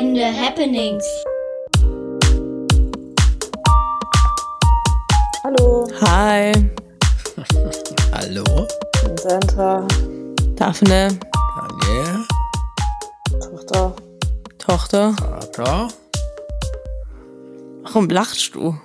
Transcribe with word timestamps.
Entscheidende 0.00 0.32
Happenings. 0.34 1.04
Hallo, 5.44 5.86
Hi, 6.00 6.52
Hallo, 8.12 8.66
ich 8.94 9.20
Sandra, 9.20 9.86
Daphne, 10.56 11.18
Daniel, 11.54 12.26
Tochter. 13.40 13.96
Tochter. 14.58 15.12
Vater. 15.18 15.88
Warum 17.82 18.08
lachst 18.08 18.54
du? 18.54 18.80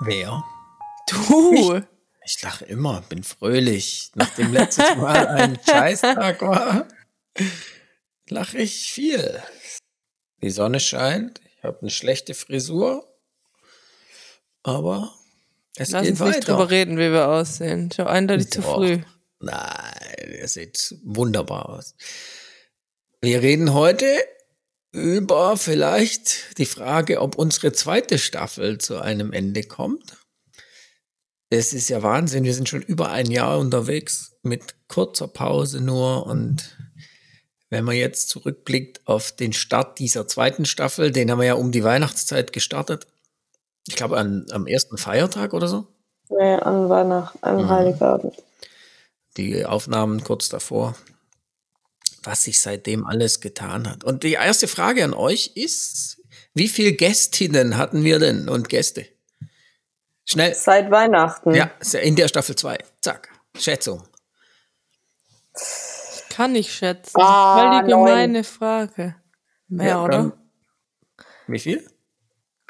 Wer? 0.00 0.42
Du! 1.10 1.82
Ich 2.24 2.42
lache 2.42 2.64
immer, 2.64 3.02
bin 3.10 3.22
fröhlich. 3.22 4.10
Nachdem 4.14 4.54
letztes 4.54 4.96
Mal 4.96 5.28
ein 5.28 5.58
Scheißtag 5.68 6.40
war, 6.40 6.86
lache 8.30 8.56
ich 8.58 8.90
viel. 8.92 9.42
Die 10.42 10.50
Sonne 10.50 10.80
scheint, 10.80 11.40
ich 11.56 11.64
habe 11.64 11.78
eine 11.80 11.90
schlechte 11.90 12.34
Frisur, 12.34 13.06
aber 14.62 15.14
es 15.76 15.90
Lass 15.90 16.02
geht 16.02 16.12
uns 16.12 16.20
nicht 16.20 16.48
drüber 16.48 16.58
weiter. 16.60 16.70
reden, 16.70 16.98
wie 16.98 17.12
wir 17.12 17.28
aussehen. 17.28 17.90
Schon 17.90 18.06
eindeutig 18.06 18.50
zu 18.50 18.62
früh. 18.62 18.98
Nein, 19.40 20.34
ihr 20.38 20.48
seht 20.48 20.96
wunderbar 21.04 21.68
aus. 21.68 21.94
Wir 23.20 23.40
reden 23.40 23.72
heute 23.72 24.06
über 24.90 25.56
vielleicht 25.56 26.58
die 26.58 26.66
Frage, 26.66 27.20
ob 27.20 27.36
unsere 27.36 27.72
zweite 27.72 28.18
Staffel 28.18 28.78
zu 28.78 29.00
einem 29.00 29.32
Ende 29.32 29.62
kommt. 29.62 30.16
Es 31.48 31.72
ist 31.72 31.88
ja 31.88 32.02
Wahnsinn, 32.02 32.44
wir 32.44 32.54
sind 32.54 32.68
schon 32.68 32.82
über 32.82 33.10
ein 33.10 33.30
Jahr 33.30 33.58
unterwegs 33.58 34.36
mit 34.42 34.74
kurzer 34.88 35.28
Pause 35.28 35.80
nur 35.80 36.26
und 36.26 36.76
wenn 37.72 37.84
man 37.86 37.96
jetzt 37.96 38.28
zurückblickt 38.28 39.00
auf 39.06 39.32
den 39.32 39.54
Start 39.54 39.98
dieser 39.98 40.28
zweiten 40.28 40.66
Staffel, 40.66 41.10
den 41.10 41.30
haben 41.30 41.38
wir 41.38 41.46
ja 41.46 41.54
um 41.54 41.72
die 41.72 41.82
Weihnachtszeit 41.82 42.52
gestartet. 42.52 43.06
Ich 43.88 43.96
glaube 43.96 44.18
an, 44.18 44.44
am 44.50 44.66
ersten 44.66 44.98
Feiertag 44.98 45.54
oder 45.54 45.66
so. 45.66 45.86
Nee, 46.28 46.56
an 46.56 46.90
Weihnachten, 46.90 47.38
an 47.42 47.56
Mhm. 47.56 47.68
Heiligabend. 47.70 48.34
die 49.38 49.64
Aufnahmen 49.64 50.22
kurz 50.22 50.50
davor, 50.50 50.94
was 52.22 52.42
sich 52.42 52.60
seitdem 52.60 53.06
alles 53.06 53.40
getan 53.40 53.88
hat. 53.88 54.04
Und 54.04 54.22
die 54.22 54.34
erste 54.34 54.68
Frage 54.68 55.02
an 55.02 55.14
euch 55.14 55.52
ist, 55.54 56.20
wie 56.52 56.68
viele 56.68 56.92
Gästinnen 56.92 57.78
hatten 57.78 58.04
wir 58.04 58.18
denn 58.18 58.50
und 58.50 58.68
Gäste? 58.68 59.06
Schnell. 60.26 60.54
Seit 60.54 60.90
Weihnachten. 60.90 61.54
Ja, 61.54 61.70
in 62.02 62.16
der 62.16 62.28
Staffel 62.28 62.54
2. 62.54 62.76
Zack. 63.00 63.30
Schätzung. 63.58 64.02
Kann 66.34 66.54
ich 66.54 66.72
schätzen. 66.72 67.20
Ah, 67.20 67.54
Voll 67.80 67.84
die 67.84 67.90
neun. 67.92 68.06
gemeine 68.06 68.44
Frage. 68.44 69.16
Mehr, 69.68 69.86
Ja, 69.88 70.04
oder? 70.04 70.12
dann- 70.18 70.32
Wie 71.46 71.58
viel? 71.58 71.86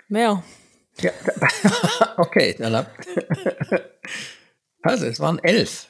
Mehr. 0.08 0.42
Ja. 1.00 1.10
okay, 2.16 2.54
dann 2.58 2.76
habt. 2.76 3.06
Also, 4.84 5.06
es 5.06 5.20
waren 5.20 5.38
elf. 5.38 5.86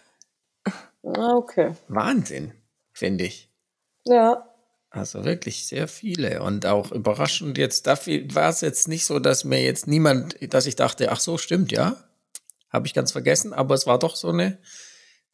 Ah, 1.02 1.32
okay. 1.34 1.72
Wahnsinn, 1.88 2.52
finde 2.92 3.24
ich. 3.24 3.50
Ja. 4.04 4.46
Also 4.90 5.24
wirklich 5.24 5.66
sehr 5.66 5.88
viele 5.88 6.42
und 6.42 6.66
auch 6.66 6.92
überraschend 6.92 7.56
jetzt 7.56 7.86
dafür 7.86 8.22
war 8.34 8.50
es 8.50 8.60
jetzt 8.60 8.88
nicht 8.88 9.06
so, 9.06 9.18
dass 9.18 9.44
mir 9.44 9.62
jetzt 9.62 9.86
niemand, 9.86 10.36
dass 10.52 10.66
ich 10.66 10.76
dachte, 10.76 11.10
ach 11.10 11.20
so, 11.20 11.38
stimmt, 11.38 11.72
ja. 11.72 11.96
Habe 12.68 12.86
ich 12.86 12.92
ganz 12.92 13.12
vergessen, 13.12 13.54
aber 13.54 13.74
es 13.74 13.86
war 13.86 13.98
doch 13.98 14.14
so 14.14 14.28
eine 14.28 14.58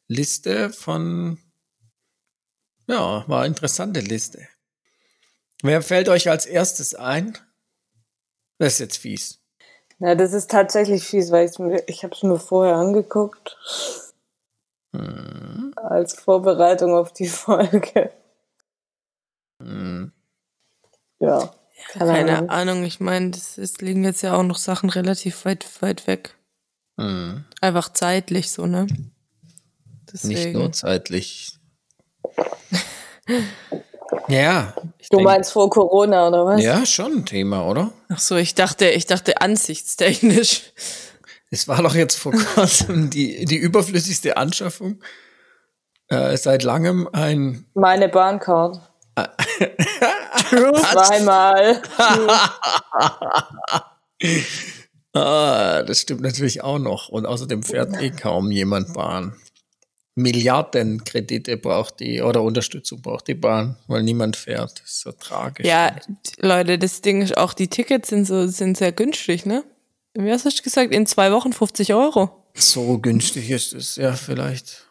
Liste 0.07 0.69
von, 0.69 1.37
ja, 2.89 3.23
war 3.27 3.39
eine 3.39 3.47
interessante 3.47 3.99
Liste. 4.01 4.47
Wer 5.61 5.81
fällt 5.81 6.09
euch 6.09 6.29
als 6.29 6.45
erstes 6.45 6.95
ein? 6.95 7.37
Das 8.57 8.73
ist 8.73 8.79
jetzt 8.79 8.97
fies. 8.97 9.39
Ja, 9.99 10.15
das 10.15 10.33
ist 10.33 10.49
tatsächlich 10.49 11.03
fies, 11.03 11.31
weil 11.31 11.49
mir, 11.59 11.83
ich 11.87 12.03
habe 12.03 12.15
es 12.15 12.23
mir 12.23 12.39
vorher 12.39 12.75
angeguckt. 12.75 13.57
Hm, 14.95 15.73
Als 15.75 16.13
Vorbereitung 16.13 16.93
auf 16.93 17.13
die 17.13 17.27
Folge. 17.29 18.11
hm. 19.61 20.11
Ja. 21.19 21.53
Keine, 21.93 22.11
Keine 22.11 22.37
Ahnung. 22.37 22.49
Ahnung. 22.49 22.83
Ich 22.83 22.99
meine, 22.99 23.31
es 23.31 23.77
liegen 23.79 24.03
jetzt 24.03 24.21
ja 24.21 24.35
auch 24.35 24.43
noch 24.43 24.57
Sachen 24.57 24.89
relativ 24.89 25.45
weit, 25.45 25.81
weit 25.81 26.07
weg. 26.07 26.35
Hm. 26.99 27.45
Einfach 27.61 27.91
zeitlich 27.93 28.51
so, 28.51 28.65
ne? 28.65 28.85
Nicht 28.85 29.13
Deswegen. 30.13 30.59
nur 30.59 30.71
zeitlich. 30.71 31.58
Ja. 34.27 34.73
ich 34.97 35.09
Du 35.09 35.17
denk- 35.17 35.27
meinst 35.29 35.51
vor 35.51 35.69
Corona, 35.69 36.27
oder 36.29 36.45
was? 36.45 36.63
Ja, 36.63 36.85
schon 36.85 37.17
ein 37.19 37.25
Thema, 37.25 37.67
oder? 37.67 37.91
Ach 38.09 38.19
so, 38.19 38.35
ich 38.37 38.55
dachte, 38.55 38.89
ich 38.89 39.05
dachte 39.05 39.41
ansichtstechnisch. 39.41 40.71
Es 41.51 41.67
war 41.67 41.81
doch 41.81 41.95
jetzt 41.95 42.15
vor 42.15 42.31
kurzem 42.31 43.09
die, 43.11 43.45
die 43.45 43.57
überflüssigste 43.57 44.37
Anschaffung 44.37 45.01
äh, 46.09 46.37
seit 46.37 46.63
langem 46.63 47.09
ein. 47.11 47.65
Meine 47.73 48.07
Bahncard. 48.09 48.79
Zweimal. 50.49 51.81
Ah, 55.11 55.81
das 55.81 56.01
stimmt 56.01 56.21
natürlich 56.21 56.63
auch 56.63 56.77
noch. 56.77 57.09
Und 57.09 57.25
außerdem 57.25 57.63
fährt 57.63 57.99
eh 57.99 58.11
kaum 58.11 58.51
jemand 58.51 58.93
Bahn. 58.93 59.35
Milliarden 60.21 61.03
Kredite 61.03 61.57
braucht 61.57 61.99
die 61.99 62.21
oder 62.21 62.41
Unterstützung 62.41 63.01
braucht 63.01 63.27
die 63.27 63.33
Bahn, 63.33 63.77
weil 63.87 64.03
niemand 64.03 64.35
fährt. 64.35 64.81
Das 64.81 64.89
ist 64.89 65.01
so 65.01 65.11
tragisch. 65.11 65.65
Ja, 65.65 65.95
Leute, 66.37 66.77
das 66.77 67.01
Ding 67.01 67.21
ist 67.21 67.37
auch, 67.37 67.53
die 67.53 67.67
Tickets 67.67 68.09
sind 68.09 68.25
so, 68.25 68.47
sind 68.47 68.77
sehr 68.77 68.91
günstig, 68.91 69.45
ne? 69.45 69.63
Wie 70.13 70.31
hast 70.31 70.45
du 70.45 70.63
gesagt? 70.63 70.93
In 70.93 71.05
zwei 71.05 71.31
Wochen 71.31 71.53
50 71.53 71.93
Euro. 71.93 72.45
So 72.55 72.97
günstig 72.97 73.49
ist 73.49 73.73
es, 73.73 73.95
ja, 73.95 74.13
vielleicht. 74.13 74.87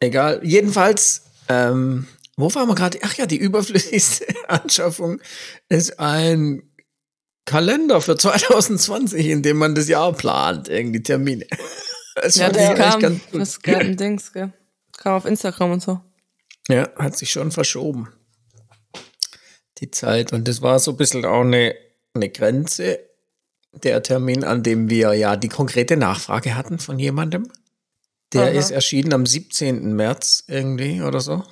Egal. 0.00 0.40
Jedenfalls, 0.42 1.22
ähm, 1.48 2.06
wo 2.36 2.54
waren 2.54 2.68
wir 2.68 2.74
gerade? 2.74 2.98
Ach 3.02 3.14
ja, 3.14 3.26
die 3.26 3.38
überflüssigste 3.38 4.26
Anschaffung 4.48 5.20
ist 5.68 5.98
ein 5.98 6.62
Kalender 7.46 8.00
für 8.00 8.16
2020, 8.16 9.26
in 9.26 9.42
dem 9.42 9.56
man 9.56 9.74
das 9.74 9.88
Jahr 9.88 10.12
plant, 10.12 10.68
irgendwie 10.68 11.02
Termine. 11.02 11.46
Das 12.18 12.36
Ja, 12.36 12.48
das 12.48 12.74
kam, 12.78 13.00
ganz 13.00 13.20
das 13.30 13.60
kam 13.60 13.94
Dings, 13.94 14.32
gell? 14.32 14.50
Kam 14.96 15.14
auf 15.14 15.24
Instagram 15.24 15.72
und 15.72 15.82
so. 15.82 16.00
Ja, 16.68 16.88
hat 16.96 17.16
sich 17.16 17.30
schon 17.30 17.52
verschoben. 17.52 18.08
Die 19.78 19.90
Zeit. 19.90 20.32
Und 20.32 20.48
das 20.48 20.62
war 20.62 20.78
so 20.78 20.92
ein 20.92 20.96
bisschen 20.96 21.24
auch 21.24 21.42
eine, 21.42 21.74
eine 22.14 22.28
Grenze, 22.30 22.98
der 23.72 24.02
Termin, 24.02 24.42
an 24.42 24.62
dem 24.62 24.88
wir 24.88 25.12
ja 25.14 25.36
die 25.36 25.48
konkrete 25.48 25.96
Nachfrage 25.96 26.54
hatten 26.56 26.78
von 26.78 26.98
jemandem. 26.98 27.50
Der 28.32 28.44
Aha. 28.44 28.50
ist 28.50 28.70
erschienen 28.70 29.12
am 29.12 29.26
17. 29.26 29.94
März 29.94 30.44
irgendwie 30.48 31.02
oder 31.02 31.20
so. 31.20 31.44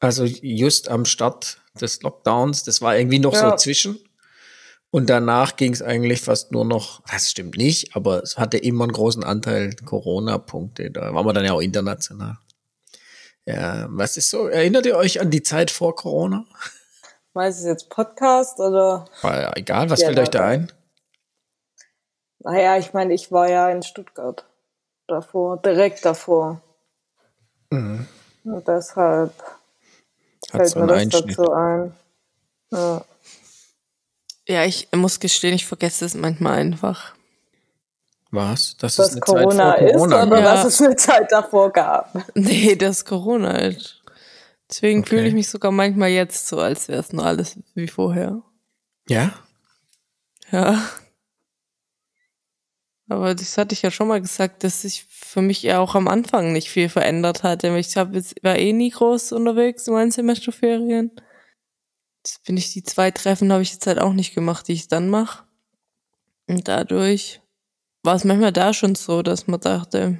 Also 0.00 0.24
just 0.24 0.88
am 0.88 1.04
Start 1.04 1.60
des 1.80 2.02
Lockdowns. 2.02 2.64
Das 2.64 2.82
war 2.82 2.96
irgendwie 2.98 3.20
noch 3.20 3.34
so 3.34 3.44
Ja. 3.46 3.56
zwischen. 3.56 3.98
Und 4.90 5.08
danach 5.08 5.56
ging 5.56 5.72
es 5.72 5.80
eigentlich 5.80 6.20
fast 6.20 6.52
nur 6.52 6.66
noch, 6.66 7.02
das 7.10 7.30
stimmt 7.30 7.56
nicht, 7.56 7.96
aber 7.96 8.22
es 8.22 8.36
hatte 8.36 8.58
immer 8.58 8.84
einen 8.84 8.92
großen 8.92 9.24
Anteil 9.24 9.74
Corona-Punkte. 9.86 10.90
Da 10.90 11.14
waren 11.14 11.24
wir 11.24 11.32
dann 11.32 11.46
ja 11.46 11.52
auch 11.52 11.62
international. 11.62 12.36
Ja, 13.46 13.86
was 13.90 14.16
ist 14.16 14.30
so? 14.30 14.46
Erinnert 14.46 14.86
ihr 14.86 14.96
euch 14.96 15.20
an 15.20 15.30
die 15.30 15.42
Zeit 15.42 15.70
vor 15.70 15.96
Corona? 15.96 16.44
Meinst 17.34 17.64
du 17.64 17.68
jetzt 17.68 17.88
Podcast 17.88 18.60
oder? 18.60 19.06
War 19.22 19.40
ja 19.40 19.52
egal, 19.56 19.90
was 19.90 20.00
Ja, 20.00 20.06
fällt 20.08 20.18
euch 20.20 20.30
da 20.30 20.46
ein? 20.46 20.70
Naja, 22.40 22.76
ich 22.76 22.92
meine, 22.92 23.14
ich 23.14 23.32
war 23.32 23.48
ja 23.48 23.68
in 23.70 23.82
Stuttgart 23.82 24.44
davor, 25.06 25.56
direkt 25.60 26.04
davor. 26.04 26.60
Mhm. 27.70 28.06
Und 28.44 28.66
deshalb 28.68 29.32
Hat 29.42 30.50
fällt 30.50 30.68
so 30.68 30.80
mir 30.80 30.86
das 30.88 30.98
Einschnitt. 30.98 31.38
dazu 31.38 31.52
ein. 31.52 31.94
Ja. 32.70 33.04
Ja, 34.48 34.64
ich 34.64 34.88
muss 34.92 35.20
gestehen, 35.20 35.54
ich 35.54 35.66
vergesse 35.66 36.04
es 36.04 36.14
manchmal 36.14 36.58
einfach. 36.58 37.14
Was? 38.32 38.76
Das 38.78 38.98
Was 38.98 39.08
ist 39.08 39.12
eine 39.12 39.20
Corona, 39.20 39.74
Zeit 39.76 39.78
vor 39.80 39.92
Corona. 39.92 40.20
ist 40.22 40.26
oder 40.26 40.40
Ja. 40.40 40.44
was 40.44 40.64
es 40.64 40.80
eine 40.82 40.96
Zeit 40.96 41.30
davor 41.30 41.70
gab. 41.72 42.12
Nee, 42.34 42.74
das 42.76 42.98
ist 42.98 43.04
Corona 43.04 43.52
halt. 43.52 44.02
Deswegen 44.70 45.00
Okay. 45.00 45.08
fühle 45.10 45.28
ich 45.28 45.34
mich 45.34 45.48
sogar 45.50 45.70
manchmal 45.70 46.08
jetzt 46.08 46.48
so, 46.48 46.58
als 46.58 46.88
wäre 46.88 47.00
es 47.00 47.12
nur 47.12 47.24
alles 47.26 47.58
wie 47.74 47.88
vorher. 47.88 48.42
Ja? 49.06 49.32
Ja. 50.50 50.82
Aber 53.08 53.34
das 53.34 53.58
hatte 53.58 53.74
ich 53.74 53.82
ja 53.82 53.90
schon 53.90 54.08
mal 54.08 54.22
gesagt, 54.22 54.64
dass 54.64 54.82
sich 54.82 55.04
für 55.10 55.42
mich 55.42 55.62
ja 55.62 55.78
auch 55.80 55.94
am 55.94 56.08
Anfang 56.08 56.52
nicht 56.54 56.70
viel 56.70 56.88
verändert 56.88 57.42
hatte. 57.42 57.76
Ich 57.76 57.96
hab 57.98 58.14
jetzt, 58.14 58.42
war 58.42 58.56
eh 58.56 58.72
nie 58.72 58.90
groß 58.90 59.32
unterwegs 59.32 59.86
in 59.86 59.92
meinen 59.94 60.10
Semesterferien. 60.10 61.10
Jetzt 62.24 62.42
bin 62.44 62.56
ich 62.56 62.72
die 62.72 62.82
zwei 62.82 63.10
Treffen, 63.10 63.52
habe 63.52 63.62
ich 63.62 63.72
jetzt 63.72 63.86
halt 63.86 63.98
auch 63.98 64.14
nicht 64.14 64.34
gemacht, 64.34 64.68
die 64.68 64.72
ich 64.72 64.88
dann 64.88 65.10
mache. 65.10 65.44
Und 66.48 66.68
dadurch 66.68 67.41
war 68.02 68.16
es 68.16 68.24
manchmal 68.24 68.52
da 68.52 68.74
schon 68.74 68.94
so, 68.94 69.22
dass 69.22 69.46
man 69.46 69.60
dachte, 69.60 70.18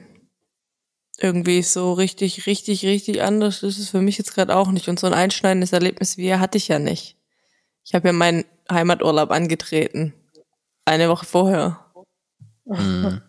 irgendwie 1.18 1.62
so 1.62 1.92
richtig, 1.92 2.46
richtig, 2.46 2.84
richtig 2.84 3.22
anders 3.22 3.62
ist 3.62 3.78
es 3.78 3.90
für 3.90 4.00
mich 4.00 4.18
jetzt 4.18 4.34
gerade 4.34 4.54
auch 4.56 4.70
nicht. 4.70 4.88
Und 4.88 4.98
so 4.98 5.06
ein 5.06 5.14
einschneidendes 5.14 5.72
Erlebnis 5.72 6.16
wie 6.16 6.26
er 6.26 6.40
hatte 6.40 6.58
ich 6.58 6.68
ja 6.68 6.78
nicht. 6.78 7.16
Ich 7.84 7.94
habe 7.94 8.08
ja 8.08 8.12
meinen 8.12 8.44
Heimaturlaub 8.70 9.30
angetreten. 9.30 10.14
Eine 10.84 11.08
Woche 11.08 11.26
vorher. 11.26 11.84
Hm. 12.66 13.20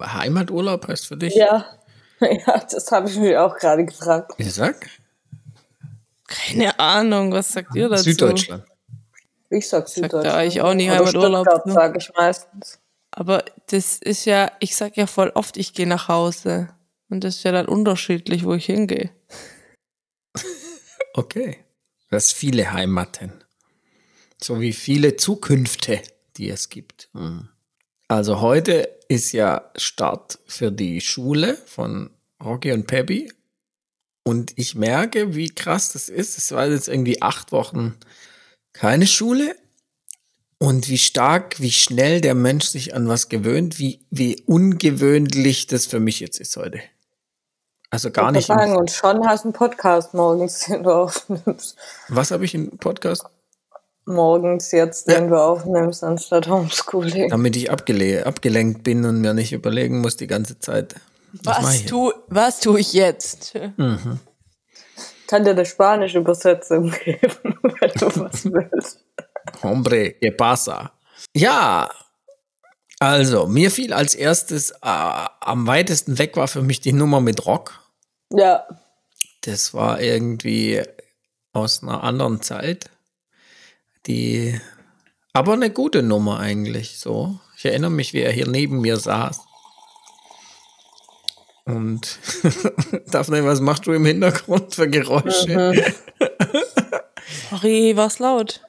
Heimaturlaub 0.00 0.88
heißt 0.88 1.06
für 1.06 1.16
dich? 1.16 1.34
Ja, 1.34 1.64
ja 2.20 2.64
das 2.70 2.90
habe 2.92 3.08
ich 3.08 3.16
mir 3.16 3.42
auch 3.42 3.56
gerade 3.56 3.84
gefragt. 3.84 4.32
Ich 4.38 4.52
sag? 4.52 4.86
Keine 6.26 6.78
Ahnung, 6.78 7.32
was 7.32 7.50
sagt 7.50 7.74
ihr 7.74 7.88
dazu? 7.88 8.04
Süddeutschland. 8.04 8.64
Ich 9.50 9.68
sag 9.68 9.88
Süddeutschland. 9.88 10.26
da 10.26 10.36
eigentlich 10.36 10.62
auch 10.62 10.74
nie 10.74 10.90
Heimaturlaub. 10.90 11.46
Sage 11.66 11.98
ich 11.98 12.10
meistens. 12.16 12.80
Aber 13.16 13.44
das 13.68 13.98
ist 13.98 14.24
ja, 14.24 14.50
ich 14.58 14.74
sag 14.74 14.96
ja 14.96 15.06
voll 15.06 15.30
oft, 15.34 15.56
ich 15.56 15.72
gehe 15.72 15.86
nach 15.86 16.08
Hause. 16.08 16.74
Und 17.08 17.22
das 17.22 17.36
ist 17.36 17.44
ja 17.44 17.52
dann 17.52 17.66
unterschiedlich, 17.66 18.44
wo 18.44 18.54
ich 18.54 18.66
hingehe. 18.66 19.10
Okay. 21.16 21.58
Das 22.10 22.32
viele 22.32 22.72
Heimaten. 22.72 23.32
So 24.42 24.60
wie 24.60 24.72
viele 24.72 25.16
Zukünfte, 25.16 26.02
die 26.36 26.50
es 26.50 26.70
gibt. 26.70 27.08
Hm. 27.12 27.48
Also 28.08 28.40
heute 28.40 28.88
ist 29.08 29.30
ja 29.30 29.70
Start 29.76 30.40
für 30.46 30.72
die 30.72 31.00
Schule 31.00 31.56
von 31.66 32.10
Rocky 32.42 32.72
und 32.72 32.88
Peppy. 32.88 33.32
Und 34.24 34.54
ich 34.56 34.74
merke, 34.74 35.36
wie 35.36 35.50
krass 35.50 35.92
das 35.92 36.08
ist. 36.08 36.36
Es 36.36 36.50
war 36.50 36.66
jetzt 36.66 36.88
irgendwie 36.88 37.22
acht 37.22 37.52
Wochen 37.52 37.96
keine 38.72 39.06
Schule. 39.06 39.56
Und 40.64 40.88
wie 40.88 40.98
stark, 40.98 41.60
wie 41.60 41.70
schnell 41.72 42.20
der 42.20 42.34
Mensch 42.34 42.66
sich 42.66 42.94
an 42.94 43.08
was 43.08 43.28
gewöhnt, 43.28 43.78
wie, 43.78 44.00
wie 44.10 44.42
ungewöhnlich 44.46 45.66
das 45.66 45.86
für 45.86 46.00
mich 46.00 46.20
jetzt 46.20 46.40
ist 46.40 46.56
heute. 46.56 46.80
Also 47.90 48.10
gar 48.10 48.30
Ich 48.30 48.36
nicht. 48.36 48.46
sagen, 48.46 48.76
und 48.76 48.90
schon 48.90 49.26
hast 49.26 49.44
du 49.44 49.48
einen 49.48 49.52
Podcast 49.52 50.14
morgens, 50.14 50.60
den 50.60 50.82
du 50.82 50.90
aufnimmst. 50.90 51.76
Was 52.08 52.30
habe 52.30 52.44
ich 52.44 52.54
im 52.54 52.76
Podcast? 52.78 53.24
Morgens 54.06 54.72
jetzt, 54.72 55.08
Ja. 55.08 55.20
den 55.20 55.28
du 55.30 55.40
aufnimmst, 55.40 56.02
anstatt 56.04 56.48
Homeschooling. 56.48 57.30
Damit 57.30 57.56
ich 57.56 57.70
abgele 57.70 58.26
abgelenkt 58.26 58.82
bin 58.84 59.04
und 59.04 59.20
mir 59.20 59.32
nicht 59.32 59.52
überlegen 59.52 60.00
muss 60.00 60.16
die 60.16 60.26
ganze 60.26 60.58
Zeit. 60.58 60.94
Was, 61.42 61.58
mach 61.58 61.62
Was, 61.64 61.74
ich? 61.76 61.86
tu, 61.86 62.12
was 62.28 62.60
tue 62.60 62.80
ich 62.80 62.92
jetzt? 62.92 63.54
Mhm. 63.76 64.18
Kann 65.26 65.44
dir 65.44 65.50
eine 65.50 65.64
spanische 65.64 66.18
Übersetzung 66.18 66.90
geben, 67.04 67.58
wenn 67.62 67.90
du 67.96 68.06
was 68.20 68.44
willst. 68.44 69.00
Hombre, 69.62 70.12
que 70.12 70.30
pasa? 70.32 70.92
Ja, 71.34 71.90
also 73.00 73.46
mir 73.46 73.70
fiel 73.70 73.92
als 73.92 74.14
erstes, 74.14 74.70
äh, 74.70 74.76
am 74.82 75.66
weitesten 75.66 76.18
weg 76.18 76.36
war 76.36 76.48
für 76.48 76.62
mich 76.62 76.80
die 76.80 76.92
Nummer 76.92 77.20
mit 77.20 77.44
Rock. 77.46 77.80
Ja, 78.30 78.64
Das 79.42 79.74
war 79.74 80.00
irgendwie 80.00 80.82
aus 81.52 81.82
einer 81.82 82.02
anderen 82.02 82.40
Zeit. 82.40 82.90
Die, 84.06 84.58
aber 85.32 85.52
eine 85.52 85.70
gute 85.70 86.02
Nummer 86.02 86.40
eigentlich 86.40 86.98
so. 86.98 87.38
Ich 87.56 87.64
erinnere 87.64 87.90
mich, 87.90 88.12
wie 88.14 88.22
er 88.22 88.32
hier 88.32 88.48
neben 88.48 88.80
mir 88.80 88.96
saß. 88.96 89.40
Und 91.66 92.18
Daphne, 93.10 93.44
was 93.44 93.60
machst 93.60 93.86
du 93.86 93.92
im 93.92 94.04
Hintergrund 94.04 94.74
für 94.74 94.88
Geräusche? 94.88 95.74
Sorry, 97.50 97.96
war's 97.96 98.18
laut. 98.18 98.60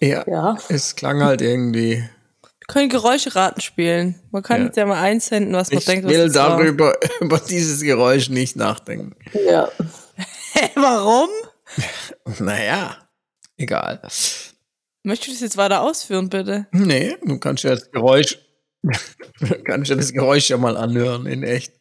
Ja, 0.00 0.24
ja. 0.26 0.56
es 0.68 0.96
klang 0.96 1.22
halt 1.22 1.40
irgendwie. 1.42 1.96
Wir 1.98 2.66
können 2.74 2.88
Geräuscheraten 2.88 3.60
spielen. 3.60 4.20
Man 4.30 4.42
kann 4.42 4.60
Ja. 4.60 4.66
jetzt 4.66 4.76
ja 4.76 4.86
mal 4.86 5.00
einsenden, 5.00 5.54
was 5.54 5.70
man 5.70 5.78
Ich 5.78 5.84
denkt, 5.84 6.04
was 6.04 6.12
will 6.12 6.26
das 6.28 6.34
war. 6.36 6.56
darüber, 6.58 6.94
über 7.20 7.38
dieses 7.38 7.80
Geräusch 7.82 8.28
nicht 8.30 8.56
nachdenken. 8.56 9.14
Ja. 9.32 9.68
Hä, 10.54 10.70
warum? 10.76 11.28
Naja, 12.38 12.96
egal. 13.56 14.00
Möchtest 15.02 15.28
du 15.28 15.32
das 15.32 15.40
jetzt 15.40 15.56
weiter 15.56 15.82
ausführen, 15.82 16.28
bitte? 16.28 16.66
Nee, 16.72 17.16
du 17.24 17.38
kannst 17.38 17.64
ja 17.64 17.70
das 17.70 17.90
Geräusch, 17.90 18.38
du 18.82 19.62
kannst 19.64 19.90
ja 19.90 19.96
das 19.96 20.12
Geräusch 20.12 20.48
ja 20.50 20.56
mal 20.58 20.76
anhören 20.76 21.26
in 21.26 21.42
echt. 21.42 21.72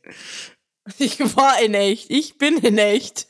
Ich 0.98 1.20
war 1.36 1.62
in 1.62 1.74
echt. 1.74 2.10
Ich 2.10 2.38
bin 2.38 2.58
in 2.58 2.78
echt. 2.78 3.28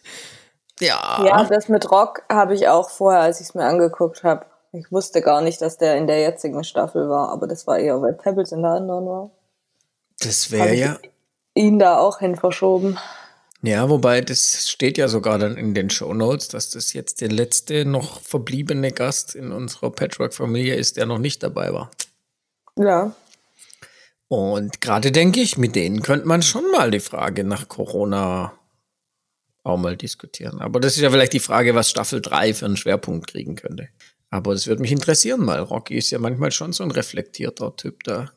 Ja. 0.80 1.24
ja, 1.26 1.44
das 1.44 1.68
mit 1.68 1.92
Rock 1.92 2.22
habe 2.32 2.56
ich 2.56 2.68
auch 2.70 2.90
vorher, 2.90 3.22
als 3.22 3.42
ich 3.42 3.48
es 3.48 3.54
mir 3.54 3.66
angeguckt 3.66 4.24
habe. 4.24 4.46
Ich 4.72 4.92
wusste 4.92 5.22
gar 5.22 5.42
nicht, 5.42 5.62
dass 5.62 5.78
der 5.78 5.98
in 5.98 6.08
der 6.08 6.20
jetzigen 6.22 6.64
Staffel 6.64 7.10
war, 7.10 7.30
aber 7.30 7.48
das 7.48 7.66
war 7.66 7.80
eher, 7.80 8.02
weil 8.02 8.14
Pebbles 8.14 8.52
in 8.52 8.62
der 8.62 8.72
anderen 8.72 9.06
war. 9.06 9.32
Das 10.20 10.52
wäre 10.52 10.76
ja. 10.76 11.00
ihn 11.56 11.80
da 11.80 11.98
auch 11.98 12.20
hin 12.20 12.36
verschoben. 12.36 12.98
Ja, 13.62 13.90
wobei 13.90 14.22
das 14.22 14.70
steht 14.70 14.98
ja 14.98 15.08
sogar 15.08 15.38
dann 15.38 15.58
in 15.58 15.74
den 15.74 15.90
Shownotes, 15.90 16.48
dass 16.48 16.70
das 16.70 16.94
jetzt 16.94 17.20
der 17.20 17.30
letzte 17.30 17.84
noch 17.84 18.22
verbliebene 18.22 18.92
Gast 18.92 19.36
in 19.36 19.52
unserer 19.52 19.92
Patchwork-Familie 19.92 20.76
ist, 20.76 20.98
der 20.98 21.06
noch 21.06 21.18
nicht 21.18 21.44
dabei 21.44 21.74
war. 21.74 21.92
Ja. 22.78 23.14
Und 24.30 24.80
gerade 24.80 25.12
denke 25.12 25.42
ich, 25.42 25.58
mit 25.58 25.76
denen 25.76 26.04
könnte 26.04 26.28
man 26.28 26.42
schon 26.42 26.70
mal 26.72 26.92
die 26.92 27.00
Frage 27.00 27.44
nach 27.44 27.68
Corona 27.68 28.54
auch 29.64 29.78
mal 29.78 29.98
diskutieren. 29.98 30.62
Aber 30.62 30.80
das 30.80 30.96
ist 30.96 31.02
ja 31.02 31.10
vielleicht 31.10 31.34
die 31.34 31.40
Frage, 31.40 31.76
was 31.76 31.90
Staffel 31.90 32.22
3 32.22 32.54
für 32.54 32.66
einen 32.66 32.78
Schwerpunkt 32.78 33.28
kriegen 33.28 33.56
könnte. 33.56 33.90
Aber 34.32 34.54
das 34.54 34.68
würde 34.68 34.82
mich 34.82 34.92
interessieren, 34.92 35.46
weil 35.48 35.60
Rocky 35.62 35.98
ist 35.98 36.12
ja 36.12 36.20
manchmal 36.20 36.52
schon 36.52 36.72
so 36.74 36.84
ein 36.84 36.92
reflektierter 36.92 37.76
Typ 37.76 38.04
da. 38.04 38.30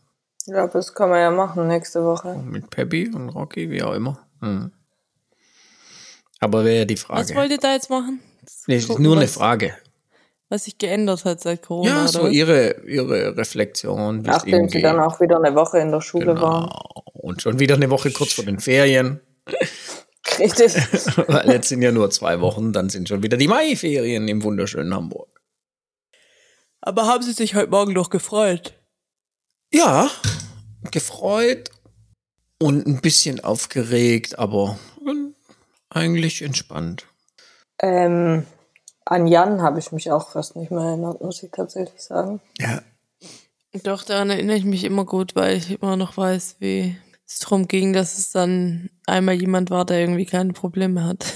Ja, 0.47 0.67
das 0.67 0.95
können 0.95 1.13
wir 1.13 1.21
ja 1.21 1.31
machen 1.31 1.69
nächste 1.69 2.03
Woche. 2.05 2.35
Mit 2.39 2.71
Peppy 2.71 3.11
und 3.15 3.29
Rocky, 3.29 3.71
wie 3.71 3.83
auch 3.83 3.93
immer. 3.93 4.19
Hm. 4.41 4.73
Aber 6.41 6.65
wäre 6.65 6.79
ja 6.79 6.85
die 6.85 6.95
Was 6.97 7.03
Frage. 7.03 7.35
wollt 7.37 7.51
ihr 7.53 7.59
da 7.59 7.75
jetzt 7.75 7.91
machen? 7.91 8.21
Nee, 8.67 8.77
es 8.77 8.89
ist 8.89 8.99
nur 8.99 9.15
eine 9.17 9.25
was- 9.27 9.35
Frage. 9.35 9.75
Was 10.49 10.65
sich 10.65 10.77
geändert 10.77 11.25
hat 11.25 11.41
seit 11.41 11.63
Corona, 11.63 11.89
Ja, 11.89 12.01
oder 12.01 12.09
so 12.09 12.23
was? 12.25 12.33
ihre, 12.33 12.83
ihre 12.87 13.35
Reflexion. 13.39 14.21
Nachdem 14.21 14.69
sie 14.69 14.83
dann 14.83 15.01
auch 15.01 15.19
wieder 15.19 15.43
eine 15.43 15.55
Woche 15.55 15.79
in 15.79 15.91
der 15.91 16.03
Schule 16.03 16.39
waren. 16.39 16.65
Genau. 16.65 17.05
Und 17.15 17.41
schon 17.41 17.59
wieder 17.59 17.77
eine 17.77 17.89
Woche 17.89 18.11
kurz 18.11 18.33
vor 18.35 18.45
den 18.45 18.59
Ferien. 18.61 19.21
Richtig. 20.39 20.75
Weil 21.29 21.51
jetzt 21.53 21.69
sind 21.69 21.81
ja 21.81 21.91
nur 21.93 22.11
zwei 22.11 22.41
Wochen, 22.41 22.73
dann 22.73 22.91
sind 22.91 23.09
schon 23.09 23.23
wieder 23.23 23.37
die 23.39 23.49
Maiferien 23.49 24.29
im 24.29 24.43
wunderschönen 24.43 24.95
Hamburg. 24.95 25.29
Aber 26.83 27.07
haben 27.07 27.23
sie 27.23 27.33
sich 27.33 27.55
heute 27.55 27.71
Morgen 27.71 27.93
noch 27.93 28.11
gefreut? 28.11 28.75
Ja, 29.73 30.11
gefreut 30.91 31.71
und 32.61 32.87
ein 32.87 33.01
bisschen 33.01 33.43
aufgeregt, 33.43 34.39
aber 34.39 34.79
eigentlich 35.91 36.43
entspannt. 36.43 37.07
ähm, 37.81 38.45
an 39.05 39.27
Jan 39.27 39.63
habe 39.63 39.79
ich 39.81 39.91
mich 39.93 40.11
auch 40.13 40.31
fast 40.31 40.55
nicht 40.57 40.71
mehr 40.71 40.83
erinnert, 40.85 41.21
muss 41.21 41.43
ich 41.43 41.51
tatsächlich 41.51 42.01
sagen. 42.03 42.41
Ja, 42.61 42.83
Doch, 43.83 44.05
daran 44.05 44.31
erinnere 44.31 44.57
ich 44.57 44.65
mich 44.65 44.85
immer 44.85 45.05
gut, 45.05 45.35
weil 45.35 45.57
ich 45.57 45.71
immer 45.71 45.97
noch 45.97 46.17
weiß, 46.17 46.57
wie 46.61 46.97
es 47.27 47.39
darum 47.41 47.67
ging, 47.67 47.93
dass 47.93 48.19
es 48.19 48.31
dann 48.31 48.91
einmal 49.07 49.35
jemand 49.35 49.71
war, 49.71 49.85
der 49.85 50.01
irgendwie 50.01 50.27
keine 50.27 50.53
Probleme 50.53 51.05
hat. 51.05 51.25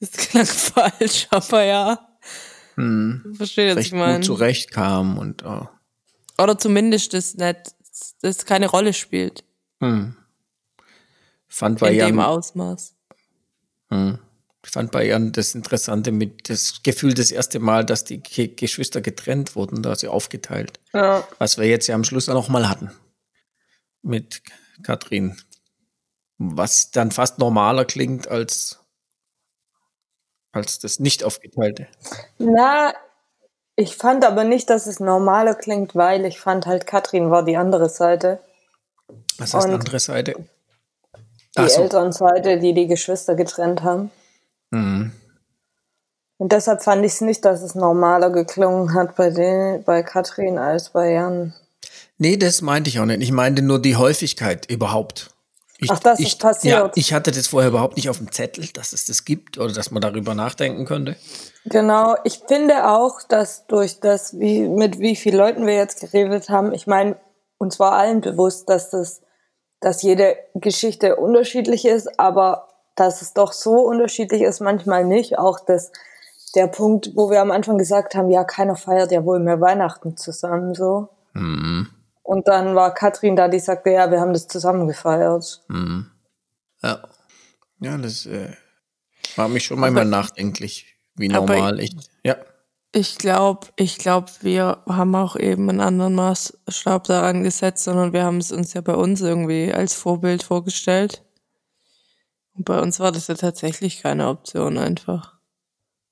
Das 0.00 0.12
klang 0.12 0.46
falsch, 0.46 1.26
aber 1.30 1.64
ja. 1.64 2.07
Hm, 2.78 3.34
Verstehe, 3.36 3.70
was 3.70 3.76
recht 3.76 3.86
ich 3.86 3.92
gut 3.92 4.00
meine. 4.00 4.20
zurechtkam 4.24 5.18
und 5.18 5.44
oh, 5.44 5.68
Oder 6.40 6.58
zumindest 6.58 7.12
das 7.14 7.34
nicht, 7.34 7.74
das 8.22 8.44
keine 8.46 8.68
Rolle 8.68 8.92
spielt. 8.92 9.44
hm. 9.80 10.16
fand 11.48 11.80
bei 11.80 11.92
in 11.92 11.98
dem 11.98 12.20
Ausmaß. 12.20 12.94
hm. 13.90 14.18
Ich 14.64 14.72
fand 14.72 14.90
bei 14.90 15.06
Jan 15.06 15.32
das 15.32 15.54
Interessante 15.54 16.12
mit 16.12 16.50
das 16.50 16.82
Gefühl 16.82 17.14
das 17.14 17.30
erste 17.30 17.58
Mal, 17.58 17.86
dass 17.86 18.04
die 18.04 18.18
Ge 18.20 18.48
Geschwister 18.48 19.00
getrennt 19.00 19.56
wurden, 19.56 19.82
da 19.82 19.94
sie 19.94 20.08
aufgeteilt. 20.08 20.78
Ja. 20.92 21.26
Was 21.38 21.56
wir 21.56 21.66
jetzt 21.66 21.86
ja 21.86 21.94
am 21.94 22.04
Schluss 22.04 22.26
noch 22.26 22.48
mal 22.48 22.68
hatten. 22.68 22.90
Mit 24.02 24.42
Katrin. 24.82 25.36
Was 26.38 26.90
dann 26.90 27.12
fast 27.12 27.38
normaler 27.38 27.84
klingt 27.86 28.28
als, 28.28 28.77
als 30.52 30.78
das 30.78 30.98
nicht 30.98 31.24
aufgeteilte. 31.24 31.86
Na, 32.38 32.94
ich 33.76 33.96
fand 33.96 34.24
aber 34.24 34.44
nicht, 34.44 34.70
dass 34.70 34.86
es 34.86 35.00
normaler 35.00 35.54
klingt, 35.54 35.94
weil 35.94 36.24
ich 36.24 36.40
fand 36.40 36.66
halt, 36.66 36.86
Katrin 36.86 37.30
war 37.30 37.44
die 37.44 37.56
andere 37.56 37.88
Seite. 37.88 38.40
Was 39.38 39.54
heißt 39.54 39.66
Und- 39.66 39.74
andere 39.74 40.00
Seite? 40.00 40.34
Die 41.56 41.68
so. 41.68 41.82
Elternseite, 41.82 42.58
die 42.58 42.74
die 42.74 42.86
Geschwister 42.86 43.34
getrennt 43.34 43.82
haben. 43.82 44.10
Mhm. 44.70 45.12
Und 46.36 46.52
deshalb 46.52 46.82
fand 46.82 47.04
ich 47.04 47.12
es 47.12 47.20
nicht, 47.20 47.44
dass 47.44 47.62
es 47.62 47.74
normaler 47.74 48.30
geklungen 48.30 48.94
hat 48.94 49.16
bei, 49.16 49.30
den, 49.30 49.82
bei 49.82 50.02
Katrin 50.04 50.56
als 50.58 50.90
bei 50.90 51.12
Jan. 51.12 51.52
Nee, 52.18 52.36
das 52.36 52.62
meinte 52.62 52.90
ich 52.90 53.00
auch 53.00 53.06
nicht. 53.06 53.22
Ich 53.22 53.32
meinte 53.32 53.62
nur 53.62 53.80
die 53.80 53.96
Häufigkeit 53.96 54.66
überhaupt. 54.70 55.30
Ich, 55.80 55.90
Ach, 55.92 56.00
das 56.00 56.18
ich, 56.18 56.28
ist 56.28 56.40
passiert. 56.40 56.76
Ja, 56.76 56.90
ich 56.96 57.12
hatte 57.12 57.30
das 57.30 57.46
vorher 57.46 57.70
überhaupt 57.70 57.96
nicht 57.96 58.10
auf 58.10 58.18
dem 58.18 58.32
Zettel, 58.32 58.66
dass 58.74 58.92
es 58.92 59.04
das 59.04 59.24
gibt 59.24 59.58
oder 59.58 59.72
dass 59.72 59.92
man 59.92 60.00
darüber 60.00 60.34
nachdenken 60.34 60.84
könnte. 60.84 61.16
Genau, 61.66 62.16
ich 62.24 62.42
finde 62.48 62.88
auch, 62.88 63.22
dass 63.22 63.66
durch 63.68 64.00
das, 64.00 64.38
wie, 64.40 64.66
mit 64.66 64.98
wie 64.98 65.14
vielen 65.14 65.36
Leuten 65.36 65.66
wir 65.66 65.76
jetzt 65.76 66.00
geredet 66.00 66.48
haben, 66.48 66.72
ich 66.72 66.88
meine, 66.88 67.16
uns 67.58 67.78
war 67.78 67.92
allen 67.92 68.20
bewusst, 68.20 68.68
dass 68.68 68.90
das, 68.90 69.22
dass 69.80 70.02
jede 70.02 70.36
Geschichte 70.54 71.14
unterschiedlich 71.14 71.84
ist, 71.84 72.18
aber 72.18 72.68
dass 72.96 73.22
es 73.22 73.32
doch 73.32 73.52
so 73.52 73.74
unterschiedlich 73.74 74.42
ist, 74.42 74.58
manchmal 74.60 75.04
nicht. 75.04 75.38
Auch 75.38 75.60
das, 75.60 75.92
der 76.56 76.66
Punkt, 76.66 77.12
wo 77.14 77.30
wir 77.30 77.40
am 77.40 77.52
Anfang 77.52 77.78
gesagt 77.78 78.16
haben, 78.16 78.30
ja, 78.30 78.42
keiner 78.42 78.74
feiert 78.74 79.12
ja 79.12 79.24
wohl 79.24 79.38
mehr 79.38 79.60
Weihnachten 79.60 80.16
zusammen, 80.16 80.74
so. 80.74 81.08
Mhm. 81.34 81.88
Und 82.28 82.46
dann 82.46 82.74
war 82.74 82.92
Katrin 82.92 83.36
da, 83.36 83.48
die 83.48 83.58
sagte, 83.58 83.88
ja, 83.88 84.10
wir 84.10 84.20
haben 84.20 84.34
das 84.34 84.48
zusammen 84.48 84.86
gefeiert. 84.86 85.62
Mhm. 85.68 86.10
Ja. 86.82 87.02
Ja, 87.80 87.96
das 87.96 88.26
äh, 88.26 88.52
war 89.36 89.48
mich 89.48 89.64
schon 89.64 89.80
manchmal 89.80 90.04
nachdenklich, 90.04 90.94
wie 91.14 91.28
normal 91.28 91.80
ich. 91.80 91.96
Ja. 92.24 92.36
Ich 92.92 93.16
glaube, 93.16 93.68
ich 93.76 93.96
glaube, 93.96 94.30
wir 94.42 94.82
haben 94.86 95.14
auch 95.14 95.36
eben 95.36 95.70
einen 95.70 95.80
anderen 95.80 96.14
Maßstab 96.16 97.04
daran 97.04 97.44
gesetzt, 97.44 97.84
sondern 97.84 98.12
wir 98.12 98.24
haben 98.24 98.36
es 98.36 98.52
uns 98.52 98.74
ja 98.74 98.82
bei 98.82 98.94
uns 98.94 99.22
irgendwie 99.22 99.72
als 99.72 99.94
Vorbild 99.94 100.42
vorgestellt. 100.42 101.22
Und 102.54 102.66
bei 102.66 102.78
uns 102.78 103.00
war 103.00 103.10
das 103.10 103.28
ja 103.28 103.36
tatsächlich 103.36 104.02
keine 104.02 104.28
Option 104.28 104.76
einfach. 104.76 105.38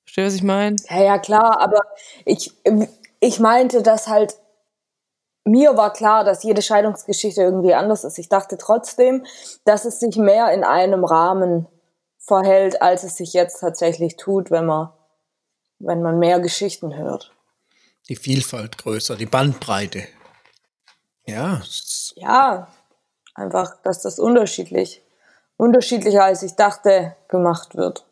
Verstehst 0.03 0.17
du, 0.17 0.25
was 0.25 0.33
ich 0.33 0.43
meine? 0.43 0.77
Ja, 0.89 0.99
ja, 0.99 1.19
klar, 1.19 1.61
aber 1.61 1.81
ich, 2.25 2.53
ich 3.19 3.39
meinte, 3.39 3.83
dass 3.83 4.07
halt, 4.07 4.35
mir 5.47 5.77
war 5.77 5.93
klar, 5.93 6.23
dass 6.23 6.43
jede 6.43 6.61
Scheidungsgeschichte 6.61 7.41
irgendwie 7.41 7.73
anders 7.73 8.03
ist. 8.03 8.19
Ich 8.19 8.29
dachte 8.29 8.57
trotzdem, 8.57 9.25
dass 9.65 9.85
es 9.85 9.99
sich 9.99 10.17
mehr 10.17 10.51
in 10.53 10.63
einem 10.63 11.03
Rahmen 11.05 11.67
verhält, 12.19 12.81
als 12.81 13.03
es 13.03 13.15
sich 13.15 13.33
jetzt 13.33 13.61
tatsächlich 13.61 14.17
tut, 14.17 14.51
wenn 14.51 14.65
man, 14.65 14.89
wenn 15.79 16.01
man 16.01 16.19
mehr 16.19 16.39
Geschichten 16.39 16.95
hört. 16.95 17.33
Die 18.09 18.15
Vielfalt 18.15 18.77
größer, 18.77 19.15
die 19.15 19.25
Bandbreite. 19.25 20.03
Ja, 21.25 21.61
Ja, 22.15 22.67
einfach, 23.35 23.81
dass 23.83 24.01
das 24.01 24.19
unterschiedlich, 24.19 25.01
unterschiedlicher 25.57 26.23
als 26.23 26.43
ich 26.43 26.55
dachte, 26.55 27.15
gemacht 27.27 27.75
wird. 27.75 28.05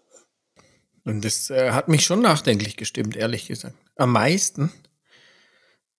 und 1.06 1.24
das 1.24 1.50
äh, 1.50 1.72
hat 1.72 1.88
mich 1.88 2.04
schon 2.06 2.22
nachdenklich 2.22 2.76
gestimmt, 2.78 3.16
ehrlich 3.16 3.48
gesagt. 3.48 3.76
Am 3.96 4.12
meisten 4.12 4.72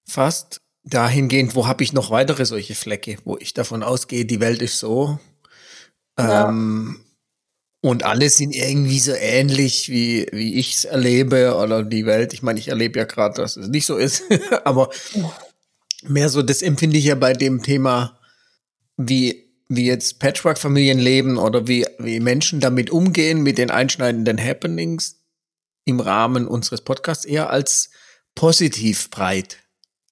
fast 0.07 0.61
dahingehend, 0.87 1.55
wo 1.55 1.67
habe 1.67 1.85
ich 1.85 1.93
noch 1.93 2.11
weitere 2.11 2.47
solche 2.47 2.75
Flecke, 2.75 3.19
wo 3.25 3.37
ich 3.37 3.53
davon 3.53 3.83
ausgehe, 3.83 4.25
die 4.25 4.41
Welt 4.41 4.63
ist 4.63 4.79
so. 4.79 5.19
Ja. 6.19 6.49
Ähm, 6.49 7.01
und 7.83 8.05
alle 8.05 8.31
sind 8.31 8.55
irgendwie 8.55 8.99
so 8.99 9.13
ähnlich, 9.13 9.91
wie, 9.91 10.27
wie 10.33 10.55
ich 10.55 10.75
es 10.75 10.85
erlebe 10.85 11.57
oder 11.57 11.83
die 11.83 12.07
Welt. 12.07 12.33
Ich 12.33 12.43
meine, 12.43 12.59
ich 12.59 12.69
erlebe 12.69 12.99
ja 12.99 13.05
gerade, 13.05 13.35
dass 13.35 13.57
es 13.57 13.69
nicht 13.69 13.87
so 13.87 13.97
ist, 13.97 14.23
aber 14.65 14.91
mehr 16.05 16.29
so, 16.29 16.43
das 16.43 16.63
empfinde 16.63 16.99
ich 16.99 17.05
ja 17.05 17.15
bei 17.15 17.33
dem 17.33 17.63
Thema, 17.63 18.19
wie, 18.97 19.45
wie 19.69 19.87
jetzt 19.87 20.21
Patchwork-Familien 20.21 20.99
leben 20.99 21.37
oder 21.37 21.69
wie, 21.69 21.87
wie 21.99 22.21
Menschen 22.21 22.61
damit 22.61 22.91
umgehen, 22.91 23.43
mit 23.43 23.59
den 23.59 23.71
einschneidenden 23.71 24.43
Happenings 24.43 25.21
im 25.85 26.01
Rahmen 26.01 26.47
unseres 26.47 26.81
Podcasts 26.81 27.25
eher 27.25 27.51
als 27.51 27.91
positiv 28.35 29.11
breit. 29.11 29.59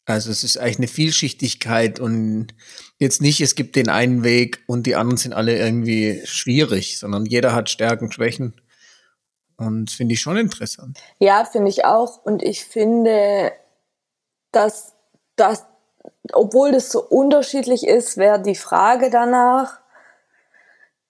Also 0.07 0.31
es 0.31 0.45
ist 0.45 0.59
eigentlich 0.59 0.79
eine 0.79 0.89
Vielschichtigkeit 0.89 1.99
und 1.99 2.49
jetzt 2.99 3.23
nicht, 3.23 3.41
es 3.41 3.55
gibt 3.55 3.75
den 3.75 3.89
einen 3.89 4.23
Weg 4.23 4.63
und 4.67 4.87
die 4.87 4.97
anderen 4.97 5.17
sind 5.17 5.33
alle 5.33 5.57
irgendwie 5.57 6.21
schwierig, 6.25 6.99
sondern 6.99 7.25
jeder 7.25 7.55
hat 7.55 7.71
Stärken, 7.71 8.13
Schwächen. 8.13 8.61
Und 9.57 9.91
finde 9.91 10.15
ich 10.15 10.21
schon 10.21 10.37
interessant. 10.37 10.99
Ja, 11.19 11.45
finde 11.45 11.71
ich 11.71 11.85
auch. 11.85 12.23
Und 12.25 12.43
ich 12.43 12.65
finde, 12.65 13.53
dass 14.53 14.95
das, 15.37 15.65
obwohl 16.33 16.73
das 16.73 16.91
so 16.91 17.03
unterschiedlich 17.03 17.87
ist, 17.87 18.17
wäre 18.17 18.43
die 18.43 18.57
Frage 18.57 19.11
danach, 19.11 19.81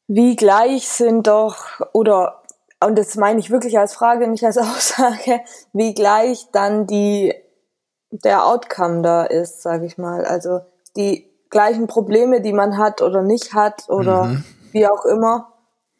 wie 0.06 0.36
gleich 0.36 0.86
sind 0.88 1.26
doch, 1.26 1.80
oder, 1.92 2.42
und 2.80 2.96
das 2.96 3.16
meine 3.16 3.40
ich 3.40 3.50
wirklich 3.50 3.78
als 3.78 3.94
Frage, 3.94 4.28
nicht 4.28 4.44
als 4.44 4.58
Aussage, 4.58 5.40
wie 5.72 5.94
gleich 5.94 6.46
dann 6.52 6.86
die, 6.86 7.34
der 8.22 8.46
Outcome 8.46 9.02
da 9.02 9.24
ist, 9.24 9.62
sage 9.62 9.86
ich 9.86 9.98
mal. 9.98 10.24
Also 10.24 10.60
die 10.96 11.28
gleichen 11.50 11.86
Probleme, 11.86 12.40
die 12.40 12.52
man 12.52 12.78
hat 12.78 13.02
oder 13.02 13.22
nicht 13.22 13.54
hat 13.54 13.88
oder 13.88 14.24
Mhm. 14.26 14.44
wie 14.72 14.86
auch 14.86 15.04
immer. 15.04 15.52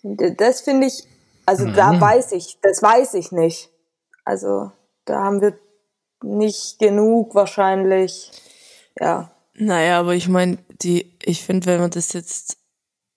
Das 0.03 0.61
finde 0.61 0.87
ich, 0.87 1.05
also 1.47 1.67
da 1.71 2.01
weiß 2.01 2.33
ich, 2.33 2.59
das 2.63 2.83
weiß 2.83 3.15
ich 3.15 3.33
nicht. 3.33 3.71
Also 4.25 4.71
da 5.05 5.23
haben 5.23 5.41
wir 5.41 5.59
nicht 6.23 6.79
genug 6.79 7.35
wahrscheinlich. 7.35 8.31
Ja, 8.99 9.31
Naja, 9.57 10.01
aber 10.01 10.15
ich 10.15 10.29
meine, 10.29 10.59
die, 10.83 11.17
ich 11.23 11.45
finde, 11.45 11.67
wenn 11.67 11.81
man 11.81 11.91
das 11.91 12.13
jetzt 12.13 12.57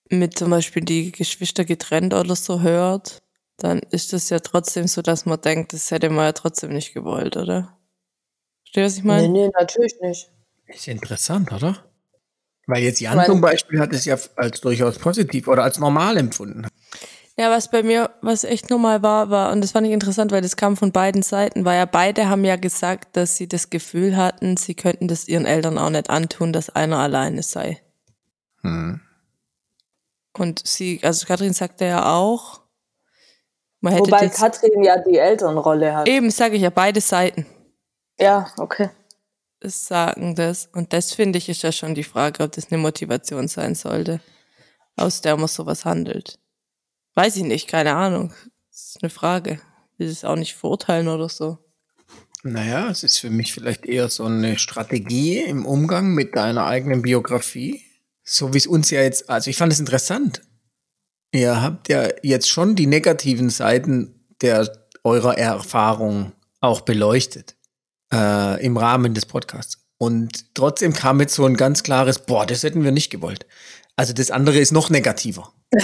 mit 0.10 0.38
zum 0.38 0.50
Beispiel 0.50 0.84
die 0.84 1.12
Geschwister 1.12 1.66
getrennt 1.66 2.14
oder 2.14 2.36
so 2.36 2.62
hört, 2.62 3.22
dann 3.58 3.80
ist 3.92 4.14
das 4.14 4.30
ja 4.30 4.40
trotzdem 4.40 4.88
so, 4.88 5.02
dass 5.02 5.26
man 5.26 5.42
denkt, 5.42 5.74
das 5.74 5.90
hätte 5.92 6.10
man 6.10 6.26
ja 6.26 6.32
trotzdem 6.34 6.72
nicht 6.72 6.94
gewollt, 6.94 7.38
oder? 7.38 7.77
Verstehst 8.74 8.76
du, 8.76 8.82
was 8.82 8.98
ich 8.98 9.04
meine? 9.04 9.30
nee, 9.30 9.46
nee, 9.48 9.52
natürlich 9.60 9.96
nicht. 10.02 10.30
Ist 10.68 10.88
interessant, 10.88 11.52
oder? 11.52 11.78
Weil 12.68 12.84
jetzt 12.84 13.00
Jan 13.00 13.18
Weil- 13.18 13.26
zum 13.26 13.40
Beispiel 13.40 13.80
hat 13.80 13.94
es 13.94 14.06
ja 14.06 14.18
als 14.36 14.60
durchaus 14.62 15.00
positiv 15.00 15.48
oder 15.48 15.64
als 15.64 15.80
normal 15.80 16.18
empfunden. 16.18 16.68
Ja, 17.40 17.52
was 17.52 17.70
bei 17.70 17.84
mir, 17.84 18.10
was 18.22 18.44
echt 18.44 18.70
normal 18.72 19.04
war, 19.04 19.30
war, 19.30 19.52
und 19.52 19.62
das 19.62 19.72
fand 19.72 19.86
ich 19.86 19.94
interessant, 19.94 20.32
weil 20.32 20.42
das 20.42 20.58
kam 20.58 20.76
von 20.76 20.92
beiden 20.92 21.22
Seiten, 21.22 21.66
war 21.66 21.76
ja, 21.76 21.86
beide 21.86 22.30
haben 22.30 22.44
ja 22.44 22.56
gesagt, 22.56 23.16
dass 23.16 23.38
sie 23.38 23.48
das 23.48 23.70
Gefühl 23.70 24.18
hatten, 24.18 24.58
sie 24.58 24.74
könnten 24.74 25.08
das 25.08 25.28
ihren 25.28 25.46
Eltern 25.46 25.78
auch 25.78 25.92
nicht 25.92 26.10
antun, 26.10 26.52
dass 26.52 26.72
einer 26.72 26.98
alleine 26.98 27.44
sei. 27.44 27.80
Hm. 28.64 29.02
Und 30.34 30.68
sie, 30.68 31.00
also 31.04 31.28
Katrin 31.28 31.54
sagte 31.54 31.86
ja 31.86 32.12
auch, 32.16 32.62
man 33.82 33.94
hätte 33.94 34.08
Wobei 34.08 34.24
jetzt, 34.24 34.40
Katrin 34.40 34.84
ja 34.84 34.98
die 34.98 35.18
Elternrolle 35.18 35.96
hat. 35.96 36.08
eben 36.08 36.32
sage 36.32 36.56
ich 36.56 36.64
ja, 36.64 36.72
beide 36.72 37.02
Seiten 37.02 37.46
Ja, 38.20 38.52
okay. 38.58 38.90
sagen 39.64 40.36
das. 40.36 40.70
Und 40.74 40.94
das 40.94 41.14
finde 41.14 41.38
ich 41.38 41.50
ist 41.50 41.64
ja 41.64 41.72
schon 41.72 41.96
die 41.96 42.04
Frage, 42.04 42.44
ob 42.44 42.52
das 42.52 42.72
eine 42.72 42.82
Motivation 42.82 43.48
sein 43.48 43.76
sollte, 43.76 44.22
aus 44.96 45.22
der 45.22 45.38
man 45.38 45.48
sowas 45.48 45.86
handelt. 45.86 46.40
Weiß 47.16 47.36
ich 47.36 47.44
nicht, 47.44 47.68
keine 47.68 47.96
Ahnung. 47.96 48.34
Das 48.70 48.90
ist 48.90 49.04
eine 49.04 49.10
Frage. 49.10 49.60
Ich 49.94 50.00
will 50.00 50.08
es 50.08 50.24
auch 50.24 50.36
nicht 50.36 50.56
verurteilen 50.56 51.08
oder 51.08 51.30
so. 51.30 51.58
Naja, 52.44 52.90
es 52.90 53.04
ist 53.04 53.18
für 53.18 53.32
mich 53.32 53.54
vielleicht 53.54 53.86
eher 53.86 54.10
so 54.10 54.26
eine 54.26 54.60
Strategie 54.60 55.40
im 55.40 55.66
Umgang 55.66 56.14
mit 56.14 56.36
deiner 56.36 56.66
eigenen 56.66 57.02
Biografie. 57.02 57.84
So 58.24 58.54
wie 58.54 58.60
es 58.60 58.68
uns 58.68 58.92
ja 58.92 59.02
jetzt, 59.02 59.30
also 59.30 59.50
ich 59.50 59.58
fand 59.58 59.74
es 59.74 59.80
interessant. 59.80 60.42
Ihr 61.32 61.62
habt 61.62 61.90
ja 61.90 62.08
jetzt 62.24 62.50
schon 62.50 62.76
die 62.76 62.88
negativen 62.88 63.50
Seiten 63.50 64.28
der 64.42 64.72
eurer 65.04 65.38
Erfahrung 65.38 66.32
auch 66.62 66.82
beleuchtet 66.82 67.57
äh, 68.14 68.64
im 68.64 68.78
Rahmen 68.78 69.14
des 69.14 69.26
Podcasts. 69.26 69.78
Und 69.98 70.54
trotzdem 70.56 70.94
kam 70.94 71.20
jetzt 71.20 71.34
so 71.34 71.46
ein 71.46 71.58
ganz 71.58 71.84
klares, 71.84 72.20
boah, 72.20 72.46
das 72.46 72.64
hätten 72.64 72.84
wir 72.84 72.92
nicht 72.92 73.10
gewollt. 73.10 73.46
Also 73.96 74.14
das 74.14 74.30
andere 74.32 74.60
ist 74.60 74.72
noch 74.72 74.90
negativer. 74.90 75.52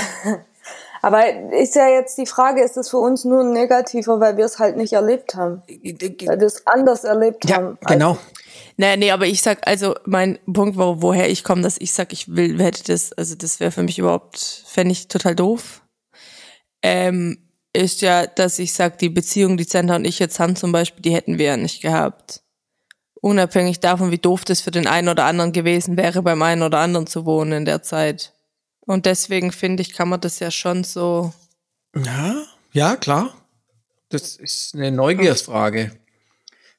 Aber 1.02 1.22
ist 1.52 1.76
ja 1.76 1.90
jetzt 1.90 2.18
die 2.18 2.26
Frage, 2.26 2.64
ist 2.64 2.78
es 2.78 2.90
für 2.90 2.98
uns 2.98 3.26
nur 3.26 3.44
negativer, 3.44 4.22
weil 4.22 4.38
wir 4.38 4.46
es 4.46 4.58
halt 4.60 4.78
nicht 4.78 4.94
erlebt 4.94 5.36
haben? 5.36 5.62
Weil 5.68 6.40
wir 6.40 6.48
es 6.48 6.66
anders 6.66 7.04
erlebt 7.04 7.44
Ja, 7.50 7.58
haben. 7.58 7.78
genau. 7.86 8.18
Nee, 8.78 8.96
nee, 8.96 9.12
aber 9.12 9.26
ich 9.26 9.42
sag, 9.42 9.68
also 9.68 9.96
mein 10.06 10.40
Punkt, 10.52 10.78
wo, 10.78 11.02
woher 11.02 11.30
ich 11.30 11.44
komme, 11.44 11.62
dass 11.62 11.76
ich 11.78 11.92
sag, 11.92 12.14
ich 12.14 12.34
will, 12.34 12.58
hätte 12.62 12.86
das, 12.86 13.12
also 13.14 13.36
das 13.36 13.60
wäre 13.60 13.72
für 13.72 13.84
mich 13.84 14.00
überhaupt, 14.00 14.64
fände 14.66 14.94
ich 14.94 15.10
total 15.10 15.36
doof. 15.36 15.82
Ähm, 16.82 17.43
ist 17.74 18.02
ja, 18.02 18.28
dass 18.28 18.60
ich 18.60 18.74
sag, 18.74 19.00
die 19.00 19.10
Beziehung, 19.10 19.58
die 19.58 19.64
Sandra 19.64 19.96
und 19.96 20.06
ich 20.06 20.20
jetzt 20.20 20.40
haben 20.40 20.56
zum 20.56 20.72
Beispiel, 20.72 21.02
die 21.02 21.14
hätten 21.14 21.38
wir 21.40 21.48
ja 21.48 21.58
nicht 21.58 21.82
gehabt. 21.82 22.42
Unabhängig 23.16 23.80
davon, 23.80 24.12
wie 24.12 24.18
doof 24.18 24.46
das 24.46 24.62
für 24.62 24.72
den 24.72 24.86
einen 24.86 25.10
oder 25.10 25.26
anderen 25.26 25.54
gewesen 25.54 25.98
wäre, 25.98 26.22
beim 26.22 26.42
einen 26.42 26.62
oder 26.62 26.80
anderen 26.80 27.08
zu 27.08 27.26
wohnen 27.26 27.52
in 27.54 27.66
der 27.66 27.82
Zeit. 27.82 28.34
Und 28.82 29.06
deswegen 29.06 29.52
finde 29.52 29.82
ich, 29.82 29.94
kann 29.94 30.10
man 30.10 30.22
das 30.22 30.40
ja 30.40 30.52
schon 30.52 30.84
so, 30.84 31.34
Ja, 31.96 32.44
ja, 32.74 32.96
klar. 32.96 33.34
Das 34.10 34.36
ist 34.36 34.76
eine 34.76 34.92
Neugiersfrage. 34.92 35.92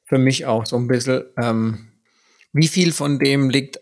Für 0.05 0.19
mich 0.19 0.47
auch 0.47 0.67
so 0.67 0.77
ein 0.77 0.87
bisschen. 0.87 1.25
Ähm, 1.37 1.89
wie 2.53 2.69
viel 2.69 2.93
von 2.93 3.19
dem 3.19 3.51
liegt 3.51 3.81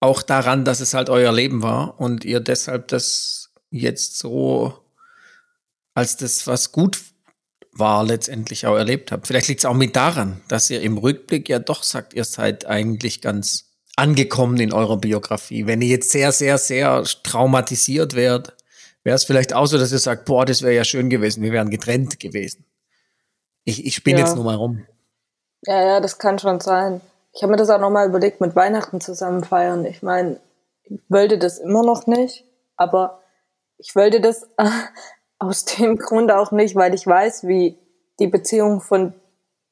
auch 0.00 0.22
daran, 0.22 0.64
dass 0.64 0.80
es 0.80 0.94
halt 0.94 1.10
euer 1.10 1.32
Leben 1.32 1.62
war 1.62 2.00
und 2.00 2.24
ihr 2.24 2.40
deshalb 2.40 2.88
das 2.88 3.52
jetzt 3.70 4.18
so 4.18 4.78
als 5.94 6.16
das, 6.16 6.46
was 6.46 6.72
gut 6.72 7.00
war, 7.72 8.04
letztendlich 8.04 8.66
auch 8.66 8.76
erlebt 8.76 9.12
habt? 9.12 9.26
Vielleicht 9.26 9.48
liegt 9.48 9.60
es 9.60 9.64
auch 9.64 9.74
mit 9.74 9.96
daran, 9.96 10.40
dass 10.48 10.70
ihr 10.70 10.80
im 10.82 10.98
Rückblick 10.98 11.48
ja 11.48 11.58
doch 11.58 11.82
sagt, 11.82 12.14
ihr 12.14 12.24
seid 12.24 12.66
eigentlich 12.66 13.20
ganz 13.22 13.66
angekommen 13.96 14.58
in 14.58 14.72
eurer 14.72 14.96
Biografie. 14.96 15.66
Wenn 15.66 15.82
ihr 15.82 15.88
jetzt 15.88 16.10
sehr, 16.10 16.32
sehr, 16.32 16.58
sehr 16.58 17.04
traumatisiert 17.22 18.14
wärt, 18.14 18.56
wäre 19.04 19.16
es 19.16 19.24
vielleicht 19.24 19.52
auch 19.54 19.66
so, 19.66 19.78
dass 19.78 19.92
ihr 19.92 19.98
sagt, 19.98 20.24
boah, 20.24 20.44
das 20.44 20.62
wäre 20.62 20.74
ja 20.74 20.84
schön 20.84 21.10
gewesen, 21.10 21.42
wir 21.42 21.52
wären 21.52 21.70
getrennt 21.70 22.18
gewesen. 22.20 22.64
Ich, 23.64 23.84
ich 23.84 23.94
spinne 23.94 24.20
Ja. 24.20 24.26
jetzt 24.26 24.36
nur 24.36 24.44
mal 24.44 24.56
rum. 24.56 24.86
Ja, 25.66 25.82
ja, 25.84 26.00
das 26.00 26.18
kann 26.18 26.38
schon 26.38 26.60
sein. 26.60 27.00
Ich 27.34 27.42
habe 27.42 27.52
mir 27.52 27.58
das 27.58 27.70
auch 27.70 27.78
nochmal 27.80 28.08
überlegt, 28.08 28.40
mit 28.40 28.56
Weihnachten 28.56 29.00
zusammen 29.00 29.44
feiern. 29.44 29.84
Ich 29.84 30.02
meine, 30.02 30.40
ich 30.84 30.98
wollte 31.08 31.38
das 31.38 31.58
immer 31.58 31.84
noch 31.84 32.06
nicht, 32.06 32.44
aber 32.76 33.22
ich 33.78 33.94
wollte 33.94 34.20
das 34.20 34.46
aus 35.40 35.64
dem 35.64 35.96
Grund 35.98 36.30
auch 36.30 36.52
nicht, 36.52 36.76
weil 36.76 36.94
ich 36.94 37.06
weiß, 37.06 37.48
wie 37.48 37.76
die 38.20 38.28
Beziehung 38.28 38.80
von 38.80 39.14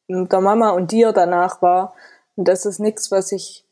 der 0.08 0.40
Mama 0.40 0.70
und 0.70 0.90
dir 0.90 1.12
danach 1.12 1.62
war. 1.62 1.94
Und 2.34 2.48
das 2.48 2.66
ist 2.66 2.80
nichts, 2.80 3.10
was 3.12 3.30
ich 3.30 3.64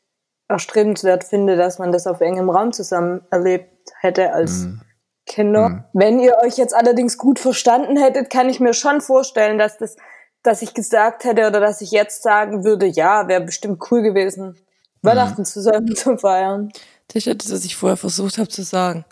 erstrebenswert 0.49 1.25
finde, 1.25 1.57
dass 1.57 1.79
man 1.79 1.91
das 1.91 2.07
auf 2.07 2.21
engem 2.21 2.51
Raum 2.51 2.73
zusammen 2.73 3.23
erlebt 3.31 3.91
hätte 4.01 4.33
als 4.33 4.65
mhm. 4.65 4.83
Kinder. 5.25 5.69
Mhm. 5.69 5.85
Wenn 5.93 6.21
ihr 6.21 6.37
euch 6.45 6.57
jetzt 6.57 6.75
allerdings 6.75 7.19
gut 7.19 7.39
verstanden 7.39 7.97
hättet, 7.97 8.31
kann 8.31 8.49
ich 8.49 8.61
mir 8.61 8.75
schon 8.75 9.01
vorstellen, 9.01 9.59
dass 9.59 9.79
das, 9.79 9.97
dass 10.43 10.63
ich 10.63 10.75
gesagt 10.75 11.25
hätte 11.25 11.49
oder 11.49 11.59
dass 11.59 11.81
ich 11.81 11.91
jetzt 11.91 12.23
sagen 12.23 12.65
würde, 12.65 12.87
ja, 12.87 13.27
wäre 13.27 13.41
bestimmt 13.41 13.83
cool 13.91 14.03
gewesen, 14.03 14.57
Weihnachten 15.03 15.43
mhm. 15.43 15.47
zusammen 15.47 15.97
zu 15.97 16.17
feiern. 16.17 16.71
Das 17.09 17.27
ist 17.27 17.45
das, 17.45 17.53
was 17.53 17.65
ich 17.65 17.77
vorher 17.77 17.97
versucht 17.97 18.39
habe 18.39 18.49
zu 18.49 18.63
sagen. 18.63 19.05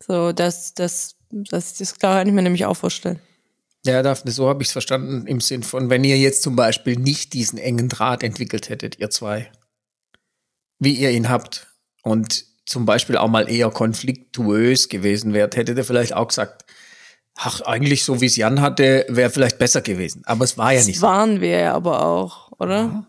So, 0.00 0.32
das, 0.32 0.74
das, 0.74 1.16
das, 1.30 1.74
das 1.74 1.98
kann 1.98 2.26
ich 2.26 2.32
mir 2.32 2.42
nämlich 2.42 2.66
auch 2.66 2.74
vorstellen. 2.74 3.20
Ja, 3.86 4.02
Daphne, 4.02 4.30
so 4.30 4.48
habe 4.48 4.62
ich 4.62 4.68
es 4.68 4.72
verstanden 4.72 5.26
im 5.26 5.40
Sinn 5.40 5.62
von, 5.62 5.90
wenn 5.90 6.04
ihr 6.04 6.18
jetzt 6.18 6.42
zum 6.42 6.56
Beispiel 6.56 6.96
nicht 6.96 7.34
diesen 7.34 7.58
engen 7.58 7.88
Draht 7.88 8.22
entwickelt 8.22 8.70
hättet, 8.70 8.98
ihr 8.98 9.10
zwei, 9.10 9.50
wie 10.78 10.94
ihr 10.94 11.10
ihn 11.10 11.28
habt, 11.28 11.66
und 12.04 12.44
zum 12.66 12.86
Beispiel 12.86 13.16
auch 13.16 13.28
mal 13.28 13.50
eher 13.50 13.70
konfliktuös 13.70 14.88
gewesen 14.88 15.32
wärt, 15.32 15.56
hättet 15.56 15.76
ihr 15.76 15.84
vielleicht 15.84 16.14
auch 16.14 16.28
gesagt, 16.28 16.64
ach, 17.34 17.60
eigentlich 17.62 18.04
so 18.04 18.20
wie 18.20 18.26
es 18.26 18.36
Jan 18.36 18.60
hatte, 18.60 19.06
wäre 19.08 19.30
vielleicht 19.30 19.58
besser 19.58 19.80
gewesen. 19.80 20.22
Aber 20.24 20.44
es 20.44 20.56
war 20.56 20.72
ja 20.72 20.78
das 20.78 20.86
nicht 20.86 21.00
so. 21.00 21.06
waren 21.06 21.40
wir 21.40 21.58
ja 21.58 21.74
aber 21.74 22.04
auch, 22.04 22.52
oder? 22.58 23.06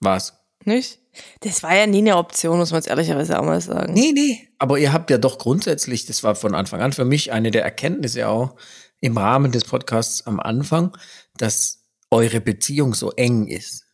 Was? 0.00 0.34
Nicht? 0.64 1.00
Das 1.40 1.62
war 1.62 1.74
ja 1.74 1.86
nie 1.86 1.98
eine 1.98 2.16
Option, 2.16 2.58
muss 2.58 2.70
man 2.70 2.78
jetzt 2.78 2.88
ehrlicherweise 2.88 3.38
auch 3.38 3.44
mal 3.44 3.60
sagen. 3.60 3.92
Nee, 3.92 4.12
nee. 4.12 4.48
Aber 4.58 4.78
ihr 4.78 4.92
habt 4.92 5.10
ja 5.10 5.18
doch 5.18 5.38
grundsätzlich, 5.38 6.06
das 6.06 6.22
war 6.22 6.34
von 6.34 6.54
Anfang 6.54 6.80
an 6.80 6.92
für 6.92 7.04
mich 7.04 7.32
eine 7.32 7.50
der 7.50 7.64
Erkenntnisse 7.64 8.28
auch 8.28 8.56
im 9.00 9.16
Rahmen 9.16 9.52
des 9.52 9.64
Podcasts 9.64 10.26
am 10.26 10.40
Anfang, 10.40 10.96
dass 11.36 11.84
eure 12.10 12.40
Beziehung 12.40 12.94
so 12.94 13.10
eng 13.12 13.46
ist. 13.46 13.84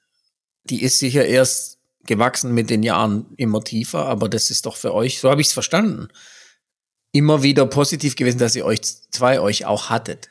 Die 0.64 0.82
ist 0.82 0.98
sicher 0.98 1.24
erst 1.26 1.78
gewachsen 2.04 2.52
mit 2.52 2.70
den 2.70 2.82
Jahren 2.82 3.26
immer 3.36 3.62
tiefer, 3.62 4.06
aber 4.06 4.28
das 4.28 4.50
ist 4.50 4.66
doch 4.66 4.76
für 4.76 4.94
euch, 4.94 5.20
so 5.20 5.30
habe 5.30 5.40
ich 5.40 5.48
es 5.48 5.52
verstanden, 5.52 6.08
immer 7.12 7.42
wieder 7.42 7.66
positiv 7.66 8.16
gewesen, 8.16 8.38
dass 8.38 8.56
ihr 8.56 8.64
euch 8.64 8.80
zwei 9.10 9.40
euch 9.40 9.66
auch 9.66 9.90
hattet. 9.90 10.30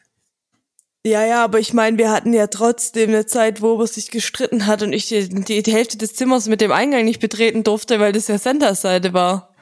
Ja, 1.05 1.25
ja, 1.25 1.43
aber 1.43 1.59
ich 1.59 1.73
meine, 1.73 1.97
wir 1.97 2.11
hatten 2.11 2.31
ja 2.33 2.47
trotzdem 2.47 3.09
eine 3.09 3.25
Zeit, 3.25 3.61
wo 3.61 3.77
man 3.77 3.87
sich 3.87 4.11
gestritten 4.11 4.67
hat 4.67 4.83
und 4.83 4.93
ich 4.93 5.07
die, 5.07 5.27
die, 5.29 5.63
die 5.63 5.73
Hälfte 5.73 5.97
des 5.97 6.13
Zimmers 6.13 6.47
mit 6.47 6.61
dem 6.61 6.71
Eingang 6.71 7.05
nicht 7.05 7.19
betreten 7.19 7.63
durfte, 7.63 7.99
weil 7.99 8.11
das 8.11 8.27
ja 8.27 8.37
Santas 8.37 8.81
Seite 8.81 9.13
war. 9.13 9.55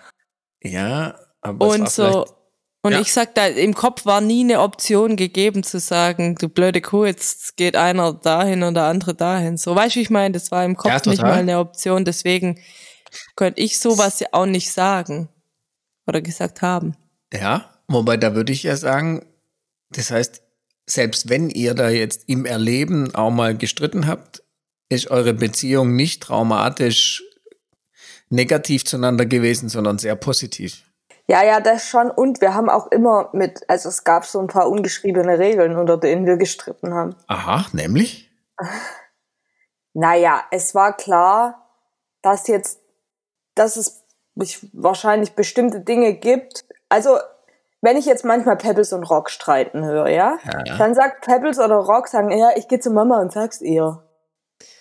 Ja, 0.62 1.18
aber 1.42 1.68
und 1.68 1.88
es 1.88 1.98
war 1.98 2.12
so 2.12 2.26
und 2.82 2.94
ja. 2.94 3.02
ich 3.02 3.12
sag 3.12 3.36
da, 3.36 3.48
im 3.48 3.74
Kopf 3.74 4.06
war 4.06 4.22
nie 4.22 4.44
eine 4.44 4.62
Option 4.62 5.18
gegeben 5.18 5.64
zu 5.64 5.80
sagen, 5.80 6.36
du 6.36 6.48
blöde 6.48 6.80
Kuh, 6.80 7.06
jetzt 7.06 7.58
geht 7.58 7.76
einer 7.76 8.14
dahin 8.14 8.64
und 8.64 8.76
der 8.76 8.86
andere 8.86 9.14
dahin. 9.14 9.58
So, 9.58 9.76
weißt 9.76 9.98
du, 9.98 10.00
ich 10.00 10.10
meine, 10.10 10.34
das 10.34 10.50
war 10.52 10.64
im 10.64 10.78
Kopf 10.78 11.06
ja, 11.06 11.12
nicht 11.12 11.22
mal 11.22 11.34
eine 11.34 11.60
Option, 11.60 12.06
deswegen 12.06 12.60
könnte 13.36 13.62
ich 13.62 13.80
sowas 13.80 14.22
ja 14.22 14.28
auch 14.32 14.46
nicht 14.46 14.72
sagen 14.72 15.28
oder 16.08 16.22
gesagt 16.22 16.62
haben. 16.62 16.96
Ja, 17.34 17.70
wobei 17.88 18.16
da 18.16 18.34
würde 18.34 18.54
ich 18.54 18.64
ja 18.64 18.78
sagen, 18.78 19.26
das 19.90 20.12
heißt, 20.12 20.42
selbst 20.90 21.30
wenn 21.30 21.50
ihr 21.50 21.74
da 21.74 21.90
jetzt 21.90 22.24
im 22.28 22.46
Erleben 22.46 23.14
auch 23.16 23.32
mal 23.32 23.56
gestritten 23.56 24.08
habt, 24.08 24.44
ist 24.90 25.12
eure 25.12 25.34
Beziehung 25.34 25.96
nicht 25.96 26.24
traumatisch 26.24 27.24
negativ 28.30 28.86
zueinander 28.86 29.26
gewesen, 29.26 29.70
sondern 29.70 29.98
sehr 29.98 30.16
positiv. 30.16 30.84
Ja, 31.28 31.44
ja, 31.44 31.60
das 31.60 31.88
schon. 31.88 32.10
Und 32.10 32.42
wir 32.42 32.56
haben 32.56 32.70
auch 32.70 32.88
immer 32.88 33.30
mit, 33.34 33.62
also 33.70 33.90
es 33.90 34.04
gab 34.04 34.26
so 34.26 34.40
ein 34.40 34.48
paar 34.48 34.68
ungeschriebene 34.68 35.38
Regeln, 35.38 35.76
unter 35.76 35.98
denen 35.98 36.26
wir 36.26 36.38
gestritten 36.38 36.94
haben. 36.94 37.16
Aha, 37.28 37.68
nämlich? 37.74 38.30
Naja, 39.94 40.44
es 40.52 40.76
war 40.76 40.96
klar, 40.96 41.68
dass 42.22 42.48
jetzt, 42.48 42.80
dass 43.56 43.76
es 43.76 44.06
wahrscheinlich 44.72 45.32
bestimmte 45.32 45.82
Dinge 45.82 46.14
gibt. 46.14 46.64
Also, 46.90 47.18
wenn 47.82 47.98
ich 47.98 48.06
jetzt 48.06 48.26
manchmal 48.26 48.58
Pebbles 48.58 48.94
und 48.94 49.04
Rock 49.04 49.30
streiten 49.30 49.86
höre, 49.86 50.10
ja, 50.10 50.38
ja. 50.44 50.78
dann 50.78 50.94
sagt 50.94 51.26
Pebbles 51.26 51.60
oder 51.60 51.76
Rock, 51.76 52.08
sagen, 52.08 52.32
ja, 52.32 52.50
ich 52.56 52.68
gehe 52.68 52.80
zu 52.80 52.92
Mama 52.92 53.22
und 53.22 53.32
sag's 53.32 53.62
ihr. 53.62 54.04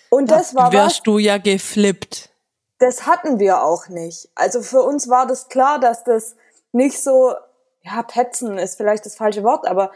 Und 0.09 0.31
das, 0.31 0.51
das 0.51 0.55
war 0.55 0.71
wärst 0.71 0.97
was, 0.97 1.03
du 1.03 1.17
ja 1.17 1.37
geflippt 1.37 2.29
das 2.79 3.05
hatten 3.05 3.39
wir 3.39 3.63
auch 3.63 3.89
nicht. 3.89 4.29
Also 4.35 4.61
für 4.61 4.81
uns 4.81 5.09
war 5.09 5.27
das 5.27 5.49
klar, 5.49 5.79
dass 5.79 6.03
das 6.03 6.35
nicht 6.71 7.01
so, 7.03 7.33
ja, 7.81 8.01
petzen 8.03 8.57
ist 8.57 8.77
vielleicht 8.77 9.05
das 9.05 9.15
falsche 9.15 9.43
Wort, 9.43 9.67
aber 9.67 9.91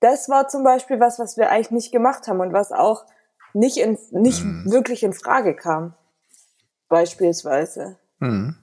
das 0.00 0.28
war 0.28 0.46
zum 0.48 0.62
Beispiel 0.62 1.00
was, 1.00 1.18
was 1.18 1.36
wir 1.36 1.50
eigentlich 1.50 1.70
nicht 1.70 1.92
gemacht 1.92 2.28
haben 2.28 2.40
und 2.40 2.52
was 2.52 2.72
auch 2.72 3.06
nicht, 3.54 3.78
in, 3.78 3.98
nicht 4.10 4.44
mhm. 4.44 4.70
wirklich 4.70 5.02
in 5.02 5.14
Frage 5.14 5.56
kam. 5.56 5.94
Beispielsweise. 6.88 7.98
Mhm. 8.18 8.56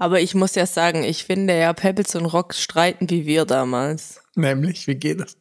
Aber 0.00 0.20
ich 0.20 0.34
muss 0.34 0.56
ja 0.56 0.66
sagen, 0.66 1.04
ich 1.04 1.24
finde 1.24 1.56
ja 1.56 1.72
Pebbles 1.72 2.16
und 2.16 2.26
Rock 2.26 2.54
streiten 2.54 3.08
wie 3.08 3.26
wir 3.26 3.44
damals. 3.44 4.20
Nämlich, 4.34 4.88
wie 4.88 4.96
geht 4.96 5.20
das? 5.20 5.36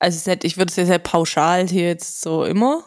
Also 0.00 0.32
ich 0.42 0.56
würde 0.56 0.70
es 0.70 0.76
ja 0.76 0.84
sehr 0.84 0.98
pauschal 0.98 1.68
hier 1.68 1.86
jetzt 1.86 2.20
so 2.20 2.44
immer 2.44 2.84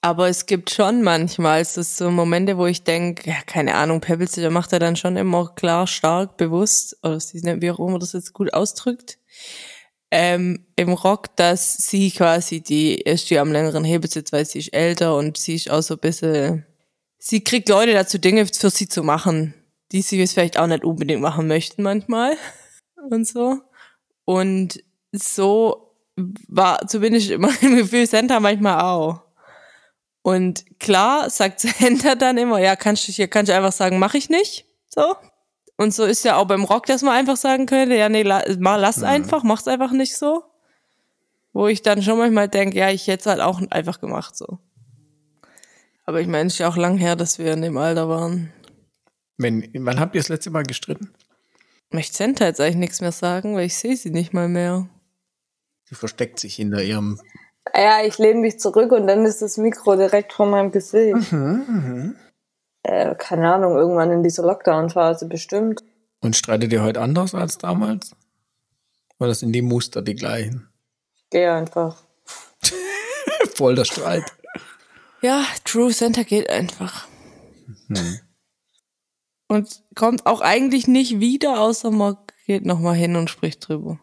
aber 0.00 0.28
es 0.28 0.46
gibt 0.46 0.70
schon 0.70 1.02
manchmal 1.02 1.60
es 1.60 1.76
ist 1.76 1.96
so 1.96 2.10
Momente, 2.10 2.56
wo 2.56 2.66
ich 2.66 2.84
denke, 2.84 3.28
ja, 3.30 3.36
keine 3.46 3.74
Ahnung, 3.74 4.00
Pebbles, 4.00 4.32
der 4.32 4.50
macht 4.50 4.72
er 4.72 4.78
dann 4.78 4.96
schon 4.96 5.16
immer 5.16 5.52
klar, 5.54 5.86
stark, 5.86 6.36
bewusst, 6.36 6.96
oder 7.02 7.18
wie 7.60 7.70
auch 7.70 7.78
immer 7.78 7.98
das 7.98 8.12
jetzt 8.12 8.32
gut 8.32 8.52
ausdrückt, 8.54 9.18
ähm, 10.10 10.66
im 10.76 10.92
Rock, 10.92 11.36
dass 11.36 11.76
sie 11.76 12.10
quasi 12.10 12.62
die 12.62 12.94
ist 12.94 13.28
die 13.30 13.38
am 13.38 13.52
längeren 13.52 13.84
Hebel 13.84 14.10
sitzt, 14.10 14.32
weil 14.32 14.46
sie 14.46 14.60
ist 14.60 14.72
älter 14.72 15.16
und 15.16 15.36
sie 15.36 15.56
ist 15.56 15.70
auch 15.70 15.82
so 15.82 15.94
ein 15.94 16.00
bisschen, 16.00 16.66
sie 17.18 17.42
kriegt 17.42 17.68
Leute 17.68 17.92
dazu, 17.92 18.18
Dinge 18.18 18.46
für 18.46 18.70
sie 18.70 18.88
zu 18.88 19.02
machen, 19.02 19.54
die 19.92 20.02
sie 20.02 20.18
jetzt 20.18 20.34
vielleicht 20.34 20.58
auch 20.58 20.66
nicht 20.66 20.84
unbedingt 20.84 21.20
machen 21.20 21.46
möchten 21.46 21.82
manchmal 21.82 22.36
und 23.10 23.26
so. 23.26 23.60
Und 24.24 24.82
so 25.12 25.94
war 26.48 26.86
zumindest 26.86 27.30
immer 27.30 27.50
im 27.62 27.76
Gefühl 27.76 28.06
Santa 28.06 28.40
manchmal 28.40 28.80
auch. 28.82 29.22
Und 30.22 30.78
klar 30.78 31.30
sagt 31.30 31.60
Sender 31.60 32.16
dann 32.16 32.38
immer, 32.38 32.58
ja, 32.58 32.76
kannst 32.76 33.08
du 33.08 33.12
hier 33.12 33.28
kannst 33.28 33.50
du 33.50 33.54
einfach 33.54 33.72
sagen, 33.72 33.98
mach 33.98 34.14
ich 34.14 34.28
nicht. 34.28 34.66
So. 34.86 35.14
Und 35.76 35.94
so 35.94 36.04
ist 36.04 36.24
ja 36.24 36.36
auch 36.36 36.46
beim 36.46 36.64
Rock, 36.64 36.86
dass 36.86 37.02
man 37.02 37.14
einfach 37.14 37.36
sagen 37.36 37.66
könnte, 37.66 37.94
ja, 37.94 38.08
nee, 38.08 38.22
la, 38.22 38.42
lass 38.46 38.98
mhm. 38.98 39.04
einfach, 39.04 39.44
mach's 39.44 39.68
einfach 39.68 39.92
nicht 39.92 40.16
so. 40.16 40.42
Wo 41.52 41.68
ich 41.68 41.82
dann 41.82 42.02
schon 42.02 42.18
manchmal 42.18 42.48
denke, 42.48 42.76
ja, 42.76 42.90
ich 42.90 43.06
hätte 43.06 43.20
es 43.20 43.26
halt 43.26 43.40
auch 43.40 43.62
einfach 43.70 44.00
gemacht 44.00 44.36
so. 44.36 44.58
Aber 46.08 46.22
ich 46.22 46.26
meine, 46.26 46.46
es 46.46 46.54
ist 46.54 46.58
ja 46.60 46.70
auch 46.70 46.78
lang 46.78 46.96
her, 46.96 47.16
dass 47.16 47.38
wir 47.38 47.52
in 47.52 47.60
dem 47.60 47.76
Alter 47.76 48.08
waren. 48.08 48.50
Wenn, 49.36 49.68
wann 49.74 50.00
habt 50.00 50.14
ihr 50.14 50.22
das 50.22 50.30
letzte 50.30 50.48
Mal 50.48 50.62
gestritten? 50.62 51.12
Möchte 51.90 52.16
Senta 52.16 52.46
jetzt 52.46 52.62
eigentlich 52.62 52.76
nichts 52.76 53.02
mehr 53.02 53.12
sagen, 53.12 53.54
weil 53.54 53.66
ich 53.66 53.76
sehe 53.76 53.94
sie 53.94 54.08
nicht 54.08 54.32
mal 54.32 54.48
mehr. 54.48 54.88
Sie 55.84 55.94
versteckt 55.94 56.40
sich 56.40 56.56
hinter 56.56 56.82
ihrem 56.82 57.20
ja, 57.74 58.02
ich 58.02 58.16
lehne 58.16 58.40
mich 58.40 58.58
zurück 58.58 58.90
und 58.92 59.06
dann 59.06 59.26
ist 59.26 59.42
das 59.42 59.58
Mikro 59.58 59.96
direkt 59.96 60.32
vor 60.32 60.46
meinem 60.46 60.72
Gesicht. 60.72 61.30
Mhm, 61.30 61.64
mh. 61.68 62.14
äh, 62.84 63.14
keine 63.16 63.52
Ahnung, 63.52 63.76
irgendwann 63.76 64.10
in 64.10 64.22
dieser 64.22 64.44
Lockdown-Phase 64.44 65.26
bestimmt. 65.26 65.84
Und 66.20 66.36
streitet 66.36 66.72
ihr 66.72 66.82
heute 66.82 67.02
anders 67.02 67.34
als 67.34 67.58
damals? 67.58 68.16
Oder 69.20 69.34
sind 69.34 69.52
die 69.52 69.60
Muster 69.60 70.00
die 70.00 70.14
gleichen? 70.14 70.70
Ich 71.16 71.28
gehe 71.28 71.52
einfach. 71.52 72.02
Voll 73.54 73.74
der 73.74 73.84
Streit. 73.84 74.24
Ja, 75.20 75.44
True 75.64 75.92
Center 75.92 76.24
geht 76.24 76.48
einfach. 76.48 77.06
Mhm. 77.88 78.20
Und 79.48 79.82
kommt 79.94 80.26
auch 80.26 80.40
eigentlich 80.40 80.86
nicht 80.86 81.20
wieder, 81.20 81.60
außer 81.60 81.90
man 81.90 82.16
geht 82.46 82.66
nochmal 82.66 82.94
hin 82.94 83.16
und 83.16 83.30
spricht 83.30 83.68
drüber. 83.68 83.98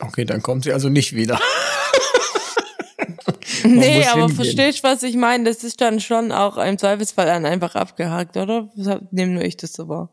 Okay, 0.00 0.24
dann 0.24 0.42
kommt 0.42 0.64
sie 0.64 0.72
also 0.72 0.88
nicht 0.88 1.14
wieder. 1.14 1.38
nee, 3.64 4.06
aber 4.06 4.28
verstehst 4.28 4.78
du, 4.78 4.88
was 4.88 5.02
ich 5.02 5.16
meine? 5.16 5.44
Das 5.44 5.64
ist 5.64 5.80
dann 5.80 6.00
schon 6.00 6.32
auch 6.32 6.58
im 6.58 6.78
Zweifelsfall 6.78 7.26
dann 7.26 7.46
einfach 7.46 7.74
abgehakt, 7.74 8.36
oder? 8.36 8.70
Nehme 9.10 9.32
nur 9.32 9.42
ich 9.42 9.56
das 9.56 9.72
so 9.72 9.88
wahr. 9.88 10.10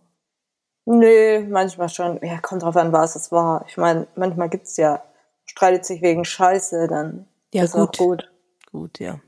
Nee, 0.86 1.40
manchmal 1.40 1.90
schon. 1.90 2.20
Ja, 2.24 2.40
kommt 2.40 2.64
drauf 2.64 2.76
an, 2.76 2.92
was 2.92 3.16
es 3.16 3.32
war. 3.32 3.66
Ich 3.70 3.78
meine, 3.78 4.08
manchmal 4.16 4.50
gibt's 4.50 4.78
ja, 4.78 5.02
streitet 5.46 5.86
sich 5.86 6.02
wegen 6.02 6.26
Scheiße, 6.26 6.88
dann 6.88 7.28
ja, 7.54 7.64
ist 7.64 7.74
gut. 7.74 7.82
auch 7.82 7.98
gut. 7.98 8.32
Gut, 8.72 9.00
ja. 9.00 9.20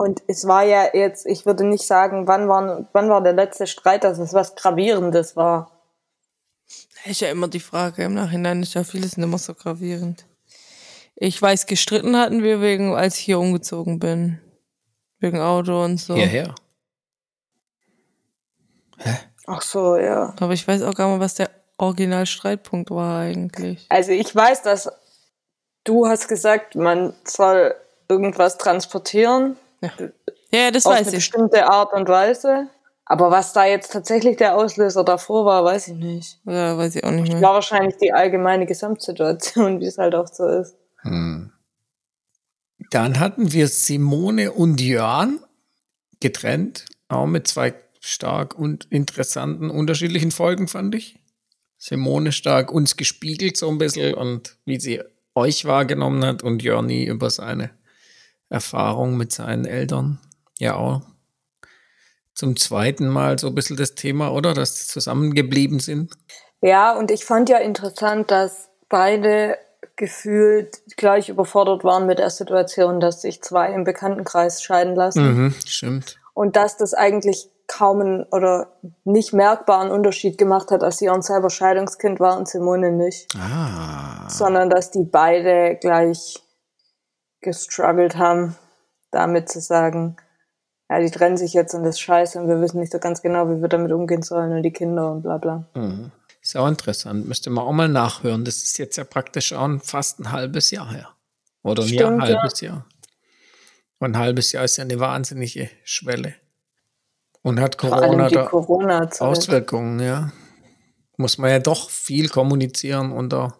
Und 0.00 0.22
es 0.28 0.46
war 0.46 0.62
ja 0.62 0.94
jetzt, 0.94 1.26
ich 1.26 1.44
würde 1.44 1.64
nicht 1.64 1.84
sagen, 1.84 2.28
wann 2.28 2.48
war, 2.48 2.88
wann 2.92 3.10
war 3.10 3.20
der 3.20 3.32
letzte 3.32 3.66
Streit, 3.66 4.04
dass 4.04 4.18
es 4.18 4.32
was 4.32 4.54
Gravierendes 4.54 5.34
war. 5.34 5.72
Ist 7.04 7.20
ja 7.20 7.30
immer 7.30 7.48
die 7.48 7.58
Frage. 7.58 8.04
Im 8.04 8.14
Nachhinein 8.14 8.62
ist 8.62 8.74
ja 8.74 8.84
vieles 8.84 9.16
nicht 9.16 9.28
mehr 9.28 9.38
so 9.38 9.54
gravierend. 9.54 10.24
Ich 11.16 11.42
weiß, 11.42 11.66
gestritten 11.66 12.16
hatten 12.16 12.44
wir 12.44 12.60
wegen, 12.60 12.94
als 12.94 13.18
ich 13.18 13.24
hier 13.24 13.40
umgezogen 13.40 13.98
bin. 13.98 14.40
Wegen 15.18 15.40
Auto 15.40 15.82
und 15.82 15.98
so. 15.98 16.14
Hierher. 16.14 16.54
Hä? 18.98 19.16
Ach 19.48 19.62
so, 19.62 19.96
ja. 19.96 20.32
Aber 20.38 20.52
ich 20.52 20.68
weiß 20.68 20.82
auch 20.82 20.94
gar 20.94 21.10
nicht, 21.10 21.20
was 21.20 21.34
der 21.34 21.50
Original-Streitpunkt 21.76 22.92
war 22.92 23.18
eigentlich. 23.18 23.84
Also 23.88 24.12
ich 24.12 24.32
weiß, 24.32 24.62
dass 24.62 24.92
du 25.82 26.06
hast 26.06 26.28
gesagt, 26.28 26.76
man 26.76 27.14
soll 27.24 27.74
irgendwas 28.08 28.58
transportieren 28.58 29.56
Ja, 29.80 29.90
ja 30.52 30.70
das 30.70 30.86
auf 30.86 30.92
weiß 30.92 31.08
eine 31.08 31.08
ich. 31.08 31.14
bestimmte 31.14 31.68
Art 31.68 31.92
und 31.92 32.08
Weise. 32.08 32.68
Aber 33.10 33.30
was 33.30 33.54
da 33.54 33.64
jetzt 33.64 33.92
tatsächlich 33.92 34.36
der 34.36 34.54
Auslöser 34.54 35.02
davor 35.02 35.46
war, 35.46 35.64
weiß 35.64 35.88
ich 35.88 35.94
nicht. 35.94 36.40
Ja, 36.44 36.76
weiß 36.76 36.94
ich 36.96 37.04
auch 37.04 37.10
nicht 37.10 37.32
mehr. 37.32 37.40
War 37.40 37.54
wahrscheinlich 37.54 37.96
die 37.96 38.12
allgemeine 38.12 38.66
Gesamtsituation, 38.66 39.80
wie 39.80 39.86
es 39.86 39.96
halt 39.96 40.14
auch 40.14 40.28
so 40.28 40.46
ist. 40.46 40.76
Hm. 41.02 41.50
Dann 42.90 43.18
hatten 43.18 43.52
wir 43.52 43.68
Simone 43.68 44.52
und 44.52 44.80
Jörn 44.80 45.40
getrennt, 46.20 46.84
auch 47.08 47.26
mit 47.26 47.46
zwei 47.46 47.74
stark 48.00 48.58
und 48.58 48.84
interessanten 48.90 49.70
unterschiedlichen 49.70 50.30
Folgen, 50.30 50.68
fand 50.68 50.94
ich. 50.94 51.18
Simone 51.78 52.32
stark 52.32 52.72
uns 52.72 52.96
gespiegelt 52.96 53.56
so 53.56 53.68
ein 53.68 53.78
bisschen 53.78 54.14
und 54.14 54.56
wie 54.64 54.80
sie 54.80 55.00
euch 55.34 55.64
wahrgenommen 55.64 56.24
hat 56.24 56.42
und 56.42 56.62
Jörni 56.62 57.04
über 57.04 57.30
seine 57.30 57.70
Erfahrung 58.50 59.16
mit 59.16 59.32
seinen 59.32 59.64
Eltern. 59.64 60.18
Ja 60.58 60.76
auch 60.76 61.02
zum 62.38 62.56
zweiten 62.56 63.08
Mal 63.08 63.36
so 63.38 63.48
ein 63.48 63.54
bisschen 63.54 63.76
das 63.76 63.96
Thema, 63.96 64.32
oder? 64.32 64.54
Dass 64.54 64.76
sie 64.76 64.86
zusammengeblieben 64.86 65.80
sind. 65.80 66.12
Ja, 66.60 66.96
und 66.96 67.10
ich 67.10 67.24
fand 67.24 67.48
ja 67.48 67.58
interessant, 67.58 68.30
dass 68.30 68.68
beide 68.88 69.58
gefühlt 69.96 70.80
gleich 70.96 71.28
überfordert 71.28 71.82
waren 71.82 72.06
mit 72.06 72.20
der 72.20 72.30
Situation, 72.30 73.00
dass 73.00 73.22
sich 73.22 73.42
zwei 73.42 73.72
im 73.72 73.82
Bekanntenkreis 73.82 74.62
scheiden 74.62 74.94
lassen. 74.94 75.24
Mhm, 75.24 75.54
stimmt. 75.66 76.16
Und 76.32 76.54
dass 76.54 76.76
das 76.76 76.94
eigentlich 76.94 77.50
kaum 77.66 78.00
einen 78.00 78.22
oder 78.30 78.78
nicht 79.04 79.32
merkbaren 79.32 79.90
Unterschied 79.90 80.38
gemacht 80.38 80.70
hat, 80.70 80.82
dass 80.82 81.00
Jörn 81.00 81.22
selber 81.22 81.50
Scheidungskind 81.50 82.20
war 82.20 82.38
und 82.38 82.48
Simone 82.48 82.92
nicht. 82.92 83.26
Ah. 83.36 84.28
Sondern 84.30 84.70
dass 84.70 84.92
die 84.92 85.04
beide 85.04 85.76
gleich 85.80 86.40
gestruggelt 87.40 88.16
haben, 88.16 88.56
damit 89.10 89.48
zu 89.48 89.60
sagen, 89.60 90.16
ja, 90.90 91.00
die 91.00 91.10
trennen 91.10 91.36
sich 91.36 91.52
jetzt 91.52 91.74
und 91.74 91.82
das 91.82 91.96
ist 91.96 92.00
scheiße 92.00 92.40
und 92.40 92.48
wir 92.48 92.60
wissen 92.60 92.80
nicht 92.80 92.92
so 92.92 92.98
ganz 92.98 93.20
genau, 93.22 93.48
wie 93.50 93.60
wir 93.60 93.68
damit 93.68 93.92
umgehen 93.92 94.22
sollen 94.22 94.52
und 94.52 94.62
die 94.62 94.72
Kinder 94.72 95.12
und 95.12 95.22
bla 95.22 95.38
bla. 95.38 95.66
Mhm. 95.74 96.10
Ist 96.40 96.56
auch 96.56 96.68
interessant. 96.68 97.28
Müsste 97.28 97.50
man 97.50 97.64
auch 97.64 97.72
mal 97.72 97.88
nachhören. 97.88 98.44
Das 98.44 98.62
ist 98.62 98.78
jetzt 98.78 98.96
ja 98.96 99.04
praktisch 99.04 99.52
auch 99.52 99.64
ein- 99.64 99.80
fast 99.80 100.20
ein 100.20 100.32
halbes 100.32 100.70
Jahr 100.70 100.90
her. 100.90 101.08
Oder 101.62 101.82
ein 101.82 101.88
Stimmt, 101.88 102.22
ja. 102.22 102.36
halbes 102.36 102.60
Jahr. 102.60 102.86
Und 103.98 104.12
ein 104.14 104.18
halbes 104.18 104.52
Jahr 104.52 104.64
ist 104.64 104.76
ja 104.76 104.84
eine 104.84 104.98
wahnsinnige 105.00 105.68
Schwelle. 105.84 106.34
Und 107.42 107.60
hat 107.60 107.76
Corona 107.76 108.28
da 108.30 108.44
Corona-Zeit. 108.46 109.28
Auswirkungen, 109.28 110.00
ja. 110.00 110.32
Muss 111.16 111.36
man 111.36 111.50
ja 111.50 111.58
doch 111.58 111.90
viel 111.90 112.28
kommunizieren 112.28 113.12
unter 113.12 113.58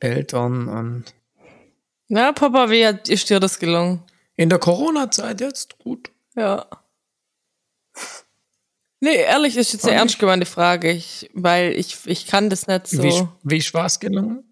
Eltern 0.00 0.68
und 0.68 1.04
Na, 2.08 2.32
Papa, 2.32 2.70
wie 2.70 2.86
hat, 2.86 3.08
ist 3.08 3.28
dir 3.30 3.40
das 3.40 3.58
gelungen? 3.58 4.02
in 4.38 4.48
der 4.48 4.58
Corona-Zeit 4.58 5.40
jetzt 5.40 5.78
gut. 5.78 6.10
Ja. 6.36 6.66
Nee, 9.00 9.16
ehrlich, 9.16 9.56
ist 9.56 9.72
jetzt 9.72 9.84
eine 9.84 9.92
Fand 9.92 10.00
ernst 10.00 10.18
gemeinte 10.18 10.46
Frage, 10.46 10.90
ich, 10.92 11.28
weil 11.34 11.72
ich, 11.72 11.98
ich 12.06 12.26
kann 12.26 12.48
das 12.48 12.68
nicht 12.68 12.86
so. 12.86 13.02
Wie, 13.02 13.28
wie 13.42 13.56
ist 13.58 13.74
was 13.74 13.98
gelungen? 13.98 14.44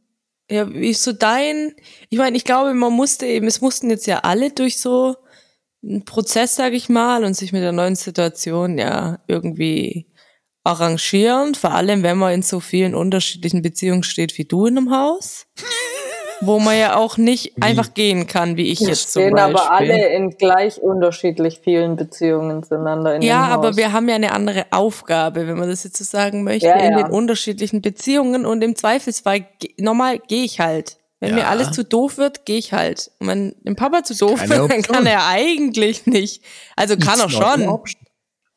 Ja, 0.50 0.68
wie 0.72 0.90
ist 0.90 1.04
so 1.04 1.12
dein? 1.12 1.74
Ich 2.10 2.18
meine, 2.18 2.36
ich 2.36 2.44
glaube, 2.44 2.74
man 2.74 2.92
musste 2.92 3.26
eben, 3.26 3.46
es 3.46 3.60
mussten 3.60 3.88
jetzt 3.90 4.06
ja 4.06 4.20
alle 4.20 4.50
durch 4.50 4.78
so 4.78 5.16
einen 5.84 6.04
Prozess, 6.04 6.56
sag 6.56 6.72
ich 6.72 6.88
mal, 6.88 7.24
und 7.24 7.34
sich 7.34 7.52
mit 7.52 7.62
der 7.62 7.72
neuen 7.72 7.96
Situation 7.96 8.78
ja 8.78 9.20
irgendwie 9.28 10.12
arrangieren. 10.64 11.54
Vor 11.54 11.72
allem, 11.72 12.02
wenn 12.02 12.18
man 12.18 12.34
in 12.34 12.42
so 12.42 12.58
vielen 12.58 12.96
unterschiedlichen 12.96 13.62
Beziehungen 13.62 14.02
steht 14.02 14.36
wie 14.36 14.44
du 14.44 14.66
in 14.66 14.78
einem 14.78 14.90
Haus, 14.90 15.46
wo 16.40 16.58
man 16.58 16.78
ja 16.78 16.96
auch 16.96 17.16
nicht 17.16 17.54
einfach 17.62 17.94
gehen 17.94 18.26
kann, 18.26 18.56
wie 18.56 18.70
ich 18.70 18.80
Wir 18.80 18.88
jetzt 18.88 19.12
zum 19.12 19.22
stehen 19.22 19.34
Beispiel. 19.34 19.56
aber 19.56 19.70
alle 19.72 20.08
in 20.08 20.30
gleich 20.30 20.80
unterschiedlich 20.80 21.60
vielen 21.62 21.96
Beziehungen 21.96 22.62
zueinander 22.62 23.14
in 23.16 23.22
Ja, 23.22 23.46
dem 23.46 23.52
aber 23.54 23.68
Haus. 23.68 23.76
wir 23.76 23.92
haben 23.92 24.08
ja 24.08 24.14
eine 24.16 24.32
andere 24.32 24.66
Aufgabe, 24.70 25.46
wenn 25.46 25.56
man 25.58 25.68
das 25.68 25.84
jetzt 25.84 25.96
so 25.96 26.04
sagen 26.04 26.44
möchte, 26.44 26.66
Ja, 26.66 26.74
in 26.74 26.92
ja. 26.92 27.02
den 27.02 27.12
unterschiedlichen 27.12 27.80
Beziehungen 27.82 28.44
und 28.46 28.62
im 28.62 28.76
Zweifelsfall, 28.76 29.46
normal 29.78 30.18
gehe 30.18 30.44
ich 30.44 30.60
halt. 30.60 30.96
Wenn 31.18 31.34
mir 31.34 31.42
Ja. 31.42 31.48
alles 31.48 31.70
zu 31.70 31.82
doof 31.82 32.18
wird, 32.18 32.44
gehe 32.44 32.58
ich 32.58 32.74
halt. 32.74 33.10
Und 33.20 33.28
wenn 33.28 33.54
dem 33.62 33.74
Papa 33.74 34.04
zu 34.04 34.14
doof 34.14 34.38
Keine 34.40 34.50
wird, 34.60 34.70
dann 34.70 34.82
kann 34.82 35.06
er 35.06 35.26
eigentlich 35.26 36.04
nicht. 36.06 36.42
Also 36.76 36.96
kann 36.98 37.18
er 37.18 37.26
It's 37.26 37.40
an 37.40 37.62
schon. 37.62 37.80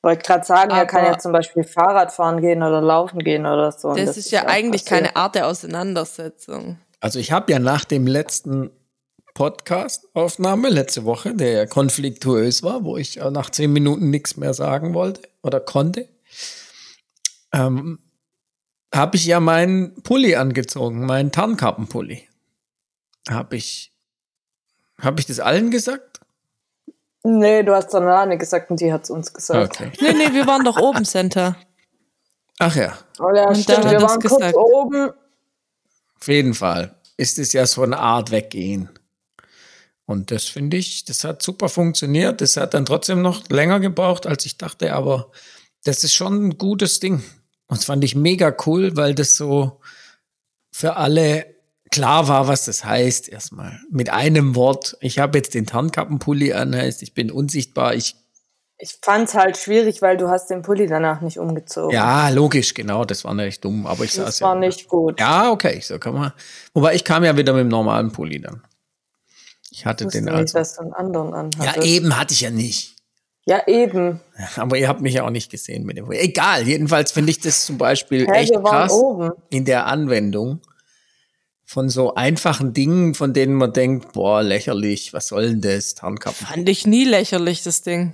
wollte 0.01 0.23
gerade 0.23 0.45
sagen, 0.45 0.71
er 0.71 0.85
kann 0.85 1.01
Aber- 1.05 1.11
ja 1.13 1.17
zum 1.19 1.31
Beispiel 1.31 1.63
Fahrrad 1.63 2.11
fahren 2.11 2.41
gehen 2.41 2.61
oder 2.61 2.81
laufen 2.81 3.19
gehen 3.19 3.45
oder 3.45 3.71
so. 3.71 3.87
Und 3.89 3.99
Das, 3.99 4.17
ist 4.17 4.31
ja 4.31 4.45
eigentlich 4.47 4.83
passiert. 4.83 5.03
keine 5.05 5.15
Art 5.15 5.35
der 5.35 5.47
Auseinandersetzung. 5.47 6.77
Also 6.99 7.19
ich 7.19 7.31
habe 7.31 7.51
ja 7.51 7.59
nach 7.59 7.85
dem 7.85 8.07
letzten 8.07 8.71
Podcast-Aufnahme 9.33 10.69
letzte 10.69 11.05
Woche, 11.05 11.33
der 11.33 11.51
ja 11.51 11.65
konfliktuös 11.65 12.61
war, 12.63 12.83
wo 12.83 12.97
ich 12.97 13.21
äh, 13.21 13.31
nach 13.31 13.49
zehn 13.49 13.71
Minuten 13.71 14.09
nichts 14.09 14.35
mehr 14.35 14.53
sagen 14.53 14.93
wollte 14.93 15.21
oder 15.41 15.59
konnte, 15.59 16.09
ähm, 17.53 17.99
habe 18.93 19.15
ich 19.15 19.25
ja 19.25 19.39
meinen 19.39 20.01
Pulli 20.03 20.35
angezogen, 20.35 21.05
meinen 21.05 21.31
Tarnkappenpulli. 21.31 22.27
Habe 23.29 23.55
ich, 23.55 23.93
habe 24.99 25.19
ich 25.19 25.27
das 25.27 25.39
allen 25.39 25.71
gesagt? 25.71 26.19
Nee, 27.23 27.63
du 27.63 27.75
hast 27.75 27.91
Sonane 27.91 28.37
gesagt 28.37 28.71
und 28.71 28.81
die 28.81 28.91
hat's 28.91 29.09
uns 29.09 29.33
gesagt. 29.33 29.79
Okay. 29.81 29.91
Nee, 30.01 30.13
nee, 30.13 30.33
wir 30.33 30.47
waren 30.47 30.63
doch 30.65 30.77
oben, 30.77 31.05
Center. 31.05 31.55
Ach 32.57 32.75
ja, 32.75 32.97
Oh 33.19 33.29
ja, 33.33 33.47
Und 33.49 33.57
stimmt, 33.57 33.85
hat 33.85 33.91
wir 33.91 34.01
waren 34.01 34.19
gesagt. 34.19 34.53
kurz 34.53 34.55
oben. 34.55 35.11
Auf 36.21 36.27
jeden 36.27 36.53
Fall 36.53 36.95
ist 37.17 37.39
es 37.39 37.53
ja 37.53 37.65
so 37.65 37.83
eine 37.83 37.97
Art 37.97 38.31
Weggehen. 38.31 38.89
Und 40.05 40.31
das 40.31 40.45
finde 40.45 40.77
ich, 40.77 41.05
das 41.05 41.23
hat 41.23 41.43
super 41.43 41.69
funktioniert. 41.69 42.41
Das 42.41 42.57
hat 42.57 42.73
dann 42.73 42.85
trotzdem 42.85 43.21
noch 43.21 43.47
länger 43.49 43.79
gebraucht, 43.79 44.25
als 44.25 44.45
ich 44.45 44.57
dachte, 44.57 44.93
aber 44.93 45.31
das 45.83 46.03
ist 46.03 46.13
schon 46.13 46.47
ein 46.47 46.57
gutes 46.57 46.99
Ding. 46.99 47.23
Und 47.67 47.77
das 47.77 47.85
fand 47.85 48.03
ich 48.03 48.15
mega 48.15 48.55
cool, 48.65 48.97
weil 48.97 49.13
das 49.13 49.35
so 49.35 49.81
für 50.71 50.95
alle 50.95 51.45
klar 51.91 52.27
war, 52.27 52.47
was 52.47 52.65
das 52.65 52.83
heißt. 52.83 53.29
Erstmal 53.29 53.79
mit 53.91 54.09
einem 54.09 54.55
Wort. 54.55 54.97
Ich 55.01 55.19
habe 55.19 55.37
jetzt 55.37 55.53
den 55.53 55.67
Tarnkappenpulli 55.67 56.53
an, 56.53 56.75
heißt, 56.75 57.03
ich 57.03 57.13
bin 57.13 57.31
unsichtbar. 57.31 57.93
Ich, 57.93 58.15
Ich 58.81 58.97
fand's 59.01 59.33
halt 59.33 59.57
schwierig, 59.57 60.01
weil 60.01 60.15
du 60.15 60.29
hast 60.29 60.49
den 60.49 60.61
Pulli 60.61 60.87
danach 60.87 61.19
nicht 61.19 61.37
umgezogen. 61.37 61.91
ja, 61.93 62.29
logisch, 62.29 62.73
genau. 62.73 63.03
Das 63.03 63.25
war 63.25 63.33
nicht 63.33 63.63
dumm, 63.65 63.85
aber 63.85 64.05
ich 64.05 64.13
saß 64.13 64.25
das 64.25 64.39
ja. 64.39 64.47
war 64.47 64.55
nicht 64.55 64.87
gut. 64.87 65.19
Ja, 65.19 65.51
okay, 65.51 65.81
so 65.81 65.99
kann 65.99 66.13
man. 66.13 66.31
Wobei 66.73 66.95
ich 66.95 67.03
kam 67.03 67.23
ja 67.25 67.35
wieder 67.35 67.51
mit 67.53 67.63
dem 67.63 67.67
normalen 67.67 68.11
Pulli 68.11 68.39
dann. 68.39 68.61
Ich 69.69 69.85
hatte 69.85 70.05
Ich 70.05 70.11
den 70.11 70.23
nicht, 70.25 70.33
also. 70.33 70.57
dass 70.57 70.75
du 70.75 70.81
einen 70.83 70.93
anderen 70.93 71.31
Ja, 71.33 71.39
anhattest. 71.39 71.87
eben 71.87 72.17
hatte 72.17 72.33
ich 72.33 72.41
ja 72.41 72.51
nicht. 72.51 72.95
Ja, 73.45 73.67
eben. 73.67 74.21
Aber 74.55 74.77
ihr 74.77 74.87
habt 74.87 75.01
mich 75.01 75.13
ja 75.15 75.25
auch 75.25 75.29
nicht 75.29 75.51
gesehen 75.51 75.85
mit 75.85 75.97
dem 75.97 76.05
Pulli. 76.05 76.19
Egal, 76.19 76.65
jedenfalls 76.65 77.11
finde 77.11 77.31
ich 77.31 77.39
das 77.41 77.65
zum 77.65 77.77
Beispiel 77.77 78.27
Hä, 78.27 78.31
echt 78.31 78.53
krass 78.63 78.93
oben. 78.93 79.31
in 79.49 79.65
der 79.65 79.87
Anwendung 79.87 80.61
von 81.65 81.89
so 81.89 82.15
einfachen 82.15 82.73
Dingen, 82.73 83.13
von 83.13 83.33
denen 83.33 83.55
man 83.55 83.73
denkt, 83.73 84.13
boah, 84.13 84.41
lächerlich, 84.41 85.13
was 85.13 85.27
soll 85.27 85.49
denn 85.49 85.61
das, 85.61 85.95
Tarnkappen? 85.95 86.47
Fand 86.47 86.69
ich 86.69 86.87
nie 86.87 87.03
lächerlich, 87.03 87.61
das 87.63 87.81
Ding. 87.81 88.13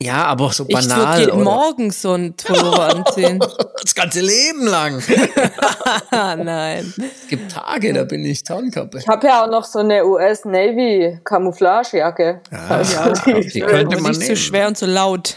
Ja, 0.00 0.24
aber 0.26 0.52
so 0.52 0.64
Ich 0.68 0.74
würde 0.76 0.88
banal. 0.88 1.20
jeden 1.20 1.32
oder? 1.32 1.44
Morgen 1.44 1.90
so 1.90 2.12
ein 2.14 2.34
Pullover 2.34 2.94
anziehen. 2.96 3.40
Das 3.80 3.94
ganze 3.94 4.20
Leben 4.20 4.66
lang. 4.66 5.00
nein. 6.10 6.92
Es 7.22 7.28
gibt 7.28 7.52
Tage, 7.52 7.92
da 7.92 8.04
bin 8.04 8.24
ich 8.24 8.42
Tarnkappe. 8.42 8.98
Ich 8.98 9.06
habe 9.08 9.26
ja 9.26 9.44
auch 9.44 9.48
noch 9.50 9.64
so 9.64 9.78
eine 9.78 10.04
US 10.04 10.44
Navy 10.44 11.18
Camouflagejacke. 11.24 12.40
Also, 12.68 12.94
Ja, 12.94 13.12
die 13.12 13.32
die 13.48 13.60
ist 13.60 13.66
könnte 13.68 14.00
man 14.00 14.10
nicht 14.12 14.20
nehmen. 14.20 14.36
zu 14.36 14.36
schwer 14.36 14.66
und 14.68 14.76
zu 14.76 14.86
laut. 14.86 15.36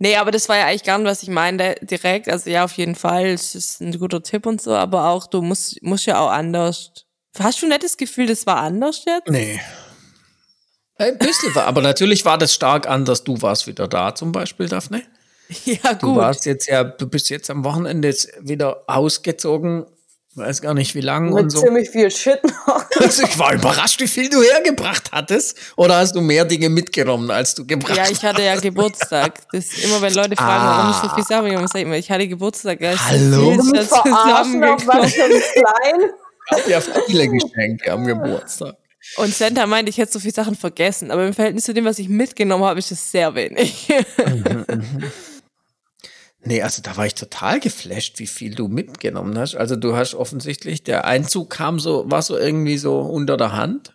Nee, 0.00 0.16
aber 0.16 0.32
das 0.32 0.48
war 0.48 0.56
ja 0.56 0.66
eigentlich 0.66 0.82
gar 0.84 0.98
nicht, 0.98 1.06
was 1.08 1.22
ich 1.22 1.28
meinte 1.30 1.76
direkt. 1.82 2.28
Also 2.28 2.50
ja, 2.50 2.64
auf 2.64 2.72
jeden 2.72 2.96
Fall, 2.96 3.26
es 3.26 3.54
ist 3.54 3.80
ein 3.80 3.96
guter 3.98 4.22
Tipp 4.22 4.44
und 4.46 4.60
so, 4.60 4.74
aber 4.74 5.08
auch 5.08 5.26
du 5.28 5.40
musst, 5.40 5.80
musst 5.82 6.06
ja 6.06 6.18
auch 6.18 6.30
anders. 6.30 6.90
Hast 7.38 7.62
du 7.62 7.68
nicht 7.68 7.84
das 7.84 7.96
Gefühl, 7.96 8.26
das 8.26 8.46
war 8.46 8.56
anders 8.56 9.04
jetzt? 9.06 9.28
Nee. 9.28 9.60
Ein 10.98 11.16
bisschen 11.18 11.54
war, 11.54 11.64
aber 11.66 11.80
natürlich 11.80 12.24
war 12.24 12.38
das 12.38 12.52
stark 12.54 12.88
anders. 12.88 13.22
Du 13.24 13.40
warst 13.40 13.66
wieder 13.66 13.86
da 13.88 14.14
zum 14.14 14.32
Beispiel, 14.32 14.68
Daphne. 14.68 15.02
Ja, 15.64 15.94
Du 15.94 16.08
gut. 16.08 16.16
warst 16.16 16.44
jetzt 16.44 16.66
ja, 16.68 16.84
du 16.84 17.06
bist 17.08 17.30
jetzt 17.30 17.48
am 17.50 17.64
Wochenende 17.64 18.08
jetzt 18.08 18.28
wieder 18.40 18.82
ausgezogen. 18.86 19.86
Weiß 20.34 20.60
gar 20.60 20.74
nicht 20.74 20.94
wie 20.94 21.00
lang 21.00 21.30
mit 21.30 21.44
und 21.44 21.50
so. 21.50 21.60
ziemlich 21.62 21.88
viel 21.90 22.10
Shit 22.10 22.40
noch. 22.44 22.84
Also 23.00 23.22
ich 23.22 23.38
war 23.38 23.54
überrascht, 23.54 24.00
wie 24.00 24.08
viel 24.08 24.28
du 24.28 24.42
hergebracht 24.42 25.10
hattest. 25.12 25.56
Oder 25.76 25.96
hast 25.98 26.14
du 26.16 26.20
mehr 26.20 26.44
Dinge 26.44 26.68
mitgenommen, 26.68 27.30
als 27.30 27.54
du 27.54 27.64
gebracht 27.64 27.96
Ja, 27.96 28.02
hast? 28.02 28.10
ich 28.10 28.22
hatte 28.24 28.42
ja 28.42 28.56
Geburtstag. 28.58 29.40
Das 29.52 29.66
ist 29.66 29.84
immer, 29.84 30.02
wenn 30.02 30.12
Leute 30.14 30.34
fragen, 30.36 30.64
warum 30.64 30.90
ich 30.90 30.96
so 30.96 31.14
viel 31.14 31.24
sage, 31.24 31.48
ich 31.48 31.68
sage 31.70 31.84
immer, 31.84 31.96
ich 31.96 32.10
hatte 32.10 32.26
Geburtstag. 32.28 32.78
So 32.80 32.86
Hallo? 33.08 33.56
Du 33.56 33.62
mich 33.70 33.86
verarschen 33.86 34.64
auf 34.64 34.86
was 34.86 35.12
klein. 35.14 36.10
Ich 36.50 36.52
habe 36.58 36.70
ja 36.70 36.80
viele 37.06 37.28
Geschenke 37.28 37.92
am 37.92 38.04
Geburtstag. 38.04 38.74
Und 39.16 39.34
Santa 39.34 39.66
meinte, 39.66 39.90
ich 39.90 39.98
hätte 39.98 40.12
so 40.12 40.20
viele 40.20 40.34
Sachen 40.34 40.56
vergessen, 40.56 41.10
aber 41.10 41.26
im 41.26 41.34
Verhältnis 41.34 41.64
zu 41.64 41.74
dem, 41.74 41.84
was 41.84 41.98
ich 41.98 42.08
mitgenommen 42.08 42.64
habe, 42.64 42.78
ist 42.78 42.90
es 42.90 43.10
sehr 43.10 43.34
wenig. 43.34 43.88
Nee, 46.40 46.62
also 46.62 46.80
da 46.82 46.96
war 46.96 47.04
ich 47.04 47.14
total 47.14 47.60
geflasht, 47.60 48.18
wie 48.20 48.26
viel 48.26 48.54
du 48.54 48.68
mitgenommen 48.68 49.36
hast. 49.36 49.56
Also 49.56 49.76
du 49.76 49.96
hast 49.96 50.14
offensichtlich, 50.14 50.82
der 50.82 51.04
Einzug 51.04 51.50
kam 51.50 51.80
so, 51.80 52.10
war 52.10 52.22
so 52.22 52.38
irgendwie 52.38 52.78
so 52.78 53.00
unter 53.00 53.36
der 53.36 53.52
Hand. 53.52 53.92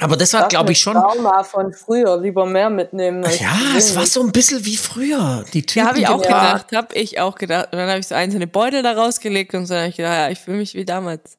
Aber 0.00 0.16
das 0.16 0.34
war, 0.34 0.48
glaube 0.48 0.72
ich, 0.72 0.80
schon. 0.80 0.94
Trauma 0.94 1.42
von 1.44 1.72
früher, 1.72 2.20
lieber 2.20 2.44
mehr 2.44 2.68
mitnehmen. 2.68 3.24
Ja, 3.40 3.58
es 3.74 3.96
war 3.96 4.04
so 4.04 4.20
ein 4.20 4.32
bisschen 4.32 4.66
wie 4.66 4.76
früher. 4.76 5.46
Die 5.54 5.64
Typen. 5.64 5.80
Ja, 5.80 5.88
habe 5.88 5.98
ich 5.98 6.08
auch 6.08 6.20
gedacht, 6.20 6.72
habe 6.72 6.94
ich 6.94 7.20
auch 7.20 7.36
gedacht. 7.36 7.68
Und 7.72 7.78
dann 7.78 7.88
habe 7.88 8.00
ich 8.00 8.06
so 8.06 8.14
einzelne 8.14 8.46
Beutel 8.46 8.82
da 8.82 8.92
rausgelegt 8.92 9.54
und 9.54 9.64
so 9.64 9.76
habe 9.76 9.88
ich 9.88 9.96
gedacht, 9.96 10.14
ja, 10.14 10.28
ich 10.28 10.38
fühle 10.38 10.58
mich 10.58 10.74
wie 10.74 10.84
damals. 10.84 11.38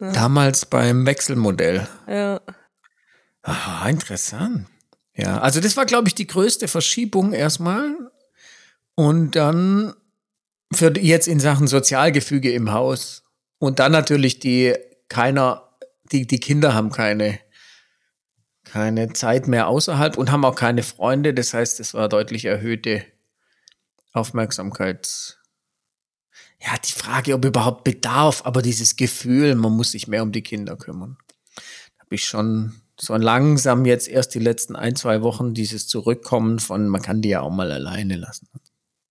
Ja. 0.00 0.12
Damals 0.12 0.66
beim 0.66 1.06
Wechselmodell. 1.06 1.86
Ja. 2.06 2.40
Ah, 3.42 3.88
interessant. 3.88 4.66
Ja, 5.14 5.38
also 5.40 5.60
das 5.60 5.76
war, 5.76 5.86
glaube 5.86 6.08
ich, 6.08 6.14
die 6.14 6.26
größte 6.26 6.68
Verschiebung 6.68 7.32
erstmal. 7.32 7.94
Und 8.94 9.36
dann 9.36 9.94
für 10.72 10.98
jetzt 10.98 11.28
in 11.28 11.40
Sachen 11.40 11.66
Sozialgefüge 11.66 12.52
im 12.52 12.72
Haus. 12.72 13.22
Und 13.58 13.78
dann 13.78 13.92
natürlich 13.92 14.38
die 14.40 14.74
keiner, 15.08 15.70
die, 16.12 16.26
die 16.26 16.40
Kinder 16.40 16.74
haben 16.74 16.90
keine 16.90 17.38
keine 18.66 19.12
Zeit 19.12 19.46
mehr 19.48 19.68
außerhalb 19.68 20.18
und 20.18 20.30
haben 20.30 20.44
auch 20.44 20.56
keine 20.56 20.82
Freunde. 20.82 21.32
Das 21.32 21.54
heißt, 21.54 21.80
es 21.80 21.94
war 21.94 22.08
deutlich 22.08 22.44
erhöhte 22.44 23.04
Aufmerksamkeit. 24.12 25.38
Ja, 26.60 26.76
die 26.78 26.92
Frage, 26.92 27.34
ob 27.34 27.44
überhaupt 27.44 27.84
Bedarf, 27.84 28.42
aber 28.44 28.62
dieses 28.62 28.96
Gefühl, 28.96 29.54
man 29.54 29.72
muss 29.72 29.92
sich 29.92 30.08
mehr 30.08 30.22
um 30.22 30.32
die 30.32 30.42
Kinder 30.42 30.76
kümmern. 30.76 31.18
Da 31.54 32.04
habe 32.04 32.14
ich 32.14 32.24
schon 32.24 32.80
so 32.98 33.14
langsam 33.16 33.84
jetzt 33.84 34.08
erst 34.08 34.34
die 34.34 34.38
letzten 34.38 34.74
ein, 34.74 34.96
zwei 34.96 35.22
Wochen 35.22 35.52
dieses 35.52 35.86
Zurückkommen 35.86 36.58
von, 36.58 36.88
man 36.88 37.02
kann 37.02 37.20
die 37.20 37.28
ja 37.28 37.42
auch 37.42 37.50
mal 37.50 37.70
alleine 37.70 38.16
lassen. 38.16 38.48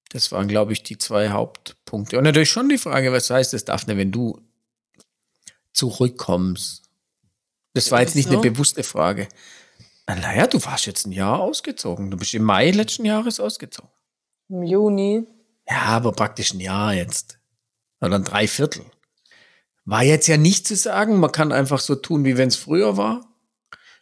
Das 0.10 0.32
waren, 0.32 0.48
glaube 0.48 0.74
ich, 0.74 0.82
die 0.82 0.98
zwei 0.98 1.30
Hauptpunkte. 1.30 2.18
Und 2.18 2.24
natürlich 2.24 2.50
schon 2.50 2.70
die 2.70 2.78
Frage, 2.78 3.12
was 3.12 3.30
heißt 3.30 3.54
das, 3.54 3.66
Daphne, 3.66 3.98
wenn 3.98 4.12
du 4.12 4.42
zurückkommst? 5.74 6.84
Das 7.74 7.92
war 7.92 8.02
jetzt 8.02 8.16
nicht 8.16 8.30
so? 8.30 8.40
eine 8.40 8.42
bewusste 8.42 8.84
Frage. 8.84 9.28
Naja, 10.08 10.48
du 10.48 10.64
warst 10.64 10.86
jetzt 10.86 11.06
ein 11.06 11.12
Jahr 11.12 11.40
ausgezogen. 11.40 12.12
Du 12.12 12.18
bist 12.18 12.34
im 12.34 12.44
Mai 12.44 12.72
letzten 12.72 13.06
Jahres 13.06 13.40
ausgezogen. 13.40 13.90
Im 14.50 14.64
Juni. 14.64 15.28
Ja, 15.68 15.84
aber 15.84 16.12
praktisch 16.12 16.54
ein 16.54 16.60
Jahr 16.60 16.94
jetzt. 16.94 17.40
Oder 18.02 18.16
ein 18.16 18.24
Dreiviertel. 18.24 18.86
War 19.86 20.04
jetzt 20.04 20.28
ja 20.28 20.38
nicht 20.38 20.68
zu 20.68 20.76
sagen, 20.76 21.20
man 21.20 21.32
kann 21.32 21.52
einfach 21.52 21.80
so 21.80 21.96
tun, 21.96 22.26
wie 22.26 22.38
wenn 22.38 22.50
es 22.50 22.56
früher 22.56 22.98
war. 22.98 23.26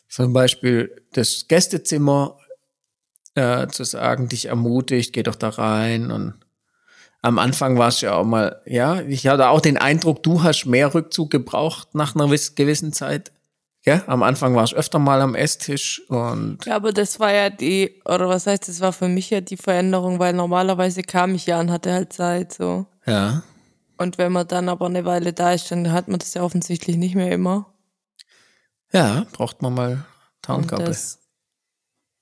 Zum 0.08 0.34
Beispiel 0.34 1.04
das 1.13 1.47
Gästezimmer 1.47 2.38
äh, 3.36 3.67
zu 3.67 3.84
sagen, 3.84 4.30
dich 4.30 4.45
ermutigt, 4.45 5.13
geh 5.13 5.23
doch 5.23 5.36
da 5.36 5.49
rein. 5.49 6.12
Und 6.12 6.36
am 7.21 7.39
Anfang 7.39 7.78
war 7.78 7.89
es 7.89 8.02
ja 8.02 8.13
auch 8.13 8.26
mal, 8.26 8.62
ja, 8.65 9.02
ich 9.02 9.28
hatte 9.28 9.49
auch 9.49 9.62
den 9.62 9.78
Eindruck, 9.78 10.23
du 10.23 10.43
hast 10.43 10.65
mehr 10.65 10.93
Rückzug 10.93 11.32
gebraucht 11.32 11.95
nach 11.95 12.15
einer 12.15 12.28
gewissen 12.28 12.93
Zeit. 12.93 13.32
Ja, 13.86 14.02
am 14.08 14.24
Anfang 14.24 14.56
war 14.56 14.63
ich 14.63 14.76
öfter 14.76 14.98
mal 14.98 15.22
am 15.22 15.36
Esstisch 15.36 16.02
und. 16.08 16.65
Ja, 16.65 16.78
aber 16.78 16.93
das 16.93 17.19
war 17.19 17.34
ja 17.34 17.50
die, 17.50 18.02
oder 18.06 18.30
was 18.30 18.48
heißt, 18.48 18.69
das 18.69 18.80
war 18.80 18.93
für 18.93 19.10
mich 19.10 19.30
ja 19.30 19.41
die 19.41 19.58
Veränderung, 19.58 20.19
weil 20.19 20.32
normalerweise 20.34 21.04
kam 21.04 21.36
ich 21.36 21.46
ja 21.48 21.60
und 21.60 21.69
hatte 21.69 21.91
halt 21.91 22.13
Zeit, 22.13 22.54
so. 22.54 22.86
Ja. 23.06 23.43
Und 23.98 24.17
wenn 24.17 24.32
man 24.32 24.48
dann 24.48 24.69
aber 24.69 24.86
eine 24.86 25.04
Weile 25.04 25.34
da 25.34 25.52
ist, 25.52 25.69
dann 25.69 25.91
hat 25.91 26.08
man 26.08 26.19
das 26.19 26.34
ja 26.34 26.43
offensichtlich 26.43 26.96
nicht 26.96 27.15
mehr 27.15 27.32
immer. 27.32 27.74
Ja, 28.93 29.26
braucht 29.34 29.62
man 29.62 29.74
mal 29.74 30.06
Tarnkabel. 30.41 30.96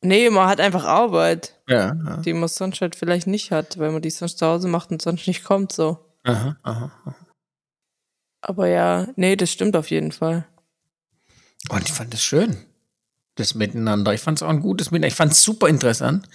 Nee, 0.04 0.32
man 0.32 0.48
hat 0.48 0.60
einfach 0.60 0.86
Arbeit. 0.86 1.62
Ja, 1.68 1.94
ja. 1.94 2.18
Die 2.18 2.34
man 2.34 2.50
sonst 2.50 2.82
halt 2.82 2.96
vielleicht 2.96 3.28
nicht 3.28 3.52
hat, 3.52 3.78
weil 3.78 3.92
man 3.92 4.02
die 4.02 4.10
sonst 4.10 4.40
zu 4.40 4.48
Hause 4.48 4.68
macht 4.68 4.90
und 4.90 5.02
sonst 5.02 5.28
nicht 5.28 5.44
kommt, 5.44 5.72
so. 5.72 6.00
Aha, 6.24 6.58
aha, 6.64 6.92
aha. 7.06 7.16
Aber 8.42 8.68
ja, 8.68 9.08
nee, 9.16 9.36
das 9.36 9.52
stimmt 9.52 9.76
auf 9.76 9.92
jeden 9.92 10.12
Fall. 10.12 10.48
Und 11.70 11.84
ich 11.88 11.94
fand 11.94 12.14
es 12.14 12.24
schön, 12.24 12.58
das 13.36 13.56
Miteinander. 13.56 14.14
Ich 14.14 14.22
fand 14.22 14.38
es 14.38 14.44
auch 14.44 14.50
ein 14.50 14.62
gutes 14.62 14.92
Miteinander. 14.92 15.08
Ich 15.10 15.16
fand 15.16 15.32
es 15.32 15.44
super 15.44 15.68
interessant, 15.68 16.28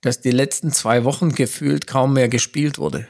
dass 0.00 0.20
die 0.20 0.30
letzten 0.30 0.72
zwei 0.72 1.04
Wochen 1.04 1.32
gefühlt 1.32 1.86
kaum 1.86 2.14
mehr 2.14 2.28
gespielt 2.28 2.78
wurde. 2.78 3.08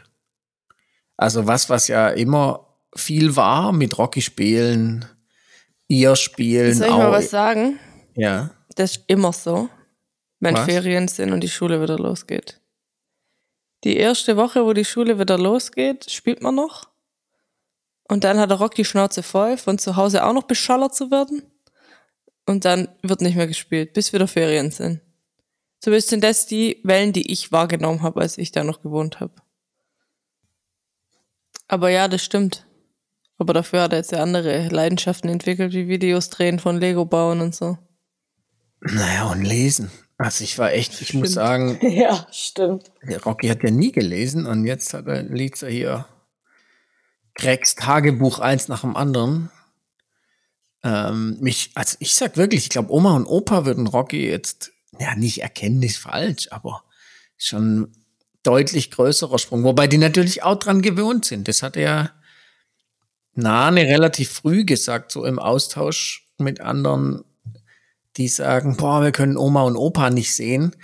Also 1.16 1.46
was, 1.46 1.70
was 1.70 1.88
ja 1.88 2.08
immer 2.08 2.66
viel 2.94 3.37
war 3.37 3.72
mit 3.72 3.96
Rocky 3.96 4.20
spielen, 4.20 5.06
ihr 5.88 6.16
spielen. 6.16 6.74
Soll 6.74 6.88
ich 6.88 6.94
mal 6.94 7.12
was 7.12 7.30
sagen? 7.30 7.78
Ja. 8.14 8.50
Das 8.76 8.96
ist 8.96 9.04
immer 9.06 9.32
so, 9.32 9.68
wenn 10.40 10.54
was? 10.54 10.64
Ferien 10.64 11.08
sind 11.08 11.32
und 11.32 11.40
die 11.40 11.48
Schule 11.48 11.80
wieder 11.80 11.98
losgeht. 11.98 12.61
Die 13.85 13.96
erste 13.96 14.37
Woche, 14.37 14.64
wo 14.64 14.72
die 14.72 14.85
Schule 14.85 15.18
wieder 15.18 15.38
losgeht, 15.38 16.11
spielt 16.11 16.42
man 16.42 16.54
noch. 16.54 16.90
Und 18.08 18.24
dann 18.24 18.38
hat 18.38 18.50
der 18.50 18.58
Rock 18.58 18.74
die 18.74 18.85
Schnauze 18.85 19.22
voll, 19.22 19.56
von 19.56 19.78
zu 19.78 19.96
Hause 19.96 20.24
auch 20.24 20.35
noch 20.35 20.44
beschallert 20.44 20.94
zu 20.94 21.11
werden 21.11 21.42
und 22.46 22.64
dann 22.64 22.88
wird 23.02 23.20
nicht 23.20 23.37
mehr 23.37 23.46
gespielt, 23.46 23.92
bis 23.92 24.12
wieder 24.12 24.28
Ferien 24.28 24.70
sind. 24.70 25.00
Zumindest 25.81 26.09
sind 26.09 26.22
das 26.22 26.46
die 26.46 26.81
Wellen, 26.85 27.12
die 27.12 27.31
ich 27.33 27.50
wahrgenommen 27.50 28.02
habe, 28.02 28.20
als 28.20 28.38
ich 28.38 28.52
da 28.52 28.62
noch 28.62 28.83
gewohnt 28.83 29.20
habe. 29.20 29.35
Aber 31.68 31.90
ja, 31.90 32.07
das 32.07 32.24
stimmt. 32.24 32.66
Aber 33.38 33.52
dafür 33.52 33.83
hat 33.83 33.92
er 33.92 33.98
jetzt 33.98 34.12
ja 34.12 34.22
andere 34.22 34.68
Leidenschaften 34.68 35.28
entwickelt, 35.28 35.72
wie 35.72 35.88
Videos 35.88 36.31
drehen 36.31 36.61
von 36.61 36.78
Lego 36.78 37.05
bauen 37.05 37.40
und 37.40 37.55
so. 37.55 37.78
Naja, 38.81 39.24
und 39.31 39.42
lesen. 39.42 39.90
Also 40.18 40.44
ich 40.44 40.59
war 40.59 40.72
echt, 40.72 41.00
ich 41.00 41.09
stimmt. 41.09 41.22
muss 41.24 41.33
sagen. 41.33 41.78
Ja, 41.83 42.28
stimmt. 42.31 42.92
Der 43.02 43.22
Rocky 43.24 43.48
hat 43.48 43.64
ja 43.64 43.70
nie 43.70 43.90
gelesen 43.90 44.46
und 44.46 44.64
jetzt 44.64 44.94
hat 44.94 45.07
er, 45.09 45.22
liest 45.24 45.64
er 45.64 45.70
hier 45.70 46.07
Gregs 47.35 47.74
Tagebuch 47.74 48.38
eins 48.38 48.68
nach 48.68 48.83
dem 48.83 48.96
anderen 48.96 49.50
ähm, 50.85 51.38
mich, 51.40 51.71
also 51.75 51.97
ich 52.01 52.14
sag 52.14 52.37
wirklich, 52.37 52.64
ich 52.64 52.71
glaube, 52.71 52.92
Oma 52.92 53.14
und 53.14 53.27
Opa 53.27 53.64
würden 53.64 53.87
Rocky 53.87 54.29
jetzt, 54.29 54.73
ja, 54.99 55.14
nicht 55.14 55.42
erkennen, 55.42 55.83
ist 55.83 55.99
falsch, 55.99 56.49
aber 56.51 56.85
schon 57.37 57.92
deutlich 58.42 58.90
größerer 58.90 59.38
Sprung. 59.38 59.64
Wobei 59.64 59.87
die 59.87 59.99
natürlich 59.99 60.42
auch 60.42 60.59
dran 60.59 60.83
gewöhnt 60.83 61.25
sind. 61.25 61.49
Das 61.49 61.62
hat 61.62 61.77
er 61.77 62.12
Nane 63.35 63.83
relativ 63.83 64.31
früh 64.31 64.64
gesagt, 64.64 65.12
so 65.12 65.25
im 65.25 65.38
Austausch 65.38 66.29
mit 66.38 66.61
anderen, 66.61 67.25
die 68.16 68.29
sagen, 68.29 68.77
boah, 68.77 69.03
wir 69.03 69.12
können 69.12 69.37
Oma 69.37 69.62
und 69.62 69.77
Opa 69.77 70.11
nicht 70.11 70.35
sehen. 70.35 70.75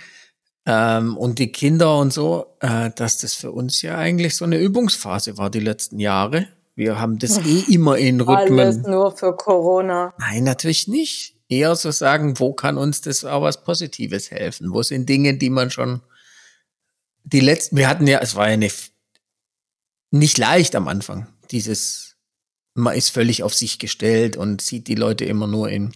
Ähm, 0.65 1.17
und 1.17 1.39
die 1.39 1.51
Kinder 1.51 1.97
und 1.97 2.11
so, 2.13 2.55
äh, 2.59 2.91
dass 2.95 3.17
das 3.19 3.33
für 3.33 3.51
uns 3.51 3.81
ja 3.81 3.97
eigentlich 3.97 4.35
so 4.35 4.45
eine 4.45 4.57
Übungsphase 4.57 5.37
war 5.37 5.49
die 5.49 5.59
letzten 5.59 5.99
Jahre. 5.99 6.47
Wir 6.79 6.97
haben 6.97 7.19
das 7.19 7.37
eh 7.45 7.73
immer 7.73 7.97
in 7.97 8.21
Rhythmen. 8.21 8.59
Alles 8.61 8.77
nur 8.77 9.11
für 9.15 9.35
Corona. 9.35 10.13
Nein, 10.17 10.45
natürlich 10.45 10.87
nicht. 10.87 11.35
Eher 11.49 11.75
so 11.75 11.91
sagen, 11.91 12.39
wo 12.39 12.53
kann 12.53 12.77
uns 12.77 13.01
das 13.01 13.25
auch 13.25 13.41
was 13.41 13.65
Positives 13.65 14.31
helfen? 14.31 14.71
Wo 14.71 14.81
sind 14.81 15.09
Dinge, 15.09 15.37
die 15.37 15.49
man 15.49 15.71
schon 15.71 16.01
die 17.25 17.41
letzten, 17.41 17.75
wir 17.75 17.89
hatten 17.89 18.07
ja, 18.07 18.19
es 18.19 18.35
war 18.35 18.49
ja 18.49 18.55
nicht, 18.55 18.93
nicht 20.11 20.37
leicht 20.37 20.73
am 20.73 20.87
Anfang, 20.87 21.27
dieses, 21.51 22.15
man 22.75 22.95
ist 22.95 23.09
völlig 23.09 23.43
auf 23.43 23.53
sich 23.53 23.77
gestellt 23.77 24.37
und 24.37 24.61
sieht 24.61 24.87
die 24.87 24.95
Leute 24.95 25.25
immer 25.25 25.47
nur 25.47 25.67
in 25.67 25.91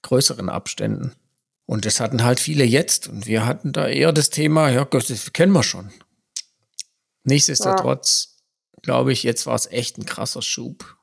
größeren 0.00 0.48
Abständen. 0.48 1.12
Und 1.66 1.84
das 1.84 2.00
hatten 2.00 2.24
halt 2.24 2.40
viele 2.40 2.64
jetzt 2.64 3.06
und 3.06 3.26
wir 3.26 3.44
hatten 3.44 3.72
da 3.72 3.86
eher 3.86 4.12
das 4.12 4.30
Thema, 4.30 4.70
ja, 4.70 4.86
das 4.86 5.34
kennen 5.34 5.52
wir 5.52 5.62
schon. 5.62 5.92
Nichtsdestotrotz 7.24 8.31
glaube 8.82 9.12
ich, 9.12 9.22
jetzt 9.22 9.46
war 9.46 9.54
es 9.54 9.66
echt 9.66 9.98
ein 9.98 10.06
krasser 10.06 10.42
Schub. 10.42 10.96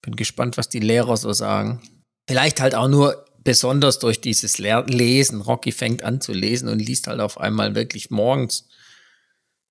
Bin 0.00 0.16
gespannt, 0.16 0.56
was 0.56 0.68
die 0.68 0.80
Lehrer 0.80 1.16
so 1.16 1.32
sagen. 1.32 1.80
Vielleicht 2.26 2.60
halt 2.60 2.74
auch 2.74 2.88
nur 2.88 3.24
besonders 3.44 3.98
durch 3.98 4.20
dieses 4.20 4.58
Lesen. 4.58 5.40
Rocky 5.40 5.72
fängt 5.72 6.02
an 6.02 6.20
zu 6.20 6.32
lesen 6.32 6.68
und 6.68 6.78
liest 6.78 7.06
halt 7.06 7.20
auf 7.20 7.38
einmal 7.38 7.74
wirklich 7.74 8.10
morgens 8.10 8.68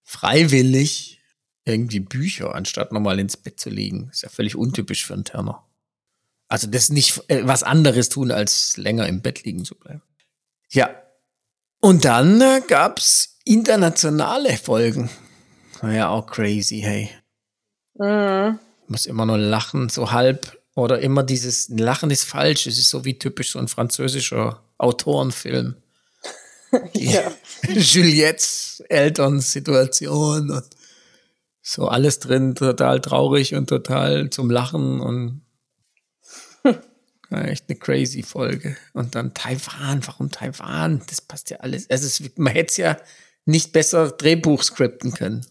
freiwillig 0.03 1.19
irgendwie 1.65 1.99
Bücher, 1.99 2.55
anstatt 2.55 2.91
nochmal 2.91 3.19
ins 3.19 3.37
Bett 3.37 3.59
zu 3.59 3.69
liegen. 3.69 4.09
Ist 4.11 4.23
ja 4.23 4.29
völlig 4.29 4.55
untypisch 4.55 5.05
für 5.05 5.13
einen 5.13 5.25
Turner. 5.25 5.65
Also 6.47 6.67
das 6.67 6.89
nicht 6.89 7.21
äh, 7.29 7.45
was 7.45 7.63
anderes 7.63 8.09
tun, 8.09 8.31
als 8.31 8.75
länger 8.77 9.07
im 9.07 9.21
Bett 9.21 9.43
liegen 9.43 9.63
zu 9.63 9.75
bleiben. 9.75 10.01
Ja. 10.71 10.89
Und 11.79 12.05
dann 12.05 12.41
äh, 12.41 12.61
gab's 12.67 13.39
internationale 13.45 14.57
Folgen. 14.57 15.09
War 15.81 15.93
ja 15.93 16.09
auch 16.09 16.27
crazy, 16.27 16.81
hey. 16.81 17.09
Mhm. 17.95 18.59
Muss 18.87 19.05
immer 19.05 19.25
nur 19.25 19.37
lachen, 19.37 19.89
so 19.89 20.11
halb. 20.11 20.57
Oder 20.75 20.99
immer 20.99 21.23
dieses 21.23 21.69
Lachen 21.69 22.11
ist 22.11 22.23
falsch. 22.23 22.67
Es 22.67 22.77
ist 22.77 22.89
so 22.89 23.03
wie 23.03 23.17
typisch 23.17 23.51
so 23.51 23.59
ein 23.59 23.67
französischer 23.67 24.63
Autorenfilm. 24.77 25.75
ja. 26.93 27.31
Juliettes 27.67 28.83
Elternsituation 28.89 30.51
und 30.51 30.65
so 31.61 31.87
alles 31.87 32.19
drin, 32.19 32.55
total 32.55 33.01
traurig 33.01 33.53
und 33.53 33.67
total 33.67 34.29
zum 34.29 34.49
Lachen 34.49 34.99
und 34.99 35.41
ja, 37.29 37.41
echt 37.41 37.69
eine 37.69 37.77
crazy 37.77 38.23
Folge. 38.23 38.77
Und 38.93 39.15
dann 39.15 39.33
Taiwan, 39.33 40.05
warum 40.05 40.31
Taiwan? 40.31 41.01
Das 41.07 41.21
passt 41.21 41.49
ja 41.49 41.57
alles. 41.57 41.89
Also 41.89 42.07
es, 42.07 42.37
man 42.37 42.53
hätte 42.53 42.71
es 42.71 42.77
ja 42.77 42.97
nicht 43.45 43.73
besser 43.73 44.09
Drehbuch 44.11 44.63
skripten 44.63 45.13
können. 45.13 45.45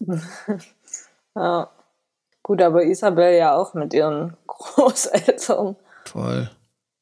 Ja. 1.35 1.69
Gut, 2.43 2.61
aber 2.61 2.83
Isabel 2.83 3.35
ja 3.37 3.55
auch 3.55 3.73
mit 3.73 3.93
ihren 3.93 4.35
Großeltern. 4.47 5.75
Voll. 6.05 6.49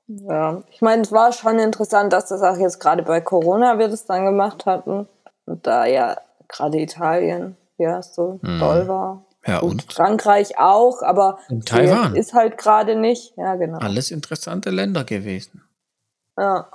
Ja, 0.08 0.62
ich 0.70 0.82
meine, 0.82 1.02
es 1.02 1.12
war 1.12 1.32
schon 1.34 1.58
interessant, 1.60 2.14
dass 2.14 2.28
das 2.28 2.42
auch 2.44 2.58
jetzt 2.58 2.80
gerade 2.80 3.04
bei 3.04 3.22
Corona 3.22 3.80
wir 3.80 3.88
das 3.88 4.06
dann 4.06 4.26
gemacht 4.26 4.66
hatten. 4.68 5.08
Und 5.46 5.66
da 5.66 5.86
ja 5.86 6.18
gerade 6.48 6.80
Italien 6.80 7.58
ja 7.78 8.02
so 8.04 8.40
Mhm. 8.44 8.60
toll 8.60 8.88
war. 8.88 9.26
Ja, 9.48 9.62
Gut, 9.62 9.72
und 9.72 9.94
Frankreich 9.94 10.60
auch, 10.60 11.02
aber 11.02 11.40
Und 11.50 11.68
Taiwan. 11.68 12.16
ist 12.16 12.34
halt 12.34 12.58
gerade 12.60 12.96
nicht. 12.96 13.34
Ja, 13.38 13.56
genau. 13.56 13.80
alles 13.80 14.12
interessante 14.12 14.70
Länder 14.70 15.06
gewesen. 15.06 15.64
Ja. 16.38 16.70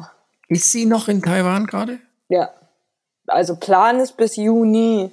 Ist 0.49 0.73
sie 0.73 0.87
noch 0.87 1.07
in 1.09 1.23
Taiwan 1.23 1.67
gerade? 1.67 1.99
ja. 2.29 2.51
Also 3.27 3.57
Plan 3.57 4.01
ist 4.01 4.17
bis 4.17 4.37
Juni. 4.37 5.11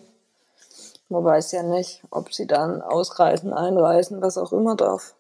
Man 1.09 1.23
weiß 1.23 1.51
ja 1.51 1.63
nicht, 1.63 2.03
ob 2.09 2.33
sie 2.33 2.47
dann 2.47 2.81
ausreisen, 2.81 3.53
einreisen, 3.53 4.21
was 4.21 4.37
auch 4.37 4.53
immer 4.53 4.75
darf. 4.75 5.13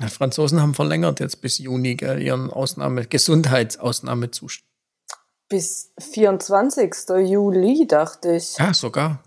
Die 0.00 0.08
Franzosen 0.08 0.62
haben 0.62 0.74
verlängert 0.74 1.20
jetzt 1.20 1.40
bis 1.40 1.58
Juni 1.58 1.96
gell, 1.96 2.22
ihren 2.22 2.50
Ausnahme, 2.50 3.04
Gesundheitsausnahmezustand. 3.04 4.66
Bis 5.48 5.92
24. 5.98 6.94
Juli, 7.26 7.86
dachte 7.86 8.36
ich. 8.36 8.56
Ja, 8.58 8.72
sogar. 8.72 9.22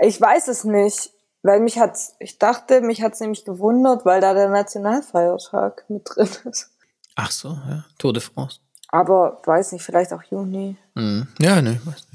Ich 0.00 0.20
weiß 0.20 0.48
es 0.48 0.64
nicht, 0.64 1.10
weil 1.42 1.60
mich 1.60 1.78
hat's, 1.78 2.14
ich 2.18 2.38
dachte, 2.38 2.80
mich 2.80 3.02
hat's 3.02 3.20
nämlich 3.20 3.44
gewundert, 3.44 4.04
weil 4.04 4.20
da 4.20 4.34
der 4.34 4.48
Nationalfeiertag 4.48 5.84
mit 5.88 6.02
drin 6.04 6.28
ist. 6.44 6.70
Ach 7.14 7.30
so, 7.30 7.48
ja. 7.48 7.84
Tour 7.98 8.12
de 8.12 8.22
France. 8.22 8.60
Aber 8.92 9.40
weiß 9.44 9.72
nicht, 9.72 9.82
vielleicht 9.82 10.12
auch 10.12 10.22
Juni. 10.22 10.76
Mhm. 10.94 11.26
Ja, 11.40 11.60
ne, 11.60 11.80
weiß 11.84 11.94
nicht. 11.94 12.08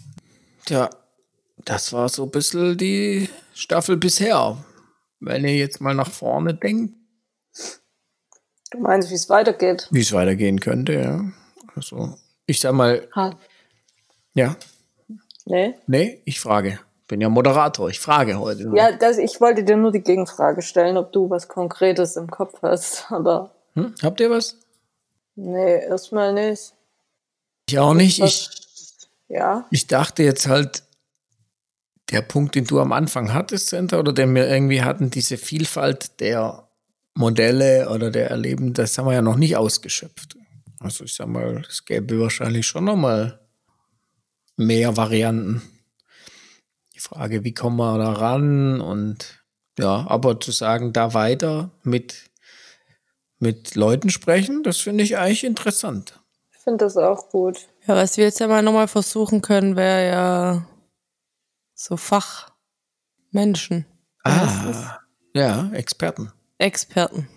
Tja, 0.65 0.89
das 1.65 1.91
war 1.91 2.07
so 2.07 2.23
ein 2.23 2.31
bisschen 2.31 2.77
die 2.77 3.29
Staffel 3.53 3.97
bisher. 3.97 4.57
Wenn 5.19 5.43
ihr 5.43 5.55
jetzt 5.57 5.81
mal 5.81 5.93
nach 5.95 6.09
vorne 6.09 6.53
denkt, 6.53 6.93
Du 8.71 8.79
meinst, 8.79 9.09
wie 9.09 9.15
es 9.15 9.29
weitergeht? 9.29 9.87
wie 9.91 10.01
es 10.01 10.11
weitergehen 10.11 10.59
könnte, 10.59 10.93
ja. 10.93 11.21
Also, 11.75 12.15
ich 12.45 12.59
sag 12.59 12.73
mal, 12.73 13.07
Ha. 13.15 13.31
ja, 14.33 14.55
Nee? 15.45 15.75
nee, 15.87 16.21
ich 16.25 16.39
frage. 16.41 16.79
Bin 17.07 17.21
ja 17.21 17.29
Moderator, 17.29 17.89
ich 17.89 18.01
frage 18.01 18.37
heute. 18.37 18.69
Ja, 18.75 18.91
das, 18.91 19.17
ich 19.17 19.39
wollte 19.39 19.63
dir 19.63 19.77
nur 19.77 19.93
die 19.93 20.01
Gegenfrage 20.03 20.61
stellen, 20.61 20.97
ob 20.97 21.13
du 21.13 21.29
was 21.29 21.47
Konkretes 21.47 22.17
im 22.17 22.29
Kopf 22.29 22.61
hast. 22.61 23.09
Aber 23.09 23.51
Hm? 23.75 23.95
Habt 24.03 24.19
ihr 24.19 24.29
was? 24.29 24.57
Nee, 25.38 25.84
erstmal 25.86 26.34
nicht. 26.34 26.73
Ich 27.69 27.80
auch 27.80 27.93
nicht. 27.93 28.19
Ich, 28.19 28.50
Ja? 29.30 29.65
ich 29.71 29.88
dachte 29.88 30.23
jetzt 30.23 30.47
halt, 30.47 30.84
der 32.12 32.21
Punkt, 32.21 32.56
den 32.56 32.65
du 32.65 32.80
am 32.80 32.91
Anfang 32.91 33.34
hattest, 33.34 33.67
Center, 33.67 34.00
oder 34.00 34.13
den 34.13 34.34
wir 34.34 34.47
irgendwie 34.47 34.82
hatten, 34.82 35.10
diese 35.10 35.38
Vielfalt 35.38 36.19
der 36.19 36.67
Modelle 37.13 37.89
oder 37.89 38.12
der 38.12 38.30
Erleben, 38.30 38.73
das 38.73 38.97
haben 38.97 39.08
wir 39.08 39.13
ja 39.13 39.21
noch 39.21 39.36
nicht 39.36 39.58
ausgeschöpft. 39.58 40.38
Also 40.80 41.04
ich 41.04 41.15
sag 41.15 41.28
mal, 41.28 41.65
es 41.67 41.86
gäbe 41.86 42.19
wahrscheinlich 42.19 42.67
schon 42.67 42.86
noch 42.86 42.95
mal 42.95 43.39
mehr 44.56 44.95
Varianten. 44.95 45.62
Die 46.93 47.00
Frage, 47.00 47.43
wie 47.43 47.54
kommen 47.54 47.78
wir 47.78 47.97
da 47.97 48.13
ran 48.13 48.80
und 48.80 49.43
ja, 49.78 50.06
aber 50.08 50.39
zu 50.39 50.52
sagen, 50.52 50.93
da 50.93 51.13
weiter 51.13 51.71
mit, 51.84 52.30
mit 53.39 53.76
Leuten 53.76 54.10
sprechen, 54.10 54.63
das 54.63 54.78
finde 54.78 55.04
ich 55.04 55.17
eigentlich 55.17 55.43
interessant. 55.43 56.19
Ich 56.52 56.58
finde 56.63 56.86
das 56.86 56.97
auch 56.97 57.30
gut. 57.30 57.67
Ja, 57.88 57.95
was 57.95 58.17
wir 58.17 58.26
jetzt 58.26 58.39
ja 58.39 58.47
mal 58.47 58.62
nochmal 58.62 58.88
versuchen 58.88 59.41
können, 59.41 59.76
wäre 59.76 60.08
ja 60.10 60.67
so 61.73 61.95
Fachmenschen, 61.97 63.86
Ah, 64.23 65.00
ja, 65.34 65.69
Experten. 65.71 66.32
Experten. 66.58 67.30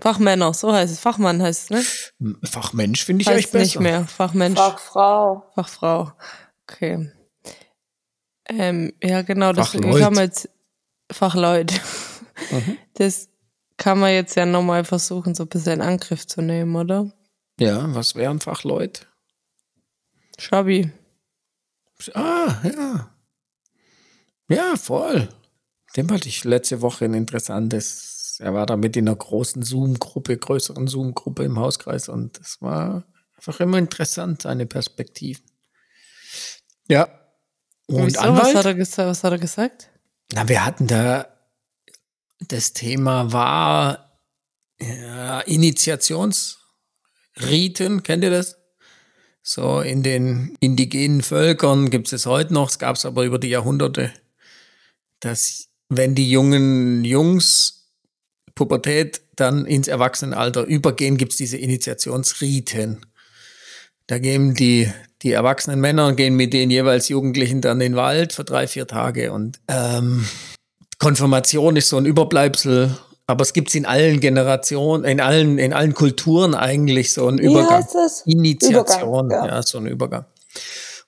Fachmänner, 0.00 0.52
so 0.54 0.72
heißt 0.72 0.92
es. 0.92 1.00
Fachmann 1.00 1.40
heißt 1.42 1.70
es, 1.70 2.18
ne? 2.20 2.36
Fachmensch 2.46 3.04
finde 3.04 3.22
ich 3.22 3.28
eigentlich 3.28 3.44
Heißt 3.46 3.52
besser. 3.52 3.64
nicht 3.64 3.80
mehr. 3.80 4.04
Fachmensch. 4.06 4.58
Fachfrau. 4.60 5.44
Fachfrau. 5.54 6.12
Okay. 6.68 7.10
Ähm, 8.46 8.92
ja, 9.02 9.22
genau, 9.22 9.52
das 9.52 9.70
Fachleut. 9.70 10.00
kann 10.00 10.14
man 10.14 10.24
jetzt, 10.24 10.48
Fachleut. 11.10 11.72
Mhm. 12.50 12.76
Das 12.94 13.28
kann 13.76 13.98
man 13.98 14.12
jetzt 14.12 14.36
ja 14.36 14.46
nochmal 14.46 14.84
versuchen, 14.84 15.34
so 15.34 15.44
ein 15.44 15.48
bisschen 15.48 15.74
in 15.74 15.82
Angriff 15.82 16.26
zu 16.26 16.42
nehmen, 16.42 16.76
oder? 16.76 17.10
Ja, 17.58 17.94
was 17.94 18.14
wären 18.14 18.40
Fachleute? 18.40 19.06
Schabi. 20.38 20.92
Ah, 22.14 22.56
ja. 22.64 23.10
Ja, 24.48 24.76
voll. 24.76 25.28
Dem 25.96 26.10
hatte 26.10 26.28
ich 26.28 26.44
letzte 26.44 26.82
Woche 26.82 27.04
ein 27.04 27.14
interessantes. 27.14 28.38
Er 28.40 28.52
war 28.52 28.66
da 28.66 28.76
mit 28.76 28.96
in 28.96 29.08
einer 29.08 29.16
großen 29.16 29.62
Zoom-Gruppe, 29.62 30.36
größeren 30.36 30.88
Zoom-Gruppe 30.88 31.44
im 31.44 31.58
Hauskreis 31.58 32.08
und 32.08 32.40
es 32.40 32.60
war 32.60 33.04
einfach 33.36 33.60
immer 33.60 33.78
interessant, 33.78 34.42
seine 34.42 34.66
Perspektiven. 34.66 35.44
Ja. 36.88 37.08
Und 37.86 38.06
Wieso? 38.06 38.18
Was 38.18 38.24
Anwalt? 38.24 38.56
hat, 38.56 38.98
er 38.98 39.06
was 39.06 39.24
hat 39.24 39.32
er 39.32 39.38
gesagt? 39.38 39.90
Na, 40.32 40.48
wir 40.48 40.64
hatten 40.64 40.86
da, 40.86 41.26
das 42.48 42.72
Thema 42.72 43.32
war 43.32 44.18
ja, 44.80 45.40
Initiationsriten, 45.40 48.02
kennt 48.02 48.24
ihr 48.24 48.30
das? 48.30 48.56
So 49.42 49.80
in 49.80 50.02
den 50.02 50.56
indigenen 50.60 51.22
Völkern 51.22 51.90
gibt 51.90 52.06
es 52.06 52.12
es 52.12 52.26
heute 52.26 52.54
noch, 52.54 52.70
es 52.70 52.78
gab 52.78 52.96
es 52.96 53.04
aber 53.04 53.24
über 53.24 53.38
die 53.38 53.50
Jahrhunderte, 53.50 54.12
dass 55.20 55.68
wenn 55.88 56.14
die 56.14 56.30
jungen 56.30 57.04
Jungs 57.04 57.84
Pubertät 58.54 59.20
dann 59.36 59.66
ins 59.66 59.88
Erwachsenenalter 59.88 60.64
übergehen, 60.64 61.16
gibt 61.16 61.32
es 61.32 61.38
diese 61.38 61.56
Initiationsriten. 61.56 63.04
Da 64.06 64.18
gehen 64.18 64.54
die, 64.54 64.90
die 65.22 65.32
erwachsenen 65.32 65.80
Männer 65.80 66.14
gehen 66.14 66.36
mit 66.36 66.52
den 66.52 66.70
jeweils 66.70 67.08
Jugendlichen 67.08 67.60
dann 67.60 67.80
in 67.80 67.92
den 67.92 67.96
Wald 67.96 68.32
für 68.32 68.44
drei, 68.44 68.66
vier 68.66 68.86
Tage. 68.86 69.32
Und 69.32 69.60
ähm, 69.68 70.26
Konfirmation 70.98 71.76
ist 71.76 71.88
so 71.88 71.96
ein 71.96 72.06
Überbleibsel, 72.06 72.96
aber 73.26 73.42
es 73.42 73.52
gibt 73.52 73.68
es 73.68 73.74
in 73.74 73.86
allen 73.86 74.20
Generationen, 74.20 75.04
in 75.04 75.20
allen, 75.20 75.58
in 75.58 75.72
allen 75.72 75.94
Kulturen 75.94 76.54
eigentlich 76.54 77.12
so 77.12 77.26
ein 77.28 77.38
Übergang. 77.38 77.86
Initiation, 78.26 79.26
Übergang, 79.26 79.48
ja. 79.48 79.56
ja. 79.56 79.62
so 79.62 79.78
ein 79.78 79.86
Übergang. 79.86 80.26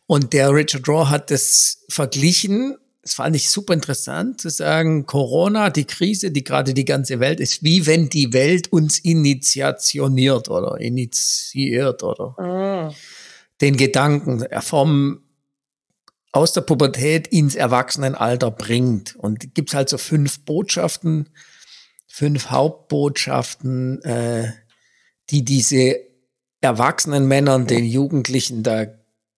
Und 0.06 0.32
der 0.32 0.52
Richard 0.52 0.88
Raw 0.88 1.10
hat 1.10 1.30
das 1.30 1.84
verglichen, 1.88 2.76
das 3.02 3.14
fand 3.14 3.36
ich 3.36 3.50
super 3.50 3.74
interessant, 3.74 4.40
zu 4.40 4.50
sagen, 4.50 5.06
Corona, 5.06 5.70
die 5.70 5.84
Krise, 5.84 6.30
die 6.30 6.42
gerade 6.42 6.74
die 6.74 6.84
ganze 6.84 7.20
Welt 7.20 7.38
ist, 7.40 7.62
wie 7.62 7.86
wenn 7.86 8.08
die 8.08 8.32
Welt 8.32 8.72
uns 8.72 8.98
initiationiert 8.98 10.48
oder 10.48 10.80
initiiert 10.80 12.02
oder 12.02 12.34
Mm. 12.38 12.94
den 13.60 13.76
Gedanken 13.76 14.44
vom 14.60 15.20
aus 16.32 16.52
der 16.52 16.60
Pubertät 16.60 17.28
ins 17.28 17.54
Erwachsenenalter 17.54 18.50
bringt. 18.50 19.16
Und 19.16 19.54
gibt's 19.54 19.74
halt 19.74 19.88
so 19.88 19.98
fünf 19.98 20.40
Botschaften, 20.40 21.28
fünf 22.06 22.50
Hauptbotschaften, 22.50 24.02
äh, 24.02 24.52
die 25.30 25.44
diese 25.44 25.96
erwachsenen 26.60 27.26
Männern 27.26 27.66
den 27.66 27.84
Jugendlichen 27.84 28.62
da 28.62 28.86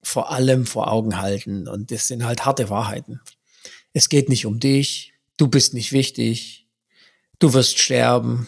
vor 0.03 0.31
allem 0.31 0.67
vor 0.67 0.91
Augen 0.91 1.21
halten. 1.21 1.69
Und 1.69 1.91
das 1.91 2.09
sind 2.09 2.25
halt 2.25 2.45
harte 2.45 2.71
Wahrheiten. 2.71 3.21
Es 3.93 4.09
geht 4.09 4.29
nicht 4.29 4.47
um 4.47 4.61
dich, 4.61 5.13
du 5.37 5.49
bist 5.49 5.75
nicht 5.75 5.93
wichtig, 5.93 6.67
du 7.39 7.53
wirst 7.53 7.79
sterben. 7.79 8.47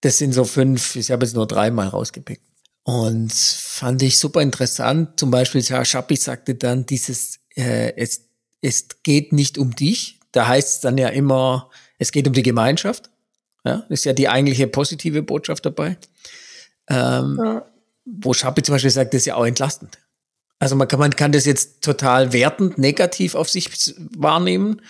Das 0.00 0.18
sind 0.18 0.32
so 0.32 0.44
fünf, 0.44 0.96
ich 0.96 1.10
habe 1.10 1.24
jetzt 1.24 1.34
nur 1.34 1.46
dreimal 1.46 1.88
rausgepickt. 1.88 2.51
Und 2.84 3.32
fand 3.32 4.02
ich 4.02 4.18
super 4.18 4.42
interessant. 4.42 5.18
Zum 5.18 5.30
Beispiel, 5.30 5.62
Herr 5.62 5.84
Schappi 5.84 6.16
sagte 6.16 6.54
dann, 6.56 6.84
dieses, 6.86 7.38
äh, 7.54 7.92
es, 7.96 8.22
es 8.60 8.88
geht 9.02 9.32
nicht 9.32 9.56
um 9.58 9.74
dich. 9.74 10.18
Da 10.32 10.48
heißt 10.48 10.68
es 10.76 10.80
dann 10.80 10.98
ja 10.98 11.08
immer, 11.08 11.70
es 11.98 12.10
geht 12.10 12.26
um 12.26 12.32
die 12.32 12.42
Gemeinschaft. 12.42 13.10
Ja, 13.64 13.84
ist 13.88 14.04
ja 14.04 14.12
die 14.12 14.28
eigentliche 14.28 14.66
positive 14.66 15.22
Botschaft 15.22 15.64
dabei. 15.64 15.96
Ähm, 16.88 17.38
Ja. 17.42 17.64
wo 18.04 18.32
Schappi 18.34 18.62
zum 18.62 18.74
Beispiel 18.74 18.90
sagt, 18.90 19.14
das 19.14 19.20
ist 19.22 19.26
ja 19.26 19.36
auch 19.36 19.46
entlastend. 19.46 19.98
Also 20.58 20.74
man 20.74 20.88
kann, 20.88 20.98
man 20.98 21.14
kann 21.14 21.30
das 21.30 21.44
jetzt 21.44 21.82
total 21.82 22.32
wertend, 22.32 22.78
negativ 22.78 23.36
auf 23.36 23.48
sich 23.48 23.68
wahrnehmen. 24.16 24.82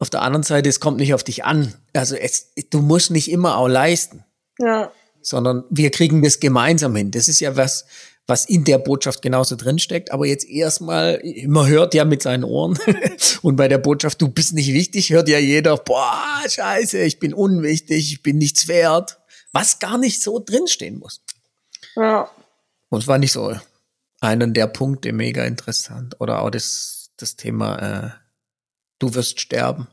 Auf 0.00 0.10
der 0.10 0.22
anderen 0.22 0.42
Seite, 0.42 0.68
es 0.68 0.80
kommt 0.80 0.98
nicht 0.98 1.14
auf 1.14 1.22
dich 1.22 1.44
an. 1.44 1.74
Also 1.92 2.16
es, 2.16 2.52
du 2.70 2.80
musst 2.82 3.12
nicht 3.12 3.30
immer 3.30 3.56
auch 3.58 3.68
leisten 3.68 4.24
Ja. 4.58 4.90
Sondern 5.22 5.64
wir 5.70 5.90
kriegen 5.90 6.22
das 6.22 6.40
gemeinsam 6.40 6.94
hin. 6.96 7.10
Das 7.10 7.28
ist 7.28 7.40
ja 7.40 7.56
was, 7.56 7.86
was 8.26 8.46
in 8.46 8.64
der 8.64 8.78
Botschaft 8.78 9.22
genauso 9.22 9.56
drinsteckt. 9.56 10.12
Aber 10.12 10.26
jetzt 10.26 10.48
erstmal, 10.48 11.22
man 11.46 11.66
hört 11.68 11.94
ja 11.94 12.04
mit 12.04 12.22
seinen 12.22 12.44
Ohren 12.44 12.78
und 13.42 13.56
bei 13.56 13.68
der 13.68 13.78
Botschaft, 13.78 14.20
du 14.20 14.28
bist 14.28 14.52
nicht 14.52 14.72
wichtig, 14.72 15.10
hört 15.10 15.28
ja 15.28 15.38
jeder, 15.38 15.76
boah, 15.76 16.42
scheiße, 16.48 17.00
ich 17.02 17.18
bin 17.18 17.34
unwichtig, 17.34 18.12
ich 18.12 18.22
bin 18.22 18.38
nichts 18.38 18.68
wert, 18.68 19.18
was 19.52 19.78
gar 19.78 19.98
nicht 19.98 20.22
so 20.22 20.38
drinstehen 20.38 20.98
muss. 20.98 21.20
Ja. 21.96 22.30
Und 22.88 23.02
es 23.02 23.08
war 23.08 23.18
nicht 23.18 23.32
so 23.32 23.54
einen 24.20 24.54
der 24.54 24.68
Punkte 24.68 25.12
mega 25.12 25.44
interessant. 25.44 26.20
Oder 26.20 26.42
auch 26.42 26.50
das, 26.50 27.10
das 27.16 27.36
Thema, 27.36 27.76
äh, 27.78 28.10
du 28.98 29.14
wirst 29.14 29.40
sterben. 29.40 29.88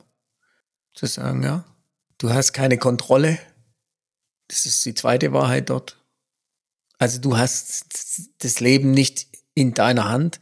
Zu 0.94 1.06
sagen, 1.06 1.44
ja, 1.44 1.64
du 2.18 2.32
hast 2.32 2.54
keine 2.54 2.78
Kontrolle. 2.78 3.40
Das 4.50 4.66
ist 4.66 4.84
die 4.84 4.94
zweite 4.94 5.32
Wahrheit 5.32 5.70
dort. 5.70 5.98
Also 6.98 7.20
du 7.22 7.38
hast 7.38 7.86
das 8.40 8.60
Leben 8.60 8.92
nicht 8.92 9.28
in 9.54 9.74
deiner 9.74 10.10
Hand, 10.10 10.40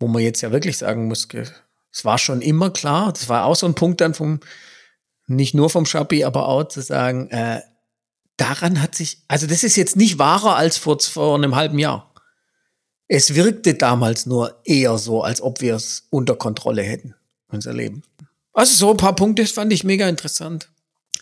wo 0.00 0.08
man 0.08 0.22
jetzt 0.22 0.40
ja 0.40 0.52
wirklich 0.52 0.78
sagen 0.78 1.06
muss, 1.06 1.28
es 1.90 2.04
war 2.04 2.18
schon 2.18 2.40
immer 2.40 2.70
klar, 2.70 3.12
das 3.12 3.28
war 3.28 3.44
auch 3.44 3.56
so 3.56 3.66
ein 3.66 3.74
Punkt 3.74 4.00
dann 4.00 4.14
vom, 4.14 4.40
nicht 5.26 5.54
nur 5.54 5.68
vom 5.68 5.84
Schabi, 5.84 6.24
aber 6.24 6.48
auch 6.48 6.64
zu 6.64 6.80
sagen, 6.80 7.28
äh, 7.30 7.60
daran 8.36 8.80
hat 8.80 8.94
sich, 8.94 9.22
also 9.28 9.46
das 9.46 9.64
ist 9.64 9.76
jetzt 9.76 9.96
nicht 9.96 10.18
wahrer 10.18 10.56
als 10.56 10.78
vor, 10.78 10.98
vor 11.00 11.34
einem 11.34 11.56
halben 11.56 11.78
Jahr. 11.78 12.14
Es 13.08 13.34
wirkte 13.34 13.74
damals 13.74 14.26
nur 14.26 14.60
eher 14.64 14.96
so, 14.98 15.22
als 15.22 15.40
ob 15.40 15.60
wir 15.60 15.74
es 15.74 16.06
unter 16.10 16.36
Kontrolle 16.36 16.82
hätten, 16.82 17.14
unser 17.48 17.72
Leben. 17.72 18.02
Also 18.52 18.74
so 18.74 18.90
ein 18.90 18.96
paar 18.96 19.16
Punkte 19.16 19.44
fand 19.46 19.72
ich 19.72 19.84
mega 19.84 20.08
interessant. 20.08 20.70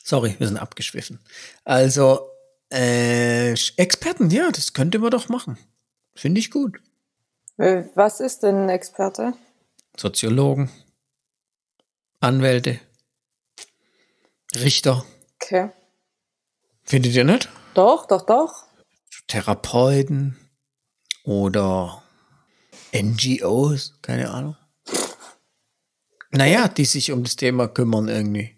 Sorry, 0.06 0.36
wir 0.38 0.46
sind 0.46 0.58
abgeschwiffen. 0.58 1.18
Also, 1.64 2.30
äh, 2.72 3.54
Experten, 3.76 4.30
ja, 4.30 4.52
das 4.52 4.72
könnte 4.72 5.00
man 5.00 5.10
doch 5.10 5.28
machen. 5.28 5.58
Finde 6.14 6.38
ich 6.38 6.52
gut. 6.52 6.78
Äh, 7.56 7.86
was 7.96 8.20
ist 8.20 8.44
denn 8.44 8.54
ein 8.54 8.68
Experte? 8.68 9.32
Soziologen, 9.96 10.70
Anwälte, 12.20 12.78
Richter. 14.54 15.04
Okay. 15.42 15.70
Findet 16.84 17.14
ihr 17.14 17.24
nicht? 17.24 17.48
Doch, 17.74 18.06
doch, 18.06 18.24
doch. 18.26 18.64
Therapeuten 19.26 20.36
oder 21.24 22.04
NGOs, 22.94 23.98
keine 24.02 24.30
Ahnung. 24.30 24.56
Naja, 26.30 26.68
die 26.68 26.84
sich 26.84 27.10
um 27.10 27.24
das 27.24 27.34
Thema 27.34 27.66
kümmern 27.66 28.06
irgendwie. 28.06 28.55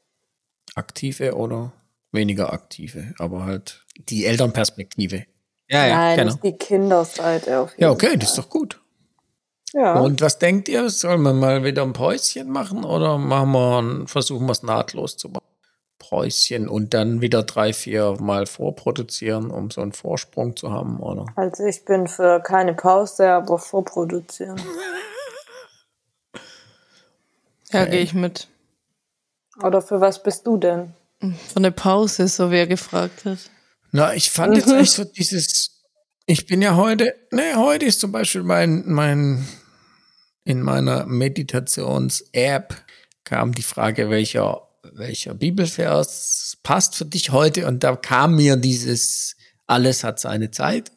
Aktive 0.78 1.36
oder 1.36 1.72
weniger 2.12 2.54
aktive, 2.54 3.14
aber 3.20 3.46
halt 3.46 3.86
die 3.98 4.26
Elternperspektive. 4.26 5.26
Ja, 5.70 5.88
Nein, 5.88 6.18
genau. 6.18 6.36
die 6.44 6.54
Kinderseite 6.58 7.60
auf 7.60 7.72
jeden 7.72 7.82
Ja, 7.84 7.92
okay, 7.92 8.08
Fall. 8.08 8.18
das 8.18 8.30
ist 8.30 8.38
doch 8.38 8.50
gut. 8.50 8.80
Ja. 9.74 10.00
Und 10.00 10.22
was 10.22 10.40
denkt 10.40 10.70
ihr? 10.70 10.90
Sollen 10.90 11.22
wir 11.24 11.34
mal 11.34 11.64
wieder 11.66 11.84
ein 11.84 11.92
Päuschen 11.92 12.50
machen 12.50 12.86
oder 12.86 13.18
machen 13.18 13.52
wir, 13.52 13.82
ein- 13.82 14.08
versuchen 14.08 14.46
wir 14.48 14.54
es 14.54 14.64
nahtlos 14.64 15.18
zu 15.18 15.28
machen? 15.28 15.44
Päuschen 16.00 16.70
und 16.70 16.94
dann 16.94 17.20
wieder 17.20 17.44
drei, 17.44 17.74
vier 17.74 18.16
Mal 18.22 18.46
vorproduzieren, 18.46 19.52
um 19.52 19.70
so 19.70 19.82
einen 19.82 19.92
Vorsprung 19.92 20.56
zu 20.56 20.72
haben, 20.72 21.02
oder? 21.02 21.26
Also 21.36 21.66
ich 21.66 21.84
bin 21.84 22.08
für 22.08 22.40
keine 22.40 22.74
Pause, 22.74 23.28
aber 23.30 23.60
vorproduzieren. 23.60 24.62
Ja, 27.72 27.82
Okay. 27.82 27.92
gehe 27.92 28.00
ich 28.02 28.14
mit. 28.14 28.48
Oder 29.64 29.82
für 29.82 30.02
was 30.02 30.22
bist 30.22 30.46
du 30.46 30.58
denn? 30.58 30.94
Von 31.54 31.64
der 31.64 31.72
Pause, 31.72 32.28
so 32.28 32.52
wie 32.52 32.58
er 32.58 32.68
gefragt 32.68 33.26
hat. 33.26 33.40
Na, 33.92 34.14
ich 34.14 34.30
fand 34.30 34.56
jetzt 34.56 34.72
echt 34.72 34.92
so 34.92 35.04
dieses, 35.04 35.84
ich 36.26 36.46
bin 36.46 36.62
ja 36.62 36.76
heute, 36.76 37.16
ne, 37.32 37.56
heute 37.56 37.86
ist 37.86 38.00
zum 38.00 38.12
Beispiel 38.12 38.44
mein, 38.44 38.84
mein, 38.86 39.48
in 40.44 40.62
meiner 40.62 41.06
Meditations-App 41.06 42.76
kam 43.24 43.54
die 43.56 43.64
Frage, 43.64 44.10
welcher, 44.10 44.68
welcher 44.94 45.34
Bibelvers 45.34 46.58
passt 46.64 46.96
für 46.96 47.06
dich 47.06 47.32
heute? 47.32 47.66
Und 47.68 47.84
da 47.84 47.96
kam 47.96 48.36
mir 48.36 48.58
dieses, 48.58 49.36
alles 49.66 50.04
hat 50.04 50.20
seine 50.20 50.52
Zeit. 50.52 50.92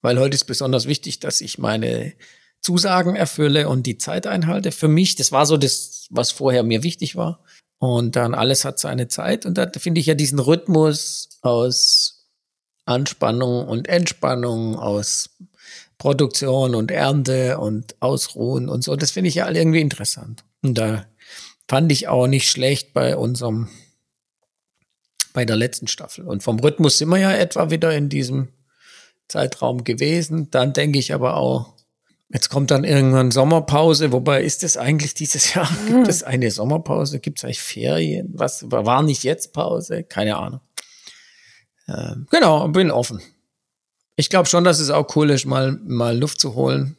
Weil 0.00 0.18
heute 0.18 0.34
ist 0.34 0.44
besonders 0.44 0.86
wichtig, 0.86 1.20
dass 1.20 1.40
ich 1.40 1.58
meine 1.58 2.14
Zusagen 2.60 3.16
erfülle 3.16 3.68
und 3.68 3.86
die 3.86 3.98
Zeit 3.98 4.26
einhalte. 4.26 4.72
Für 4.72 4.88
mich, 4.88 5.16
das 5.16 5.32
war 5.32 5.46
so 5.46 5.56
das, 5.56 6.06
was 6.10 6.30
vorher 6.30 6.62
mir 6.62 6.82
wichtig 6.82 7.16
war. 7.16 7.44
Und 7.78 8.16
dann 8.16 8.34
alles 8.34 8.64
hat 8.64 8.78
seine 8.78 9.08
Zeit. 9.08 9.46
Und 9.46 9.56
da 9.56 9.70
finde 9.78 10.00
ich 10.00 10.06
ja 10.06 10.14
diesen 10.14 10.38
Rhythmus 10.38 11.28
aus 11.42 12.26
Anspannung 12.84 13.68
und 13.68 13.88
Entspannung, 13.88 14.76
aus 14.76 15.30
Produktion 15.98 16.74
und 16.74 16.90
Ernte 16.90 17.58
und 17.58 17.96
Ausruhen 18.00 18.68
und 18.68 18.82
so. 18.82 18.96
Das 18.96 19.10
finde 19.10 19.28
ich 19.28 19.36
ja 19.36 19.46
alle 19.46 19.58
irgendwie 19.58 19.80
interessant. 19.80 20.44
Und 20.62 20.78
da 20.78 21.06
fand 21.68 21.92
ich 21.92 22.08
auch 22.08 22.26
nicht 22.26 22.48
schlecht 22.48 22.94
bei 22.94 23.16
unserem, 23.16 23.68
bei 25.32 25.44
der 25.44 25.56
letzten 25.56 25.86
Staffel. 25.86 26.24
Und 26.24 26.42
vom 26.42 26.58
Rhythmus 26.58 26.98
sind 26.98 27.08
wir 27.10 27.18
ja 27.18 27.32
etwa 27.32 27.70
wieder 27.70 27.94
in 27.94 28.08
diesem 28.08 28.48
Zeitraum 29.28 29.84
gewesen. 29.84 30.50
Dann 30.50 30.72
denke 30.72 30.98
ich 30.98 31.12
aber 31.12 31.36
auch, 31.36 31.74
jetzt 32.28 32.48
kommt 32.50 32.70
dann 32.70 32.84
irgendwann 32.84 33.30
Sommerpause. 33.30 34.12
Wobei 34.12 34.42
ist 34.42 34.62
es 34.64 34.76
eigentlich 34.76 35.14
dieses 35.14 35.54
Jahr? 35.54 35.68
Gibt 35.86 36.08
es 36.08 36.22
eine 36.22 36.50
Sommerpause? 36.50 37.20
Gibt 37.20 37.38
es 37.38 37.44
eigentlich 37.44 37.60
Ferien? 37.62 38.30
Was 38.34 38.70
war 38.70 39.02
nicht 39.02 39.22
jetzt 39.24 39.52
Pause? 39.52 40.04
Keine 40.04 40.36
Ahnung. 40.36 40.60
Ähm, 41.88 42.26
genau, 42.30 42.68
bin 42.68 42.90
offen. 42.90 43.22
Ich 44.16 44.28
glaube 44.30 44.46
schon, 44.48 44.64
dass 44.64 44.78
es 44.80 44.90
auch 44.90 45.14
cool 45.16 45.30
ist, 45.30 45.46
mal, 45.46 45.78
mal 45.84 46.16
Luft 46.18 46.40
zu 46.40 46.54
holen. 46.54 46.96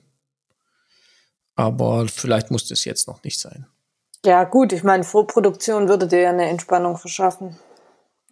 Aber 1.55 2.07
vielleicht 2.07 2.51
muss 2.51 2.67
das 2.67 2.85
jetzt 2.85 3.07
noch 3.07 3.23
nicht 3.23 3.39
sein. 3.39 3.67
Ja 4.25 4.45
gut, 4.45 4.73
ich 4.73 4.83
meine, 4.83 5.03
Vorproduktion 5.03 5.87
würde 5.89 6.07
dir 6.07 6.21
ja 6.21 6.29
eine 6.29 6.47
Entspannung 6.47 6.97
verschaffen. 6.97 7.57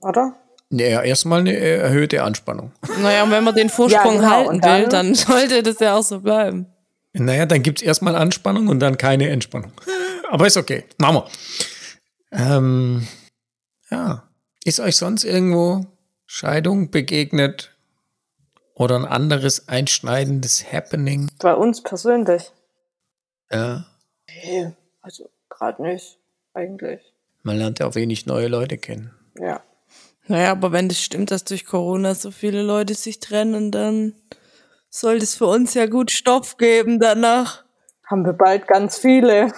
Oder? 0.02 0.36
Ja, 0.70 1.02
erstmal 1.02 1.40
eine 1.42 1.56
erhöhte 1.56 2.24
Anspannung. 2.24 2.72
Naja, 3.02 3.24
und 3.24 3.32
wenn 3.32 3.44
man 3.44 3.56
den 3.56 3.70
Vorsprung 3.70 4.16
Ja, 4.16 4.20
genau, 4.20 4.30
halten 4.32 4.62
dann- 4.62 4.82
will, 4.82 4.90
dann 4.90 5.16
sollte 5.16 5.64
das 5.64 5.80
ja 5.80 5.96
auch 5.96 6.04
so 6.04 6.20
bleiben. 6.22 6.68
Naja, 7.14 7.46
dann 7.46 7.64
gibt's 7.64 7.82
erstmal 7.82 8.16
Anspannung 8.16 8.68
und 8.68 8.80
dann 8.80 8.98
keine 8.98 9.30
Entspannung. 9.30 9.72
Aber 10.30 10.48
ist 10.48 10.58
okay. 10.58 10.84
Machen 10.98 11.16
wir. 11.16 11.28
Ähm, 12.32 13.08
ja. 13.90 14.30
Ist 14.64 14.80
euch 14.80 14.98
sonst 14.98 15.24
irgendwo 15.24 15.86
Scheidung 16.26 16.92
begegnet? 16.92 17.74
Oder 18.74 18.96
ein 18.96 19.06
anderes 19.06 19.68
einschneidendes 19.68 20.72
Happening? 20.72 21.32
Bei 21.40 21.56
uns 21.56 21.82
persönlich. 21.82 22.52
Ja. 23.52 23.88
Nee, 24.28 24.74
also 25.02 25.32
gerade 25.50 25.82
nicht, 25.82 26.20
eigentlich. 26.54 27.02
Man 27.42 27.58
lernt 27.58 27.80
ja 27.80 27.88
auch 27.88 27.96
wenig 27.96 28.28
neue 28.28 28.50
Leute 28.50 28.78
kennen. 28.78 29.16
Ja. 29.40 29.62
Naja, 30.28 30.52
aber 30.52 30.72
wenn 30.74 30.90
das 30.90 31.02
stimmt, 31.02 31.32
dass 31.32 31.46
durch 31.46 31.66
Corona 31.66 32.14
so 32.14 32.30
viele 32.30 32.62
Leute 32.62 32.94
sich 32.94 33.20
trennen, 33.20 33.72
dann 33.72 34.14
sollte 35.00 35.24
es 35.24 35.36
für 35.36 35.48
uns 35.48 35.74
ja 35.74 35.86
gut 35.86 36.12
Stoff 36.12 36.58
geben 36.58 37.00
danach. 37.00 37.64
Haben 38.06 38.26
wir 38.26 38.34
bald 38.34 38.68
ganz 38.68 38.98
viele. 38.98 39.52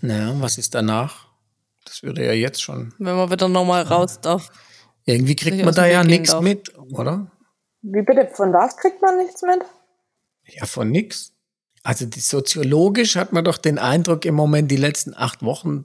Naja, 0.00 0.34
was 0.40 0.58
ist 0.58 0.74
danach? 0.74 1.28
Das 1.84 2.02
würde 2.02 2.24
ja 2.24 2.32
jetzt 2.32 2.62
schon. 2.62 2.94
Wenn 2.98 3.16
man 3.16 3.30
wieder 3.30 3.48
nochmal 3.48 3.82
raus 3.82 4.20
darf. 4.20 4.50
Irgendwie 5.04 5.36
kriegt 5.36 5.64
man 5.64 5.74
da 5.74 5.86
ja 5.86 6.02
nichts 6.02 6.30
darf. 6.30 6.42
mit, 6.42 6.72
oder? 6.78 7.30
Wie 7.82 8.02
bitte? 8.02 8.30
Von 8.32 8.52
was 8.52 8.76
kriegt 8.76 9.02
man 9.02 9.18
nichts 9.18 9.42
mit? 9.42 9.60
Ja, 10.46 10.66
von 10.66 10.90
nix. 10.90 11.32
Also 11.82 12.06
die, 12.06 12.20
soziologisch 12.20 13.16
hat 13.16 13.32
man 13.32 13.44
doch 13.44 13.58
den 13.58 13.78
Eindruck 13.78 14.24
im 14.24 14.34
Moment, 14.34 14.70
die 14.70 14.76
letzten 14.76 15.14
acht 15.14 15.42
Wochen 15.42 15.84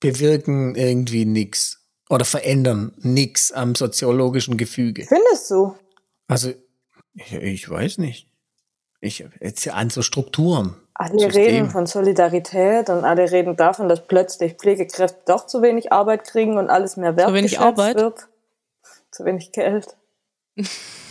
bewirken 0.00 0.74
irgendwie 0.74 1.24
nix 1.24 1.86
oder 2.08 2.24
verändern 2.24 2.94
nix 2.98 3.52
am 3.52 3.74
soziologischen 3.74 4.56
Gefüge. 4.56 5.06
Findest 5.06 5.50
du? 5.50 5.76
Also 6.26 6.52
ich, 7.18 7.32
ich 7.34 7.70
weiß 7.70 7.98
nicht. 7.98 8.28
Ich 9.00 9.24
jetzt 9.40 9.68
an 9.68 9.90
so 9.90 10.02
Strukturen. 10.02 10.74
Alle 10.94 11.18
System. 11.18 11.42
reden 11.42 11.70
von 11.70 11.86
Solidarität 11.86 12.90
und 12.90 13.04
alle 13.04 13.30
reden 13.30 13.56
davon, 13.56 13.88
dass 13.88 14.06
plötzlich 14.06 14.54
Pflegekräfte 14.54 15.20
doch 15.26 15.46
zu 15.46 15.62
wenig 15.62 15.92
Arbeit 15.92 16.24
kriegen 16.24 16.58
und 16.58 16.68
alles 16.68 16.96
mehr 16.96 17.16
wenig 17.16 17.52
wertgeschätzt 17.52 17.60
Arbeit? 17.60 17.96
wird. 17.96 18.28
Zu 19.12 19.24
wenig 19.24 19.52
Geld. 19.52 19.96